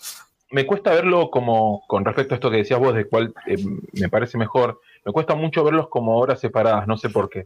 [0.52, 3.58] me cuesta verlo como, con respecto a esto que decías vos, de cuál eh,
[3.94, 7.46] me parece mejor, me cuesta mucho verlos como obras separadas, no sé por qué.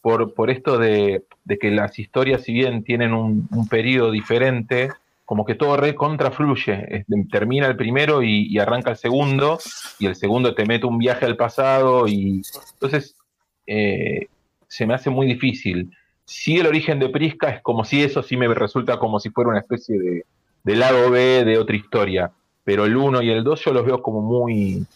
[0.00, 4.88] Por, por esto de, de que las historias, si bien tienen un, un periodo diferente,
[5.26, 7.04] como que todo re contrafluye.
[7.30, 9.58] Termina el primero y, arranca el segundo,
[9.98, 12.40] y el segundo te mete un viaje al pasado, y
[12.72, 13.14] entonces
[13.66, 14.28] eh,
[14.66, 15.92] se me hace muy difícil.
[16.24, 19.50] Si el origen de Prisca es como si eso sí me resulta como si fuera
[19.50, 20.24] una especie de,
[20.64, 22.32] de lado B de otra historia
[22.64, 24.86] pero el 1 y el 2 yo los veo como muy,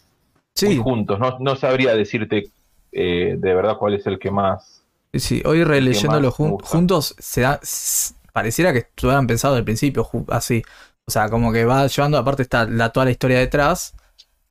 [0.62, 1.18] muy Sí, juntos.
[1.18, 2.52] No, no sabría decirte
[2.92, 4.84] eh, de verdad cuál es el que más.
[5.14, 7.60] sí, hoy releyéndolo jun- juntos, se da,
[8.32, 10.62] pareciera que estuvieran pensado al principio, así.
[11.06, 13.94] O sea, como que va llevando, aparte está la, toda la historia detrás,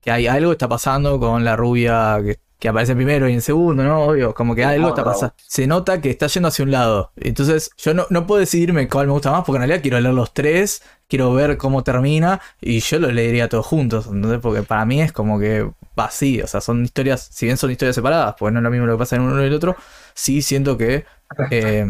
[0.02, 3.42] que hay algo está pasando con la rubia que, que aparece en primero y en
[3.42, 4.04] segundo, ¿no?
[4.06, 5.36] Obvio, como que Sí, algo está pasando.
[5.48, 7.12] Se nota que está yendo hacia un lado.
[7.18, 10.16] Entonces, yo no, no puedo decidirme cuál me gusta más, porque en realidad quiero leer
[10.16, 14.40] los tres, quiero ver cómo termina, y yo lo leería todos juntos, ¿entendés?
[14.40, 17.96] Porque para mí es como que vacío, o sea, son historias, si bien son historias
[17.96, 19.76] separadas, pues no es lo mismo lo que pasa en uno y el otro,
[20.14, 21.06] sí siento que
[21.52, 21.86] eh,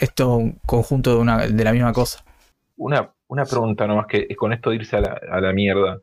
[0.00, 2.24] es todo un conjunto de, una, de la misma cosa.
[2.76, 6.00] Una, una pregunta nomás que es con esto de irse a la, a la mierda.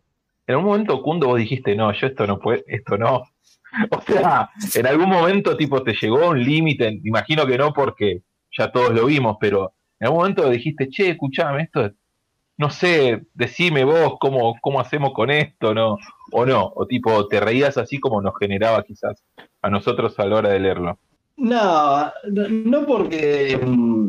[0.47, 3.23] En algún momento, Kundo, vos dijiste, no, yo esto no puedo, esto no.
[3.91, 8.23] O sea, en algún momento, tipo, te llegó un límite, imagino que no porque
[8.57, 11.91] ya todos lo vimos, pero en algún momento dijiste, che, escuchame, esto
[12.59, 15.97] no sé, decime vos cómo, cómo hacemos con esto, ¿no?
[16.33, 19.23] O no, o tipo, te reías así como nos generaba quizás
[19.61, 20.99] a nosotros a la hora de leerlo.
[21.37, 24.07] No, no porque mm,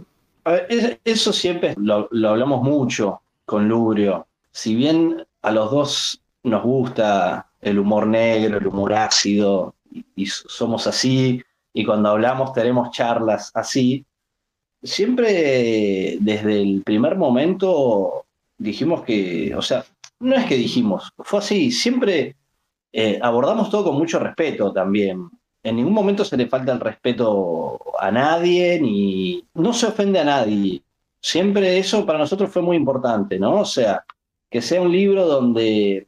[1.05, 4.27] eso siempre lo, hablamos mucho con Lubrio.
[4.51, 9.77] Si bien a los dos nos gusta el humor negro, el humor ácido,
[10.17, 11.41] y somos así,
[11.73, 14.05] y cuando hablamos tenemos charlas así,
[14.83, 18.25] siempre desde el primer momento
[18.61, 19.85] dijimos que, o sea,
[20.21, 22.37] no es que dijimos, fue así, siempre
[22.93, 25.29] eh, abordamos todo con mucho respeto también.
[25.63, 30.25] En ningún momento se le falta el respeto a nadie, ni no se ofende a
[30.25, 30.83] nadie.
[31.21, 33.61] Siempre eso para nosotros fue muy importante, ¿no?
[33.61, 34.05] O sea,
[34.51, 36.07] que sea un libro donde,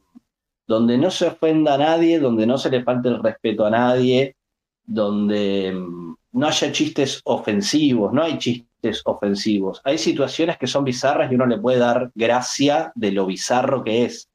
[0.66, 4.36] donde no se ofenda a nadie, donde no se le falte el respeto a nadie,
[4.84, 8.71] donde mm, no haya chistes ofensivos, no hay chistes
[9.04, 9.80] ofensivos.
[9.84, 14.04] Hay situaciones que son bizarras y uno le puede dar gracia de lo bizarro que
[14.04, 14.28] es,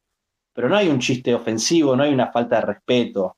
[0.53, 3.35] pero no hay un chiste ofensivo, no hay una falta de respeto.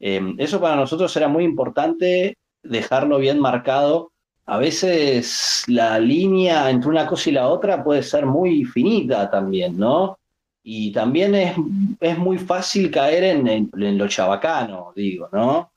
[0.00, 4.12] Em, eso para nosotros era muy importante dejarlo bien marcado.
[4.46, 9.76] A veces la línea entre una cosa y la otra puede ser muy finita también,
[9.78, 10.18] ¿no?
[10.62, 11.54] Y también es,
[12.00, 15.70] es muy fácil caer en, en lo chabacano, digo, ¿no?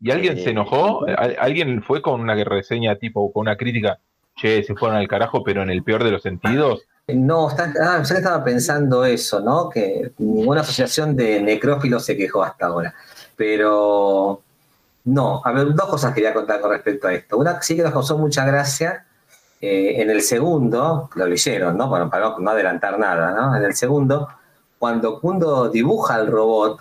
[0.00, 1.06] ¿Y alguien se enojó?
[1.38, 3.98] ¿Alguien fue con una reseña tipo, con una crítica?
[4.36, 6.82] Che, se fueron al carajo, pero en el peor de los sentidos.
[7.06, 9.68] No, está, ah, yo estaba pensando eso, ¿no?
[9.68, 12.94] Que ninguna asociación de necrófilos se quejó hasta ahora.
[13.36, 14.42] Pero
[15.04, 17.36] no, a ver, dos cosas quería contar con respecto a esto.
[17.36, 19.06] Una sí que nos causó mucha gracia.
[19.60, 21.88] Eh, en el segundo, lo leyeron, ¿no?
[21.88, 23.56] Bueno, para no, adelantar nada, ¿no?
[23.56, 24.28] En el segundo,
[24.78, 26.80] cuando Kundo dibuja al robot,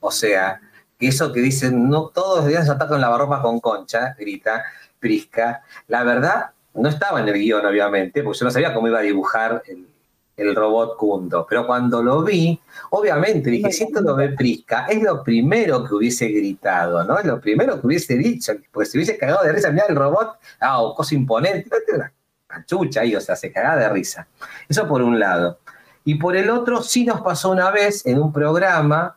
[0.00, 0.60] o sea,
[0.98, 4.64] que eso que dicen, no todos los días se atacan la barropa con concha, grita
[4.98, 8.98] Prisca, la verdad no estaba en el guion, obviamente, porque yo no sabía cómo iba
[8.98, 12.60] a dibujar el, robot Kundo, pero cuando lo vi,
[12.90, 17.18] obviamente dije, si esto lo ve Prisca, es lo primero que hubiese gritado, ¿no?
[17.18, 20.36] Es lo primero que hubiese dicho, porque si hubiese cagado de risa, mira el robot,
[20.60, 22.12] ah, cosa imponente, una
[22.46, 24.28] cachucha ahí, o sea, se cagaba de risa.
[24.68, 25.58] Eso por un lado.
[26.04, 29.16] Y por el otro, sí nos pasó una vez en un programa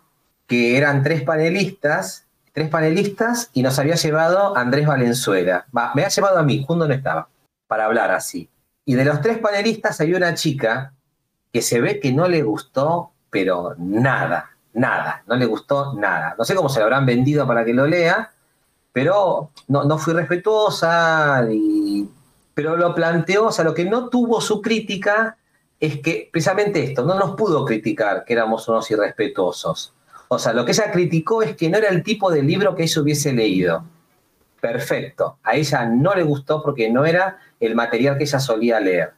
[0.49, 5.67] que eran tres panelistas, tres panelistas, y nos había llevado Andrés Valenzuela.
[5.71, 7.29] me había llevado a mí, Jundo no estaba,
[7.67, 8.49] para hablar así.
[8.83, 10.93] Y de los tres panelistas había una chica
[11.53, 16.33] que se ve que no le gustó, pero nada, nada, no le gustó nada.
[16.35, 18.31] No sé cómo se lo habrán vendido para que lo lea,
[18.91, 21.47] pero no, no fui respetuosa,
[22.55, 25.37] pero lo planteó, o sea, lo que no tuvo su crítica
[25.79, 29.93] es que precisamente esto, no nos pudo criticar que éramos unos irrespetuosos.
[30.31, 32.83] O sea, lo que ella criticó es que no era el tipo de libro que
[32.83, 33.83] ella hubiese leído.
[34.61, 35.39] Perfecto.
[35.43, 39.13] A ella no le gustó porque no era el material que ella solía leer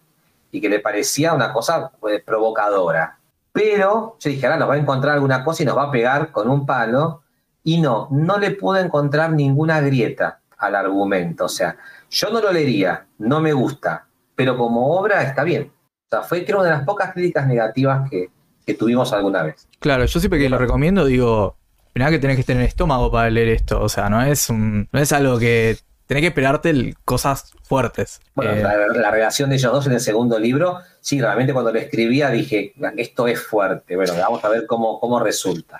[0.52, 3.20] y que le parecía una cosa pues, provocadora.
[3.52, 6.32] Pero yo dije, ahora nos va a encontrar alguna cosa y nos va a pegar
[6.32, 7.24] con un palo.
[7.62, 11.46] Y no, no le pude encontrar ninguna grieta al argumento.
[11.46, 11.76] O sea,
[12.10, 15.74] yo no lo leería, no me gusta, pero como obra está bien.
[16.06, 18.30] O sea, fue creo una de las pocas críticas negativas que,
[18.66, 19.68] que tuvimos alguna vez.
[19.80, 21.58] Claro, yo siempre que lo recomiendo digo,
[21.94, 25.00] primero que tenés que tener estómago para leer esto, o sea, no es un, no
[25.00, 25.78] es algo que
[26.08, 28.20] tenés que esperarte cosas fuertes.
[28.36, 28.62] Bueno, eh,
[28.96, 32.74] la, relación de ellos dos en el segundo libro, sí, realmente cuando lo escribía dije,
[32.98, 35.80] esto es fuerte, bueno, vamos a ver cómo, cómo resulta.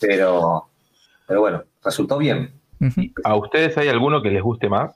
[0.00, 0.68] Pero,
[1.26, 2.52] pero bueno, resultó bien.
[3.24, 4.94] ¿A ustedes hay alguno que les guste más?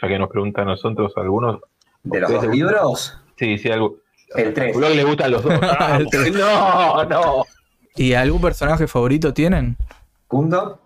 [0.00, 1.60] Ya que nos preguntan a nosotros algunos.
[2.02, 3.18] ¿De los dos libros?
[3.36, 3.96] Sí, sí, algo.
[4.34, 4.76] El 3.
[4.76, 5.52] que le gustan los dos.
[6.32, 7.44] no, no.
[7.96, 9.76] ¿Y algún personaje favorito tienen?
[10.26, 10.80] ¿Kundo?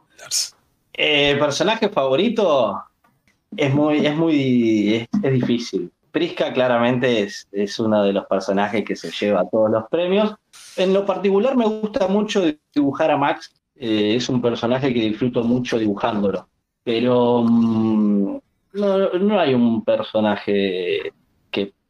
[0.94, 2.82] Eh, personaje favorito
[3.56, 5.90] es muy, es muy, es, difícil.
[6.10, 10.34] Prisca claramente es, es, uno de los personajes que se lleva todos los premios.
[10.76, 12.42] En lo particular me gusta mucho
[12.74, 13.52] dibujar a Max.
[13.76, 16.48] Eh, es un personaje que disfruto mucho dibujándolo.
[16.84, 18.38] Pero mm,
[18.74, 21.12] no, no hay un personaje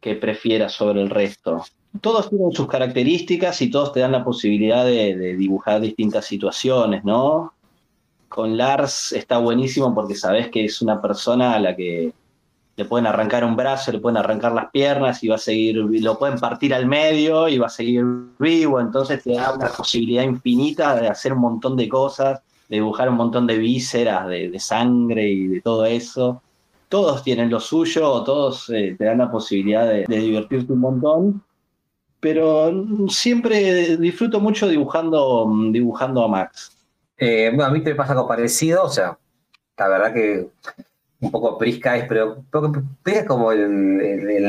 [0.05, 1.64] que prefiera sobre el resto.
[2.02, 7.55] Todos tienen sus características y todos te dan la posibilidad de, dibujar distintas situaciones, ¿no?
[8.28, 12.12] Con Lars está buenísimo porque sabes que es una persona a la que
[12.76, 16.18] le pueden arrancar un brazo, le pueden arrancar las piernas y va a seguir, lo
[16.18, 18.05] pueden partir al medio y va a seguir
[18.39, 23.09] vivo, entonces te da una posibilidad infinita de hacer un montón de cosas, de dibujar
[23.09, 26.43] un montón de vísceras, de sangre y de todo eso
[26.95, 31.43] todos tienen lo suyo, todos eh, te dan la posibilidad de, divertirte un montón,
[32.21, 32.73] pero
[33.09, 36.71] siempre disfruto mucho dibujando, dibujando a Max.
[37.19, 39.19] Eh, bueno, a mí te pasa algo parecido, o sea,
[39.77, 40.47] la verdad que
[41.19, 42.45] un poco Prisca es, pero
[43.05, 43.99] es como el,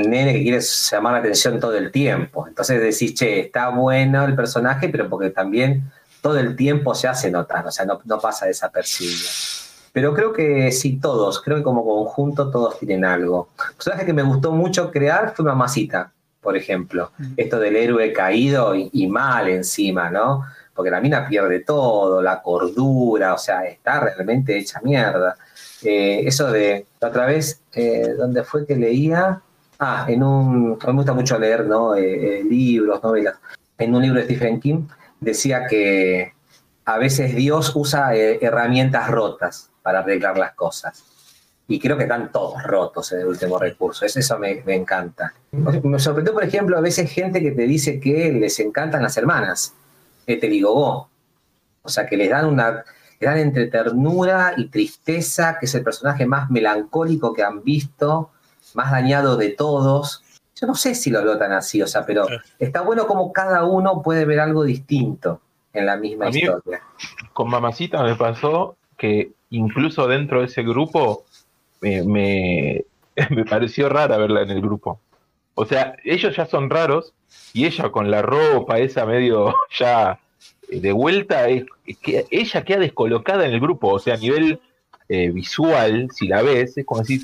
[0.08, 2.48] nene que quiere llamar la atención todo el tiempo.
[2.48, 5.92] Entonces decís, che, está bueno el personaje, pero porque también
[6.22, 9.55] todo el tiempo se hace notar, o sea, no pasa desapercibido.
[9.96, 13.48] Pero creo que sí, todos, creo que como conjunto todos tienen algo.
[13.58, 16.12] Un personaje que me gustó mucho crear fue Mamacita,
[16.42, 17.12] por ejemplo.
[17.38, 20.44] Esto del héroe caído y, y mal encima, ¿no?
[20.74, 25.38] Porque la mina pierde todo, la cordura, o sea, está realmente hecha mierda.
[25.82, 29.42] Eh, eso de, otra vez, eh, ¿dónde fue que leía?
[29.80, 31.96] Ah, en un, a mí me gusta mucho leer, ¿no?
[31.96, 33.36] Eh, eh, libros, novelas.
[33.78, 34.88] En un libro de Stephen King
[35.22, 36.34] decía que
[36.84, 41.03] a veces Dios usa herramientas rotas para arreglar las cosas.
[41.68, 44.03] Y creo que están todos rotos en el último recurso.
[44.03, 45.34] Es- Eso me, me encanta.
[45.52, 49.76] Me sorprendió, por ejemplo, a veces gente que te dice que les encantan las hermanas,
[50.26, 51.07] Ethel y Gogó.
[51.84, 52.84] O sea, que les dan una.
[53.20, 58.32] Les dan entre ternura y tristeza, que es el personaje más melancólico que han visto,
[58.74, 60.24] más dañado de todos.
[60.60, 62.41] Yo no sé si lo veo tan así, o sea, pero Claro.
[62.60, 65.41] está bueno como cada uno puede ver algo distinto
[65.74, 66.82] en la misma A mí- historia.
[67.34, 71.26] Con Mamacita me pasó que incluso dentro de ese grupo
[71.82, 72.03] me,
[73.30, 74.99] me, pareció rara verla en el grupo.
[75.53, 77.14] O sea, ellos ya son raros
[77.53, 80.19] y ella con la ropa esa medio ya
[80.69, 81.65] eh, de vuelta, es
[82.02, 83.90] que ella queda descolocada en el grupo.
[83.90, 84.60] O sea, a nivel
[85.07, 87.22] eh, visual, si la ves, es como decir,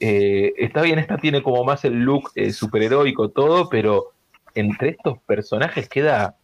[0.00, 4.12] eh, está bien, esta tiene como más el look eh, superheroico todo, pero
[4.54, 6.36] entre estos personajes queda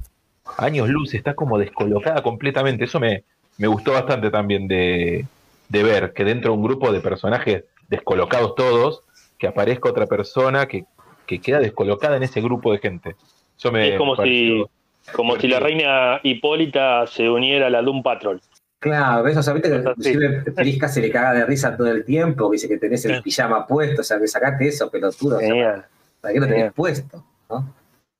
[0.59, 2.85] años luz, está como descolocada completamente.
[2.85, 3.25] Eso me,
[3.59, 5.27] me gustó bastante también de,
[5.69, 9.03] de ver, que dentro de un grupo de personajes descolocados todos,
[9.39, 10.85] que aparezca otra persona que,
[11.27, 13.17] que queda descolocada en ese grupo de gente.
[13.57, 14.65] Eso me es como si,
[15.13, 18.41] como si la reina Hipólita se uniera a la Doom Patrol.
[18.81, 22.05] Claro, ves, o sea, viste que inclusive Prisca se le caga de risa todo el
[22.05, 23.23] tiempo, dice que tenés el Sí.
[23.23, 25.89] pijama puesto, o sea, que sacate eso, pelotudo, o sea.
[26.21, 26.73] ¿para qué lo tenés Genial.
[26.75, 27.25] puesto?
[27.49, 27.73] ¿no?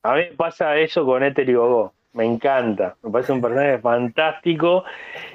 [0.03, 1.93] A mí pasa eso con Ethel y Gogó.
[2.15, 2.97] Me encanta.
[3.03, 4.85] Me parece un personaje fantástico.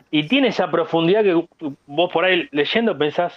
[0.09, 1.45] Y tiene esa profundidad que
[1.85, 3.33] vos por ahí leyendo pensás,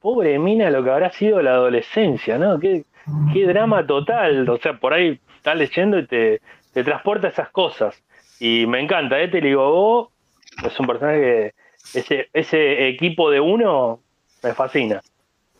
[0.00, 2.58] pobre mina, lo que habrá sido la adolescencia, ¿no?
[2.60, 2.84] Qué,
[3.32, 4.48] qué drama total.
[4.48, 6.40] O sea, por ahí estás leyendo y te,
[6.74, 8.02] te transporta esas cosas.
[8.40, 9.20] Y me encanta.
[9.20, 10.10] Ethel y Gogó
[10.64, 14.00] es un personaje que ese, ese equipo de uno
[14.42, 15.00] me fascina.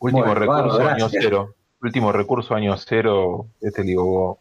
[0.00, 1.54] Último Bueno, recurso bueno, año cero.
[1.82, 4.38] Último recurso año cero, este digo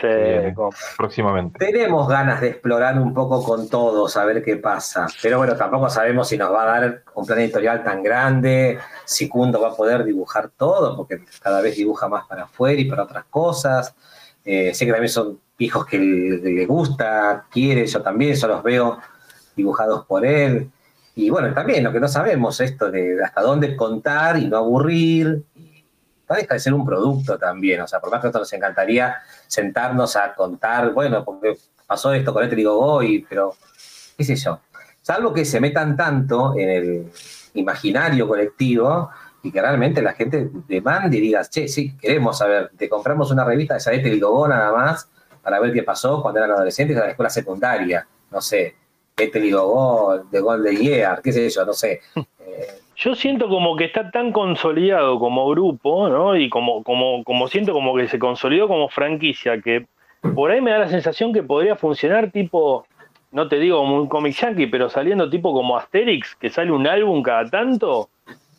[0.00, 0.54] Bien.
[0.54, 1.58] como- próximamente.
[1.58, 5.06] Tenemos ganas de explorar un poco con todos, a ver qué pasa.
[5.20, 9.28] Pero bueno, tampoco sabemos si nos va a dar un plan editorial tan grande, si
[9.28, 13.04] Kundo va a poder dibujar todo, porque cada vez dibuja más para afuera y para
[13.04, 13.94] otras cosas.
[14.44, 18.62] Eh, sé que también son hijos que le, le gusta, quiere, yo también, yo los
[18.62, 18.98] veo
[19.54, 20.70] dibujados por él.
[21.14, 25.44] Y bueno, también lo que no sabemos, esto de hasta dónde contar y no aburrir.
[26.28, 27.82] No deja de ser un producto también.
[27.82, 29.16] O sea, por más que a nosotros nos encantaría
[29.52, 33.54] sentarnos a contar, bueno, porque pasó esto con este voy, pero
[34.16, 34.60] qué sé yo.
[35.02, 37.12] Salvo que se metan tanto en el
[37.52, 39.10] imaginario colectivo
[39.42, 43.44] y que realmente la gente demande y diga, che, sí, queremos saber, te compramos una
[43.44, 45.06] revista de Saete y Gogó nada más
[45.42, 48.74] para ver qué pasó cuando eran adolescentes en la escuela secundaria, no sé,
[49.14, 52.00] este y Gogó, de Golden Year, qué sé yo, no sé.
[53.04, 56.36] Yo siento como que está tan consolidado como grupo, ¿no?
[56.36, 59.86] Y como, como, como siento como que se consolidó como franquicia, que
[60.36, 62.86] por ahí me da la sensación que podría funcionar tipo,
[63.32, 66.86] no te digo como un comic yankee, pero saliendo tipo como Asterix, que sale un
[66.86, 68.08] álbum cada tanto.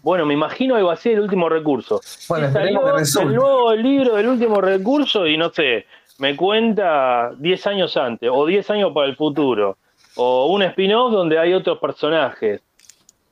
[0.01, 2.01] Bueno, me imagino algo así el último recurso.
[2.27, 2.81] bueno, salió
[3.21, 5.85] el nuevo libro del último recurso y no sé,
[6.19, 9.77] me cuenta 10 años antes o 10 años para el futuro.
[10.15, 12.61] O un spin-off donde hay otros personajes.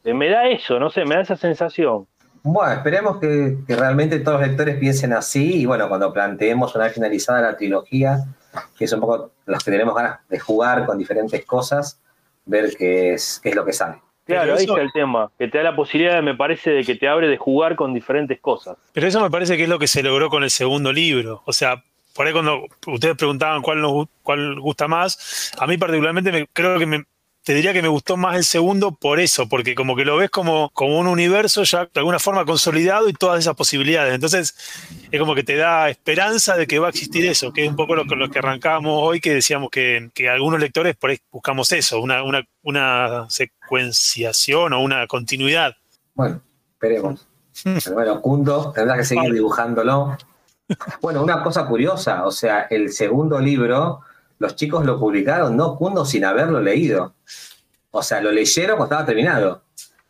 [0.04, 2.08] Eh, Me da eso, no sé, me da esa sensación.
[2.44, 6.86] Bueno, esperemos que, que realmente todos los lectores piensen así y bueno, cuando planteemos una
[6.86, 8.26] vez finalizada la trilogía,
[8.78, 12.02] que es un poco los que tenemos ganas de jugar con diferentes cosas,
[12.46, 14.02] ver qué es, qué es lo que sale.
[14.26, 17.08] Claro, ahí está el tema, que te da la posibilidad, me parece, de que te
[17.08, 18.78] abre de jugar con diferentes cosas.
[18.94, 21.42] Pero eso me parece que es lo que se logró con el segundo libro.
[21.46, 21.84] O sea,
[22.16, 26.78] por ahí cuando ustedes preguntaban cuál nos cuál gusta más, a mí particularmente me, creo
[26.78, 27.04] que me,
[27.44, 30.30] te diría que me gustó más el segundo por eso, porque como que lo ves
[30.30, 34.14] como, como un universo ya de alguna forma consolidado y todas esas posibilidades.
[34.14, 34.56] Entonces,
[35.12, 37.76] es como que te da esperanza de que va a existir eso, que es un
[37.76, 41.20] poco lo, que- lo que arrancábamos hoy, que decíamos que, que algunos lectores por ahí
[41.32, 45.74] buscamos eso, una, una, una secuenciación o una continuidad.
[46.14, 46.42] Bueno,
[46.74, 47.28] esperemos.
[47.64, 50.18] Pero bueno, Kundo tendrá que seguir dibujándolo.
[51.02, 54.02] Bueno, una cosa curiosa, o sea, el segundo libro,
[54.42, 57.14] los chicos lo publicaron, no Kundo, sin haberlo leído.
[57.92, 59.62] O sea, lo leyeron cuando estaba terminado.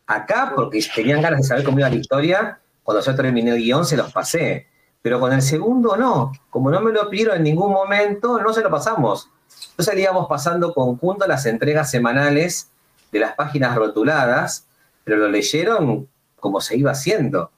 [0.06, 3.84] Acá, porque tenían ganas de saber cómo iba la historia, cuando yo terminé el guion
[3.84, 4.68] se los pasé.
[5.02, 6.32] Pero con el segundo no.
[6.48, 9.28] Como no me lo pidieron en ningún momento, no se lo pasamos.
[9.72, 12.70] Entonces íbamos pasando conjunto las entregas semanales
[13.10, 14.66] de las páginas rotuladas,
[15.04, 16.08] pero lo leyeron
[16.40, 17.50] como se iba haciendo.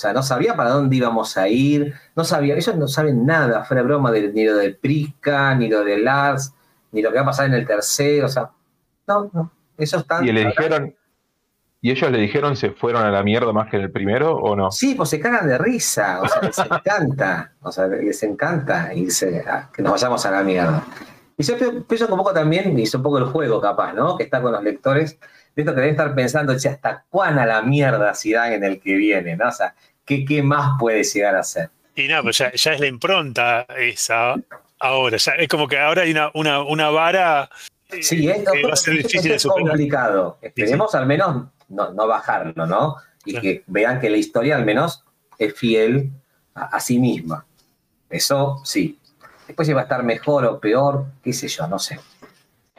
[0.00, 3.64] O sea, no sabía para dónde íbamos a ir, no sabía, ellos no saben nada,
[3.64, 6.54] fuera broma, de, ni lo de Prisca, ni lo de Lars,
[6.90, 8.50] ni lo que va a pasar en el tercero, o sea,
[9.06, 10.26] no, no, están...
[10.26, 10.94] Y le dijeron,
[11.82, 14.56] ¿Y ellos le dijeron se fueron a la mierda más que en el primero o
[14.56, 14.70] no?
[14.70, 19.44] Sí, pues se cagan de risa, o sea, les encanta, o sea, les encanta irse
[19.46, 20.82] a, que nos vayamos a la mierda.
[21.36, 24.16] Y yo pienso que un poco también, hizo un poco el juego capaz, ¿no?
[24.16, 25.18] Que está con los lectores,
[25.56, 28.64] de esto que deben estar pensando, che, ¿hasta cuán a la mierda si dan en
[28.64, 29.48] el que viene, ¿no?
[29.48, 29.74] O sea,
[30.10, 31.70] ¿qué, qué más puede llegar a ser?
[31.94, 34.34] Y nada, pues ya, ya, es la impronta esa
[34.80, 37.48] ahora, ya es como que ahora hay una, una, una vara
[38.00, 40.38] Sí, esto, que va a ser difícil es de complicado.
[40.42, 42.96] Esperemos al menos no, no bajarlo, ¿no?
[43.24, 43.42] Y Claro.
[43.42, 45.04] que vean que la historia al menos
[45.38, 46.10] es fiel
[46.54, 47.44] a, a sí misma.
[48.08, 48.98] Eso sí.
[49.46, 51.98] Después si va a estar mejor o peor, qué sé yo, no sé.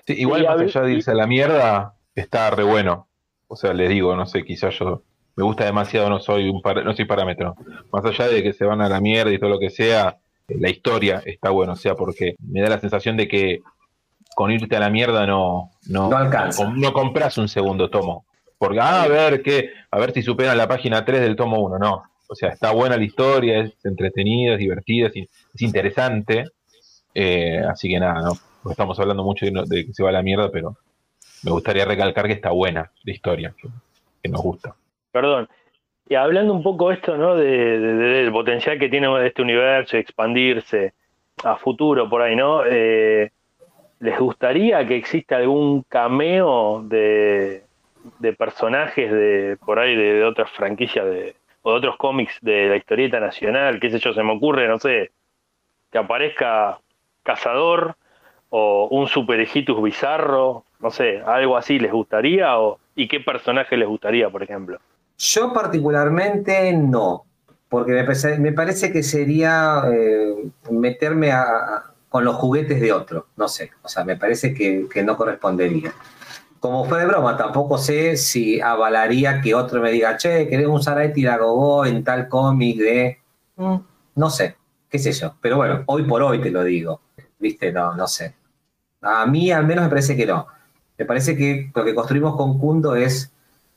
[0.07, 3.07] Sí, igual más allá de irse a la mierda, está re bueno.
[3.47, 5.03] O sea, les digo, no sé, quizás yo
[5.35, 7.55] me gusta demasiado, no soy un par- no soy parámetro.
[7.91, 10.17] Más allá de que se van a la mierda y todo lo que sea,
[10.47, 13.59] eh, la historia está bueno, o sea, porque me da la sensación de que
[14.35, 16.69] con irte a la mierda no, no, No alcanza.
[16.69, 18.25] no compras un segundo tomo.
[18.57, 21.79] Porque, ah, a ver qué, a ver si superan la página 3 del tomo 1,
[21.79, 22.03] no.
[22.29, 26.45] O sea, está buena la historia, es entretenida, es divertida, es, es interesante.
[27.13, 30.21] Eh, así que nada, no, estamos hablando mucho de, de que se va a la
[30.21, 30.77] mierda, pero
[31.43, 33.67] me gustaría recalcar que está buena la historia, que,
[34.23, 34.75] que nos gusta.
[35.11, 35.49] Perdón.
[36.09, 37.35] Y hablando un poco esto, ¿no?
[37.35, 37.45] De,
[37.79, 40.93] de- de- del potencial que tiene este universo, expandirse
[41.43, 42.63] a futuro por ahí, ¿no?
[42.65, 43.31] Eh,
[43.99, 47.63] ¿Les gustaría que exista algún cameo de,
[48.38, 52.77] personajes de por ahí de, de otras franquicias de, o de otros cómics de la
[52.77, 53.79] historieta nacional?
[53.79, 54.13] ¿Qué sé yo?
[54.13, 55.11] Se me ocurre, no sé,
[55.91, 56.79] que aparezca
[57.23, 57.95] Cazador
[58.49, 63.77] o un Super Hijitus bizarro, no sé, algo así les gustaría o y qué personaje
[63.77, 64.79] les gustaría, por ejemplo.
[65.22, 67.26] Yo particularmente no,
[67.69, 67.91] porque
[68.39, 71.31] me parece, que sería eh, meterme
[72.10, 75.93] con los juguetes de otro, no sé, o sea, me parece que, no correspondería.
[76.60, 80.98] Como fue de broma, tampoco sé si avalaría que otro me diga, che, queremos usar
[80.98, 83.19] a Eti la Gogó en tal cómic de...
[83.57, 83.76] Mm,
[84.15, 84.57] no sé,
[84.89, 87.02] qué sé yo, pero bueno, hoy por hoy te lo digo,
[87.38, 88.34] viste, no, no sé.
[89.02, 90.48] A mí al menos me parece que no.
[90.98, 93.31] Me parece que lo que construimos con Kundo es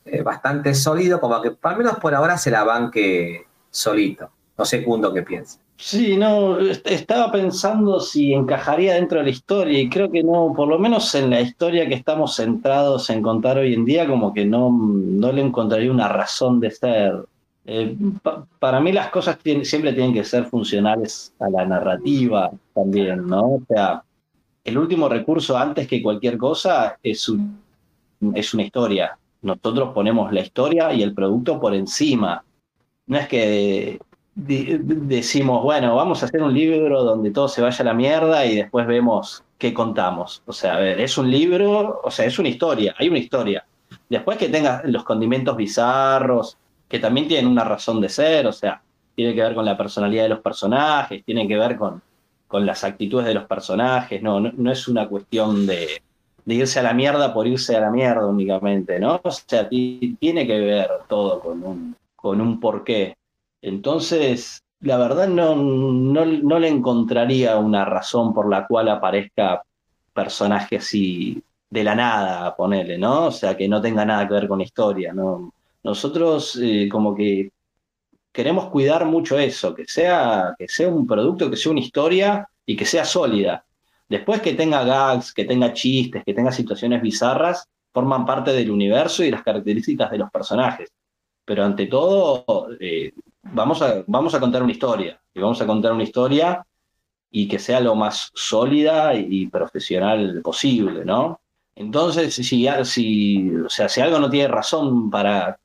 [0.05, 4.29] eh, bastante sólido, como que al menos por ahora se la banque solito.
[4.57, 5.59] No sé, Kundo, qué piensa.
[5.77, 10.53] Sí, no, est- estaba pensando si encajaría dentro de la historia y creo que no,
[10.55, 14.33] por lo menos en la historia que estamos centrados en contar hoy en día, como
[14.33, 17.25] que no, no le encontraría una razón de ser.
[17.65, 23.27] Eh, pa- para mí las cosas siempre tienen que ser funcionales a la narrativa también,
[23.27, 23.41] ¿no?
[23.55, 24.01] O sea,
[24.63, 27.59] el último recurso antes que cualquier cosa es, un-
[28.33, 29.17] es una historia.
[29.45, 32.43] Nosotros ponemos la historia y el producto por encima.
[33.05, 33.99] No es que
[34.33, 38.55] decimos, bueno, vamos a hacer un libro donde todo se vaya a la mierda y
[38.55, 40.41] después vemos qué contamos.
[40.47, 43.63] O sea, a ver, es un libro, o sea, es una historia, hay una historia.
[44.09, 46.57] Después que tenga los condimentos bizarros,
[46.89, 48.81] que también tienen una razón de ser, o sea,
[49.13, 52.01] tiene que ver con la personalidad de los personajes, tiene que ver con,
[52.47, 56.01] con las actitudes de los personajes, no, no, no es una cuestión de,
[56.45, 59.19] de irse a la mierda por irse a la mierda únicamente, ¿no?
[59.23, 63.15] O sea, ti- tiene que ver todo con un, con un porqué.
[63.61, 69.63] Entonces, la verdad no, no, no le encontraría una razón por la cual aparezca
[70.13, 73.25] personaje así de la nada, ponele, ¿no?
[73.27, 75.51] O sea, que no tenga nada que ver con historia, ¿no?
[75.83, 77.51] Nosotros eh, como que
[78.31, 82.75] queremos cuidar mucho eso, que sea, que sea un producto, que sea una historia y
[82.75, 83.65] que sea sólida.
[84.07, 89.23] Después que tenga gags, que tenga chistes, que tenga situaciones bizarras, forman parte del universo
[89.23, 90.91] y las características de los personajes.
[91.43, 92.45] Pero ante todo,
[92.79, 93.13] eh,
[93.43, 95.21] vamos, a, vamos a contar una historia.
[95.33, 96.65] Y vamos a contar una historia
[97.31, 101.41] y que sea lo más sólida y profesional posible, ¿no?
[101.75, 102.43] Entonces, si,
[102.85, 105.59] si, o sea, si algo no tiene razón para.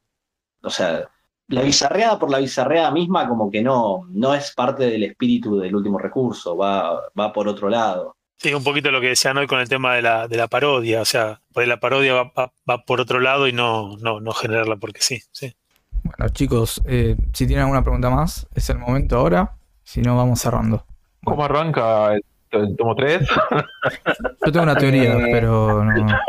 [0.62, 1.08] O sea,
[1.48, 5.74] la bizarreada por la bizarreada misma, como que no, no es parte del espíritu del
[5.74, 8.16] último recurso, va, va por otro lado.
[8.42, 11.02] Sí, un poquito lo que decían hoy con el tema de la, de la parodia.
[11.02, 14.18] O sea, por ahí la parodia va, va- va por otro lado y no, no,
[14.20, 15.22] no generarla porque sí.
[15.30, 15.54] sí.
[16.02, 19.52] Bueno, chicos, eh, si tienen alguna pregunta más, es el momento ahora.
[19.84, 20.86] Si no, vamos cerrando.
[21.22, 22.22] ¿Cómo arranca el,
[22.52, 23.28] el tomo 3?
[24.46, 25.28] Yo tengo una teoría, Eh.
[25.32, 26.06] pero no.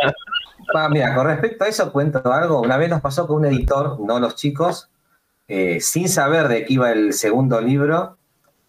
[0.73, 2.61] Ah, mira, con respecto a eso cuento algo.
[2.61, 4.89] Una vez nos pasó con un editor, no los chicos,
[5.49, 8.15] eh, sin saber de qué iba el segundo libro.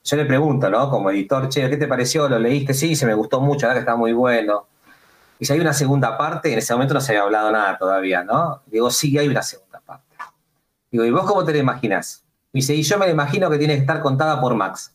[0.04, 0.90] Yo le pregunto, ¿no?
[0.90, 2.28] Como editor, che, ¿qué te pareció?
[2.28, 2.74] ¿Lo leíste?
[2.74, 4.66] Sí, se me gustó mucho, que está muy bueno.
[5.38, 8.24] Y si hay una segunda parte, en ese momento no se había hablado nada todavía,
[8.24, 8.62] ¿no?
[8.66, 10.16] Digo, sí, hay una segunda parte.
[10.90, 12.24] Digo, ¿y vos cómo te la imaginas?
[12.52, 14.94] Y dice, y yo me la imagino que tiene que estar contada por Max.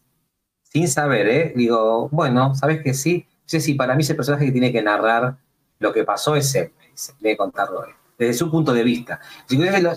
[0.64, 1.54] Sin saber, ¿eh?
[1.56, 3.26] Digo, bueno, ¿sabes que sí?
[3.44, 5.38] Dice, sí, para mí ese personaje que tiene que narrar
[5.80, 9.22] lo que pasó es él, me dice, que contarlo él, desde su punto de vista.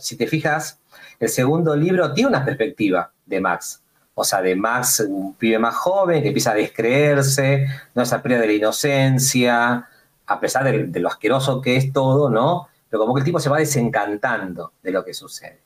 [0.01, 0.81] Si te fijas,
[1.19, 3.83] el segundo libro tiene una perspectiva de Max.
[4.15, 8.41] O sea, de Max, un pibe más joven que empieza a descreerse, no esa pérdida
[8.41, 9.89] de la inocencia,
[10.27, 12.69] a pesar de, de, lo asqueroso que es todo, ¿no?
[12.89, 15.61] Pero como que el tipo se va desencantando de lo que sucede.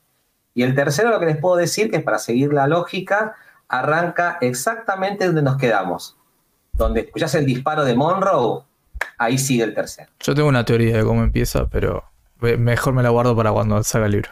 [0.53, 3.35] Y el tercero, lo que les puedo decir, que es para seguir la lógica,
[3.67, 6.17] arranca exactamente donde nos quedamos.
[6.73, 8.63] Donde escuchás el disparo de Monroe,
[9.17, 10.09] ahí sigue el tercero.
[10.19, 12.03] Yo tengo una teoría de cómo empieza, pero
[12.39, 14.29] mejor me la guardo para cuando salga el libro.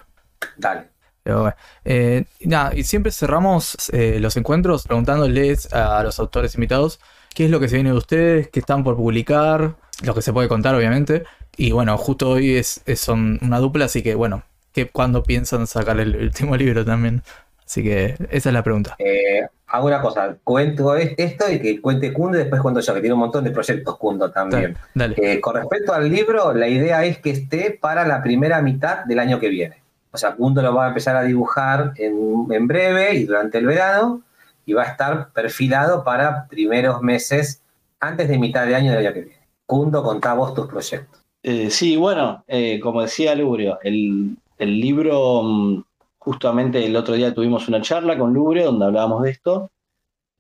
[0.58, 0.93] Dale.
[1.24, 1.56] Pero bueno,
[1.86, 7.00] eh, nada, y siempre cerramos eh, los encuentros preguntándoles a los autores invitados
[7.34, 10.34] qué es lo que se viene de ustedes, qué están por publicar, lo que se
[10.34, 11.24] puede contar, obviamente.
[11.58, 15.68] Y bueno, justo hoy es, es son una dupla, así que bueno, que cuando piensan
[15.68, 17.24] sacar el último libro también.
[17.66, 18.96] Así que esa es la pregunta.
[19.00, 23.00] Eh, hago una cosa, cuento esto y que cuente Kundo y después cuento yo, que
[23.00, 24.78] tiene un montón de proyectos Kundo también.
[24.94, 25.16] Dale.
[25.18, 29.20] Eh, con respecto al libro, la idea es que esté para la primera mitad del
[29.20, 29.83] año que viene.
[30.14, 33.66] O sea, Kundo lo va a empezar a dibujar en, en breve y durante el
[33.66, 34.22] verano
[34.66, 37.62] y va a estar perfilado para primeros meses
[38.00, 39.48] antes de mitad de año del año que viene.
[39.66, 41.22] Kundo, contá vos tus proyectos.
[41.42, 45.84] Eh, sí, bueno, eh, como decía Lubrio, el, el libro, mm,
[46.20, 49.72] justamente el otro día tuvimos una charla con Lubrio donde hablábamos de esto.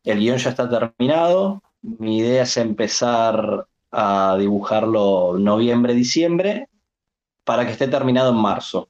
[0.04, 1.62] El guion ya está terminado.
[1.82, 6.70] Mi idea es empezar a dibujarlo noviembre, diciembre,
[7.44, 8.90] para que esté terminado en marzo.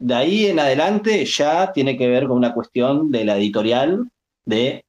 [0.00, 4.10] De ahí en adelante ya tiene que ver con una cuestión de la editorial,
[4.46, 4.86] de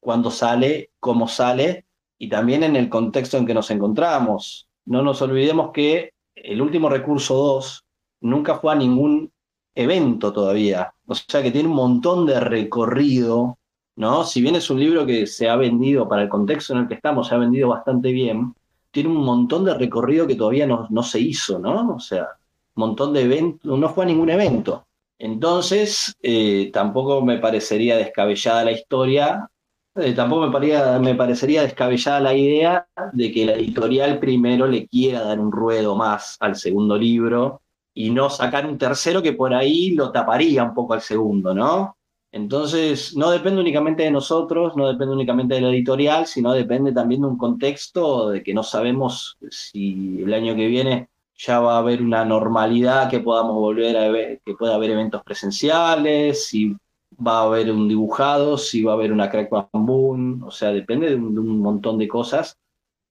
[0.00, 1.84] cuándo sale, cómo sale,
[2.18, 4.66] y también en el contexto en que nos encontramos.
[4.86, 7.84] No nos olvidemos que el último recurso 2
[8.22, 9.30] nunca fue a ningún
[9.74, 10.94] evento todavía.
[11.06, 13.58] O sea que tiene un montón de recorrido,
[13.96, 14.24] ¿no?
[14.24, 16.94] Si bien es un libro que se ha vendido, para el contexto en el que
[16.94, 18.54] estamos, se ha vendido bastante bien,
[18.90, 21.96] tiene un montón de recorrido que todavía no, no se hizo, ¿no?
[21.96, 22.28] O sea,
[22.74, 24.86] montón de eventos, no fue a ningún evento.
[25.18, 29.48] Entonces, eh, tampoco me parecería descabellada la historia,
[29.96, 35.22] eh, tampoco me, me parecería descabellada la idea de que la editorial primero le quiera
[35.22, 37.62] dar un ruedo más al segundo libro
[37.94, 41.96] y no sacar un tercero que por ahí lo taparía un poco al segundo, ¿no?
[42.32, 47.20] Entonces, no depende únicamente de nosotros, no depende únicamente de la editorial, sino depende también
[47.20, 51.78] de un contexto de que no sabemos si el año que viene ya va a
[51.78, 56.76] haber una normalidad que podamos volver a ver, que pueda haber eventos presenciales, si
[57.24, 61.08] va a haber un dibujado, si va a haber una crack boom, o sea, depende
[61.10, 62.58] de un, de un montón de cosas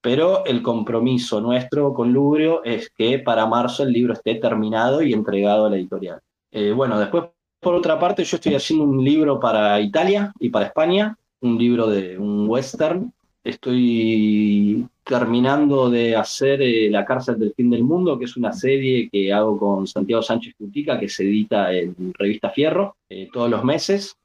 [0.04, 5.14] pero el compromiso nuestro con Lubrio es que para marzo el libro esté terminado y
[5.14, 6.20] entregado a la editorial.
[6.52, 7.24] Eh, bueno, después,
[7.62, 11.88] por otra parte, yo estoy haciendo un libro para Italia y para España, un libro
[11.88, 13.14] de un western.
[13.46, 19.10] Estoy terminando de hacer eh, La cárcel del fin del mundo, que es una serie
[19.12, 23.64] que hago con Santiago Sánchez Cutica, que se edita en Revista Fierro eh, todos los
[23.64, 24.18] meses.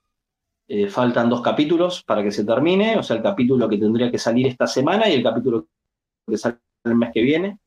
[0.69, 4.19] Eh, faltan dos capítulos para que se termine, o sea, el capítulo que tendría que
[4.19, 5.67] salir esta semana y el capítulo
[6.27, 7.59] que sale el mes que viene.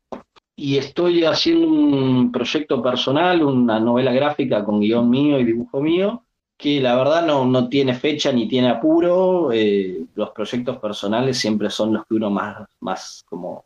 [0.56, 6.24] Y estoy haciendo un proyecto personal, una novela gráfica con guion mío y dibujo mío,
[6.62, 9.52] que la verdad no, no tiene fecha ni tiene apuro.
[9.52, 13.66] Eh, los proyectos personales siempre son los que uno más, más, como,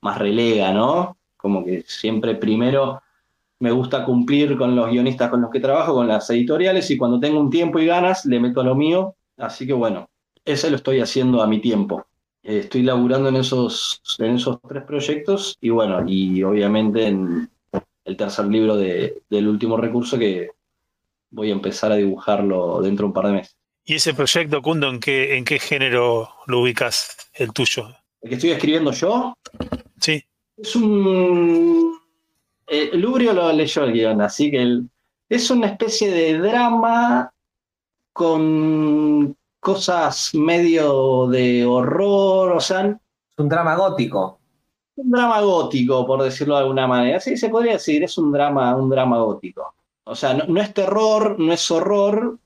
[0.00, 1.16] más relega, ¿no?
[1.36, 3.02] Como que siempre primero
[3.58, 7.20] me gusta cumplir con los guionistas con los que trabajo, con las editoriales, y cuando
[7.20, 9.16] tengo un tiempo y ganas, le meto a lo mío.
[9.36, 10.08] Así que bueno,
[10.44, 12.06] ese lo estoy haciendo a mi tiempo.
[12.42, 17.50] Eh, estoy laburando en esos, en esos tres proyectos y bueno, y obviamente en
[18.04, 20.50] el tercer libro de, del último recurso que
[21.30, 23.56] voy a empezar a dibujarlo dentro de un par de meses.
[23.84, 27.88] ¿Y ese proyecto, Kundo, en qué, en qué género lo ubicas, el tuyo?
[28.20, 29.34] ¿El que estoy escribiendo yo?
[29.98, 30.22] Sí.
[30.56, 32.00] Es un
[32.72, 34.88] eh, Lubrio lo leyó el guion, así que el,
[35.28, 37.32] es una especie de drama
[38.12, 42.86] con cosas medio de horror, o sea...
[42.86, 44.38] Es un drama gótico.
[44.94, 47.18] Un drama gótico, por decirlo de alguna manera.
[47.18, 49.74] Sí, se podría decir, es un drama, un drama gótico.
[50.04, 52.38] O sea, no, es terror, no es horror,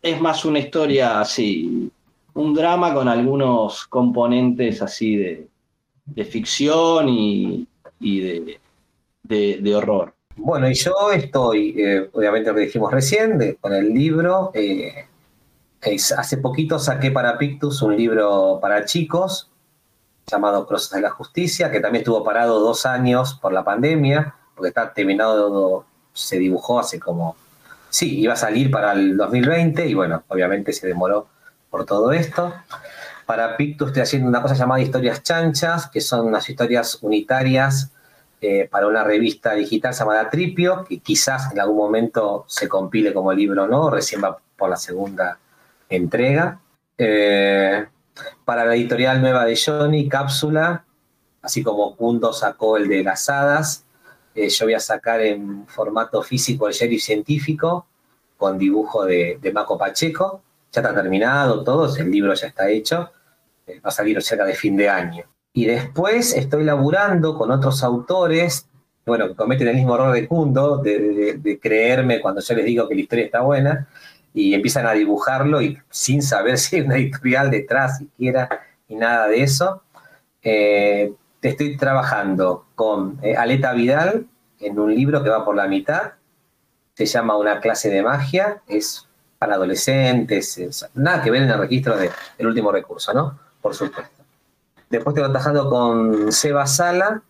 [0.00, 1.90] es más una historia así,
[2.34, 5.48] un drama con algunos componentes así de,
[6.04, 7.66] de ficción y,
[8.00, 8.58] y de,
[9.60, 10.14] de, horror.
[10.36, 14.50] Bueno, y yo estoy, eh, obviamente lo que dijimos recién, con el libro.
[14.54, 15.06] eh,
[16.16, 19.50] hace poquito saqué para Pictus un libro para chicos
[20.26, 24.68] llamado Procesos de la Justicia, que también estuvo parado dos años por la pandemia, porque
[24.68, 27.36] está terminado, se dibujó hace como,
[27.90, 31.28] sí, iba a salir para el 2020 y bueno, obviamente se demoró
[31.70, 32.54] por todo esto.
[33.26, 37.90] Para Pictus estoy haciendo una cosa llamada Historias Chanchas, que son unas historias unitarias
[38.40, 43.32] eh, para una revista digital llamada Tripio, que quizás en algún momento se compile como
[43.32, 45.38] libro no, recién va por la segunda
[45.88, 46.58] entrega.
[46.98, 47.86] Eh,
[48.44, 50.84] para la editorial nueva de Johnny, Cápsula,
[51.40, 53.84] así como Kundo sacó el de las hadas,
[54.34, 57.86] eh, yo voy a sacar en formato físico el sheriff científico,
[58.36, 60.42] con dibujo de, de Maco Pacheco.
[60.72, 63.10] Ya está terminado todo, el libro ya está hecho,
[63.66, 65.24] eh, va a salir cerca de fin de año.
[65.52, 68.66] Y después estoy laburando con otros autores,
[69.04, 70.22] bueno, que cometen el mismo error de
[70.98, 73.86] de- de creerme cuando yo les digo que la historia está buena,
[74.34, 78.48] y empiezan a dibujarlo y sin saber si hay una editorial detrás siquiera
[78.88, 79.82] y nada de eso.
[80.42, 81.12] Eh,
[81.42, 84.26] te estoy trabajando con eh, Aleta Vidal
[84.60, 86.12] en un libro que va por la mitad,
[86.94, 89.08] se llama Una clase de magia, es
[89.40, 93.40] para adolescentes, es- nada que ver en el registro de- del último recurso, ¿no?
[93.60, 94.22] Por supuesto.
[94.88, 97.22] Después estoy trabajando con Seba Sala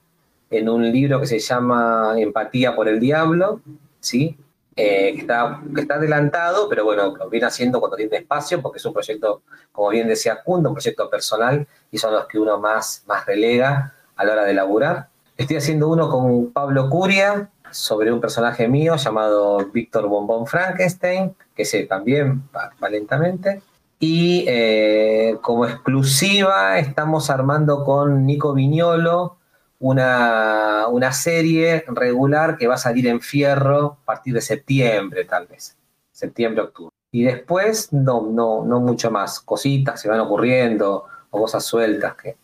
[0.50, 3.62] en un libro que se llama Empatía por el Diablo,
[3.98, 4.36] ¿sí?
[4.76, 5.60] Eh, que, está,
[5.94, 9.40] adelantado, pero bueno, lo viene haciendo cuando tiene espacio, porque es un proyecto,
[9.70, 14.24] como bien decía Kundo, un proyecto personal, y son los que uno más relega a
[14.24, 15.08] la hora de laburar.
[15.36, 21.64] Estoy haciendo uno con Pablo Curia sobre un personaje mío llamado Víctor Bombón Frankenstein, que
[21.64, 23.62] se también va, lentamente.
[23.98, 29.36] Y eh, como exclusiva estamos armando con Nico Viñolo
[29.78, 35.46] una, una serie regular que va a salir en fierro a partir de septiembre, tal
[35.48, 35.76] vez.
[36.12, 36.94] Septiembre, octubre.
[37.10, 39.40] Y después, no, no, no mucho más.
[39.40, 42.36] Cositas se van ocurriendo o cosas sueltas que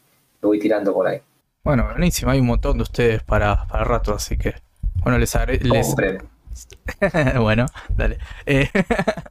[0.42, 1.22] lo voy tirando por ahí.
[1.68, 4.54] Bueno, buenísimo, hay un montón de ustedes para, para rato, así que.
[5.02, 5.74] Bueno, les agradezco.
[7.42, 8.16] Bueno, dale.
[8.46, 8.70] Eh,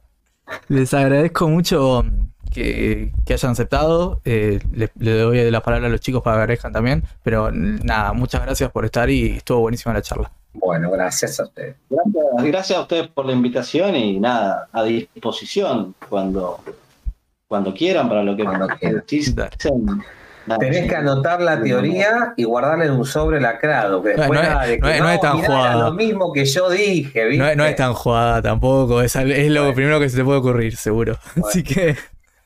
[0.68, 2.04] les agradezco mucho
[2.54, 4.20] que, que hayan aceptado.
[4.24, 7.02] Eh, le, le doy la palabra a los chicos para que agradezcan también.
[7.24, 10.30] Pero nada, muchas gracias por estar y estuvo buenísima la charla.
[10.52, 11.74] Bueno, gracias a ustedes.
[11.90, 16.60] Gracias, gracias a ustedes por la invitación y nada, a disposición cuando,
[17.48, 19.02] cuando quieran para lo que Cuando quieran.
[20.58, 24.02] Tenés que anotar la teoría y guardarla en un sobre lacrado.
[24.02, 25.88] Que después No, no es- de que, no es- no es tan jugada.
[25.88, 27.38] lo mismo que yo dije, ¿viste?
[27.44, 29.74] No, es- no es tan jugada tampoco, es, lo Bueno.
[29.74, 31.16] primero que se te puede ocurrir, seguro.
[31.34, 31.48] Bueno.
[31.48, 31.96] Así que,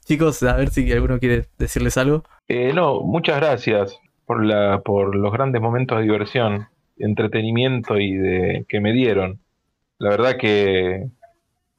[0.04, 2.24] chicos, a ver si alguno quiere decirles algo.
[2.48, 3.96] Eh, no, muchas gracias
[4.26, 6.68] por la, por los grandes momentos de diversión,
[6.98, 9.40] entretenimiento y de que me dieron.
[9.98, 11.06] La verdad que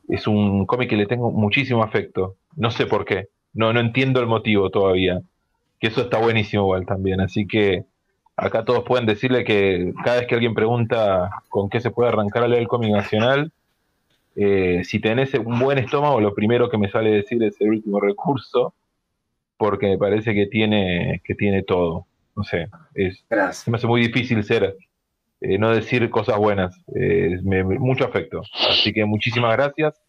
[0.10, 2.36] es un cómic que le tengo muchísimo afecto.
[2.56, 3.28] No sé por qué.
[3.54, 5.20] No, no entiendo el motivo todavía.
[5.84, 7.20] Que eso está buenísimo igual también.
[7.20, 7.84] Así que
[8.38, 12.42] acá todos pueden decirle que cada vez que alguien pregunta con qué se puede arrancar
[12.44, 13.52] a leer el cómic nacional,
[14.38, 18.00] eh, si tenés un buen estómago, lo primero que me sale decir es el último
[18.00, 18.74] recurso
[19.58, 22.06] porque me parece que tiene, que tiene todo.
[22.38, 23.68] No sé, es, Gracias.
[23.68, 24.78] me hace muy difícil ser,
[25.42, 26.82] eh, no decir cosas buenas.
[26.96, 28.42] Eh, me- mucho afecto.
[28.70, 30.02] Así que muchísimas gracias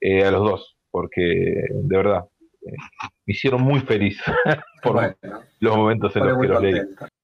[0.00, 1.20] eh, a los dos, porque
[1.70, 2.24] de verdad
[2.62, 2.76] me
[3.26, 4.20] hicieron muy feliz
[4.82, 5.14] por Bueno,
[5.60, 6.80] los momentos en los que los leí.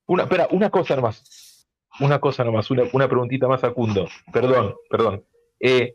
[0.06, 1.66] Una, espera, una cosa nomás.
[2.00, 4.06] Una cosa nomás, una, una preguntita más a Kundo.
[4.32, 5.24] Perdón, perdón.
[5.60, 5.94] Eh,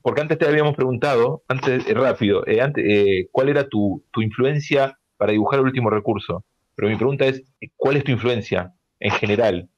[0.00, 4.98] porque antes te habíamos preguntado, antes, eh, rápido, eh, antes, ¿cuál era tu, tu influencia
[5.16, 6.44] para dibujar el último recurso?
[6.74, 7.42] Pero mi pregunta es,
[7.76, 9.68] ¿cuál es tu influencia en general?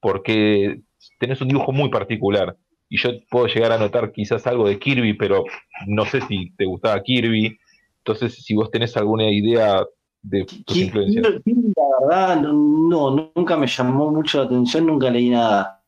[0.00, 0.80] Porque
[1.18, 2.56] tenés un dibujo muy particular.
[2.88, 5.44] Y yo puedo llegar a notar quizás algo de Kirby, pero
[5.86, 7.58] no sé si te gustaba Kirby.
[8.10, 9.84] Entonces, si vos tenés alguna idea
[10.22, 11.24] de tus influencias.
[11.24, 12.52] La verdad, no,
[13.10, 15.82] no, nunca me llamó mucho la atención, nunca leí nada.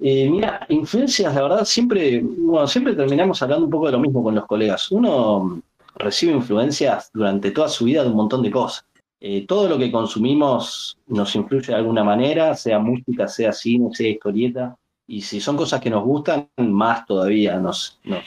[0.00, 4.22] Eh, mira, influencias, la verdad, siempre, bueno, siempre terminamos hablando un poco de lo mismo
[4.22, 4.90] con los colegas.
[4.92, 5.60] Uno
[5.96, 8.84] recibe influencias durante toda su vida de un montón de cosas.
[9.20, 14.08] Eh, todo lo que consumimos nos influye de alguna manera, sea música, sea cine, sea
[14.08, 14.76] historieta.
[15.08, 18.22] Y si son cosas que nos gustan, más todavía nos, nos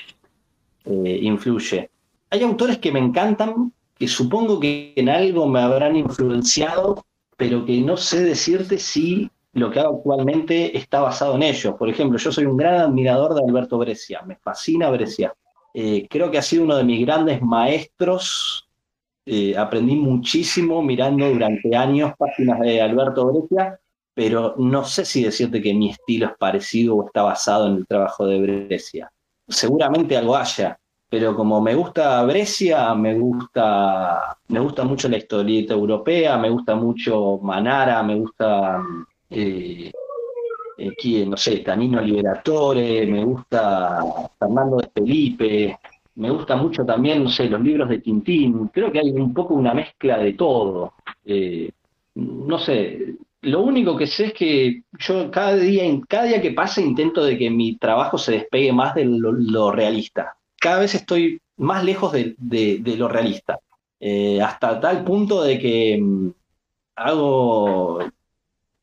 [0.86, 1.90] eh, influye.
[2.32, 7.06] Hay autores que me encantan, que supongo que en algo me habrán influenciado,
[7.38, 11.76] pero que no sé decirte si lo que hago actualmente está basado en ellos.
[11.76, 15.34] Por ejemplo, yo soy un gran admirador de Alberto Brescia, me fascina Brescia.
[15.74, 18.68] Eh, creo que ha sido uno de mis grandes maestros.
[19.26, 23.80] Eh, aprendí muchísimo mirando durante años páginas de Alberto Brescia
[24.14, 27.88] pero no sé si decirte que mi estilo es parecido o está basado en el
[27.88, 29.12] trabajo de Brescia.
[29.48, 30.80] Seguramente algo haya,
[31.12, 36.74] pero como me gusta Brescia, me gusta, me gusta mucho la historieta europea, me gusta
[36.74, 38.82] mucho Manara, me gusta,
[39.30, 39.92] eh,
[40.78, 44.00] eh, no sé, Tanino Liberatore, me gusta
[44.40, 45.80] Fernando de Felipe,
[46.16, 49.54] me gusta mucho también, no sé, los libros de Tintín, creo que hay un poco
[49.54, 50.94] una mezcla de todo.
[51.26, 51.70] Eh,
[52.16, 56.80] no sé, lo único que sé es que yo cada día, cada día que pasa
[56.80, 60.38] intento de que mi trabajo se despegue más de lo, realista.
[60.62, 63.60] Cada vez estoy más lejos de, lo realista.
[64.00, 66.30] Eh, hasta tal punto de que mm,
[66.96, 68.00] hago,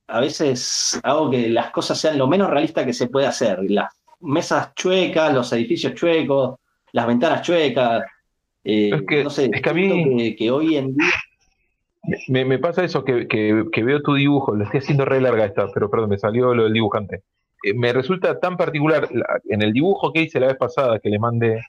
[0.09, 3.59] a veces hago que las cosas sean lo menos realistas que se puede hacer.
[3.71, 6.59] Las mesas chuecas, los edificios chuecos,
[6.93, 8.05] las ventanas chuecas.
[8.65, 10.37] Eh, es que, no sé, es que a mí...
[10.37, 11.07] que hoy en día
[12.29, 16.11] me, pasa eso, que, veo tu dibujo, lo estoy haciendo re larga esta, pero perdón,
[16.11, 17.23] me salió lo del dibujante.
[17.63, 19.09] Eh, me resulta tan particular,
[19.49, 21.61] en el dibujo que hice la vez pasada, que le mandé,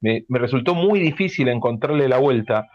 [0.00, 2.68] me, resultó muy difícil encontrarle la vuelta,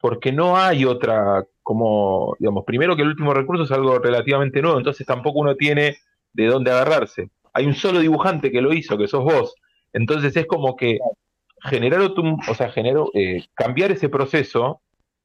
[0.00, 4.78] porque no hay otra, como, digamos, primero que el último recurso es algo relativamente nuevo,
[4.78, 5.96] entonces tampoco uno tiene
[6.32, 7.30] de dónde agarrarse.
[7.52, 9.54] Hay un solo dibujante que lo hizo, que sos vos.
[9.92, 10.98] Entonces es como que
[11.62, 14.82] generar, o sea, generó, eh, cambiar ese proceso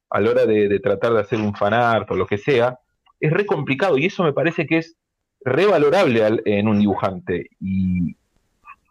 [0.09, 2.79] a la hora de, tratar de hacer un fanart o lo que sea,
[3.19, 4.97] es re complicado y eso me parece que es
[5.43, 7.49] revalorable en un dibujante.
[7.59, 8.15] Y,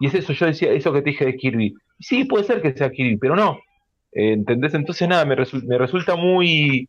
[0.00, 1.74] es eso, yo decía, eso que te dije de Kirby.
[1.98, 3.58] Sí, puede ser que sea Kirby, pero no.
[4.12, 4.74] Eh, ¿Entendés?
[4.74, 6.88] Entonces nada, me, resulta muy,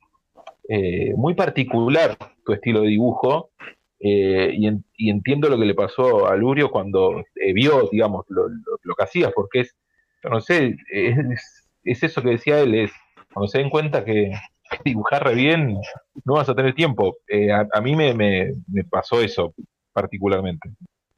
[0.69, 3.51] eh, muy particular tu estilo de dibujo.
[3.99, 7.23] Eh, y, entiendo lo que le pasó a Lurio cuando
[7.53, 8.47] vio, digamos, lo,
[8.95, 9.75] que hacías, porque es,
[10.23, 11.17] no sé, es,
[11.83, 12.91] es, eso que decía él, es
[13.33, 14.31] cuando se den cuenta que
[14.85, 15.77] dibujar re bien,
[16.25, 17.17] no vas a tener tiempo.
[17.27, 18.53] Eh, a, mí me,
[18.89, 19.53] pasó eso
[19.93, 20.71] particularmente.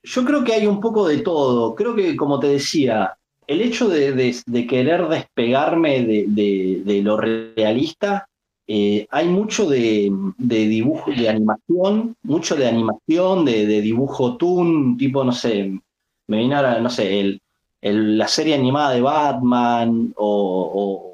[0.03, 1.75] Yo creo que hay un poco de todo.
[1.75, 3.15] Creo que, como te decía,
[3.47, 8.27] el hecho de, querer despegarme de, lo realista,
[8.67, 15.31] eh, hay mucho de, dibujo, de animación, mucho de animación, de, dibujo toon, tipo, no
[15.31, 15.79] sé,
[16.27, 17.41] me vino ahora, no sé, el,
[17.81, 21.12] la serie animada de Batman o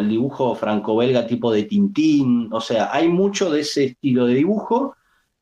[0.00, 4.96] el dibujo franco-belga tipo de Tintín, o sea, hay mucho de ese estilo de dibujo,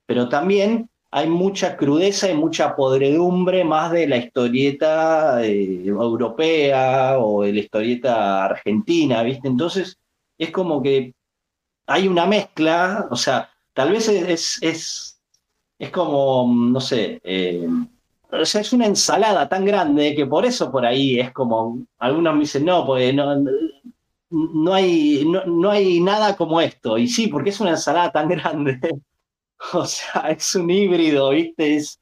[0.06, 7.42] pero también hay mucha crudeza y mucha podredumbre más de la historieta eh, europea o
[7.42, 9.48] de la historieta argentina, ¿viste?
[9.48, 9.98] Entonces,
[10.36, 11.14] es como que
[11.86, 15.20] hay una mezcla, o sea, tal vez es, es,
[15.78, 17.66] es como, no sé, eh,
[18.30, 22.40] o es una ensalada tan grande que por eso por ahí es como, algunos me
[22.40, 23.36] dicen, no, pues no,
[24.30, 26.98] no hay, no, hay nada como esto.
[26.98, 28.78] Y sí, porque es una ensalada tan grande.
[29.72, 31.76] o sea, es un híbrido, ¿viste?
[31.76, 32.00] Es,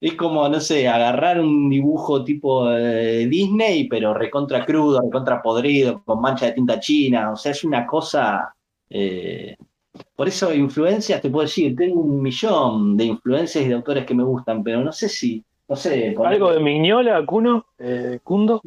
[0.00, 6.02] es como, no sé, agarrar un dibujo tipo eh, Disney, pero recontra crudo, recontra podrido,
[6.04, 7.32] con mancha de tinta china.
[7.32, 8.54] O sea, es una cosa.
[8.88, 9.56] Eh,
[10.16, 14.14] por eso, influencias, te puedo decir, tengo un millón de influencias y de autores que
[14.14, 15.44] me gustan, pero no sé si.
[15.68, 16.16] No sé.
[16.24, 17.66] ¿Algo de Miñola, Cuno?
[17.78, 18.60] Eh, ¿Cundo?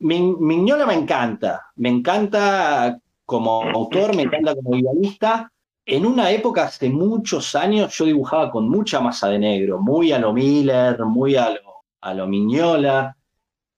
[0.00, 5.52] Miñola me encanta, me encanta como autor, me encanta como guionista.
[5.84, 10.18] En una época, hace muchos años, yo dibujaba con mucha masa de negro, muy a
[10.18, 13.16] lo Miller, muy a lo, a lo Miñola,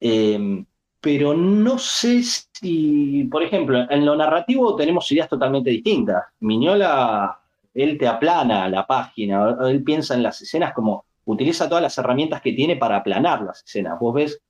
[0.01, 0.67] em,
[1.01, 6.25] pero no sé si, por ejemplo, en lo narrativo tenemos ideas totalmente distintas.
[6.41, 7.41] Miñola,
[7.73, 12.43] él te aplana la página, él piensa en las escenas como utiliza todas las herramientas
[12.43, 13.99] que tiene para aplanar las escenas.
[13.99, 14.43] Vos ves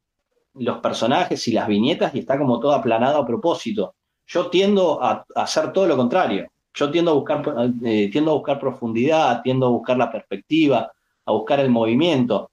[0.55, 3.94] los personajes y las viñetas y está como todo aplanado a propósito.
[4.27, 6.48] Yo tiendo a, hacer todo lo contrario.
[6.72, 7.43] Yo tiendo a buscar,
[7.85, 10.93] eh, tiendo a buscar profundidad, tiendo a buscar la perspectiva,
[11.24, 12.51] a buscar el movimiento.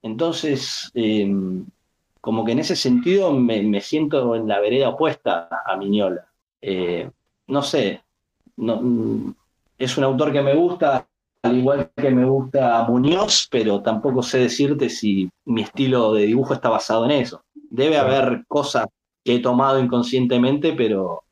[0.00, 1.66] Entonces, em,
[2.20, 6.26] como que en ese sentido me, siento en la vereda opuesta a Miñola.
[6.60, 7.10] Eh,
[7.48, 8.02] no sé,
[8.56, 9.34] no,
[9.76, 11.08] es un autor que me gusta,
[11.42, 16.54] al igual que me gusta Muñoz, pero tampoco sé decirte si mi estilo de dibujo
[16.54, 17.42] está basado en eso.
[17.54, 18.86] Debe haber cosas
[19.24, 21.24] que he tomado inconscientemente, pero.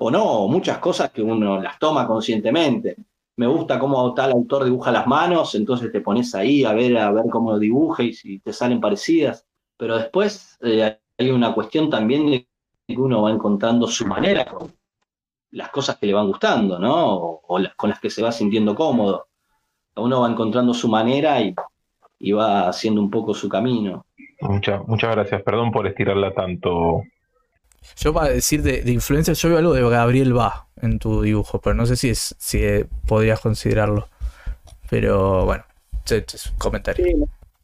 [0.00, 2.96] O no, muchas cosas que uno las toma conscientemente.
[3.36, 7.12] Me gusta cómo tal autor dibuja las manos, entonces te pones ahí a ver, a
[7.12, 9.46] ver cómo lo dibuja y si te salen parecidas.
[9.76, 12.48] Pero después eh, hay una cuestión también de
[12.86, 14.72] que uno va encontrando su manera con
[15.52, 17.14] las cosas que le van gustando, ¿no?
[17.14, 19.28] o con las que se va sintiendo cómodo
[19.96, 21.54] uno va encontrando su manera y,
[22.32, 24.06] va haciendo un poco su camino.
[24.40, 27.02] Muchas, muchas gracias, perdón por estirarla tanto.
[27.96, 31.74] Yo para decir de, influencia, yo veo algo de Gabriel Va en tu dibujo, pero
[31.74, 32.62] no sé si es si
[33.06, 34.08] podrías considerarlo.
[34.88, 35.64] Pero bueno,
[36.10, 37.04] es un comentario.
[37.04, 37.14] Sí,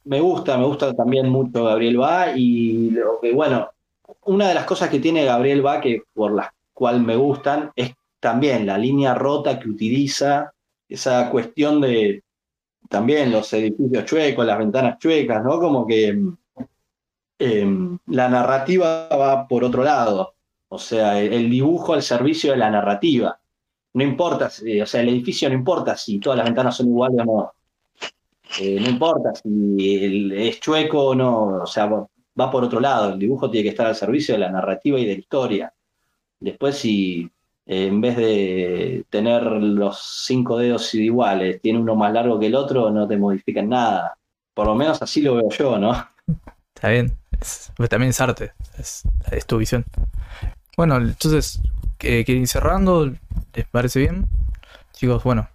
[0.05, 3.71] me gusta, me gusta también mucho Gabriel Va y lo que, bueno,
[4.25, 7.93] una de las cosas que tiene Gabriel Va que por las cual me gustan es
[8.21, 10.53] también la línea rota que utiliza,
[10.91, 12.23] esa cuestión de
[12.89, 15.61] también los edificios chuecos, las ventanas chuecas, ¿no?
[15.61, 16.09] Como que
[17.39, 20.35] em, la narrativa va por otro lado,
[20.69, 23.39] o sea, el, dibujo al servicio de la narrativa.
[23.95, 27.25] No importa, o sea, el edificio no importa si todas las ventanas son iguales o
[27.25, 27.53] no.
[28.61, 33.13] Eh, no importa si el- es chueco o no, o sea, va por otro lado.
[33.13, 35.75] El dibujo tiene que estar al servicio de la narrativa y de la historia.
[36.41, 37.31] Después, si
[37.71, 42.57] eh, en vez de tener los cinco dedos iguales, tiene uno más largo que el
[42.57, 44.17] otro, no te modifican nada.
[44.55, 45.93] Por lo menos así lo veo yo, ¿no?
[46.75, 47.13] Está bien.
[47.41, 48.53] Es- pues también es arte.
[48.79, 49.85] Es, es tu visión.
[50.77, 51.61] Bueno, entonces,
[52.01, 53.13] eh, ¿quieren ir cerrando?
[53.55, 54.27] ¿Les parece bien?
[54.93, 55.49] Chicos, bueno.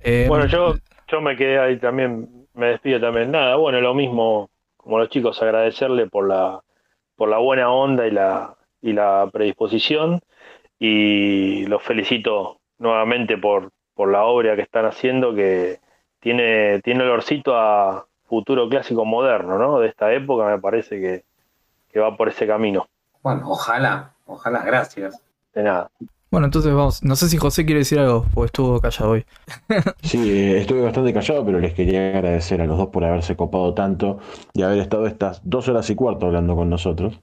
[0.00, 0.74] eh, Bueno, yo,
[1.08, 3.30] yo me quedé ahí también, me despido también.
[3.30, 6.60] Nada, bueno, lo mismo como los chicos, agradecerle por la,
[7.16, 10.20] por la buena onda y la, y la predisposición.
[10.84, 15.78] Y los felicito nuevamente por, por la obra que están haciendo, que
[16.18, 19.78] tiene, tiene olorcito a futuro clásico moderno, ¿no?
[19.78, 21.22] De esta época, me parece que,
[21.92, 22.88] que va por ese camino.
[23.22, 25.22] Bueno, ojalá, ojalá, gracias.
[25.54, 25.88] De nada.
[26.32, 27.04] Bueno, entonces vamos.
[27.04, 29.24] No sé si José quiere decir algo, porque estuvo callado hoy.
[30.02, 34.18] Sí, estuve bastante callado, pero les quería agradecer a los dos por haberse copado tanto
[34.52, 37.20] y haber estado estas dos horas y cuarto hablando con nosotros,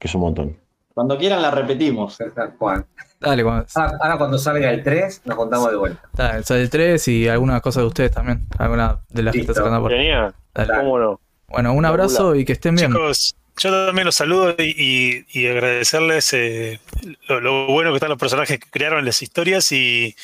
[0.00, 0.67] que es un montón.
[0.98, 2.18] Cuando quieran la repetimos.
[2.58, 2.84] Cual.
[3.20, 6.02] Dale, cuando, Ahora, ahora cuando salga el 3, nos contamos de vuelta.
[6.12, 8.48] dale, sale el 3 y algunas cosas de ustedes también.
[8.58, 9.52] Alguna de las que Listo.
[9.52, 9.92] está sacando por.
[9.92, 10.72] Genial, Dale.
[10.74, 11.20] ¿cómo no?
[11.46, 12.90] Bueno, un abrazo y que estén bien.
[12.90, 16.80] Chicos, yo también los saludo y, y- y agradecerles eh,
[17.28, 20.16] lo, lo bueno que están los personajes que crearon las historias y,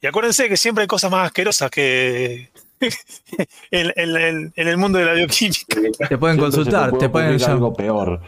[0.00, 2.50] y acuérdense que siempre hay cosas más asquerosas que
[3.70, 5.80] en, en- en- en el mundo de la bioquímica.
[6.08, 8.20] Te pueden consultar, te pueden ocurrir llam- algo peor.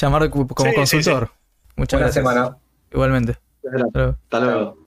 [0.00, 1.30] llamar como Sí, sí, consultor.
[1.76, 2.14] Muchas Buena gracias.
[2.14, 2.56] semana.
[2.92, 3.36] Igualmente.
[3.64, 4.81] Hasta luego.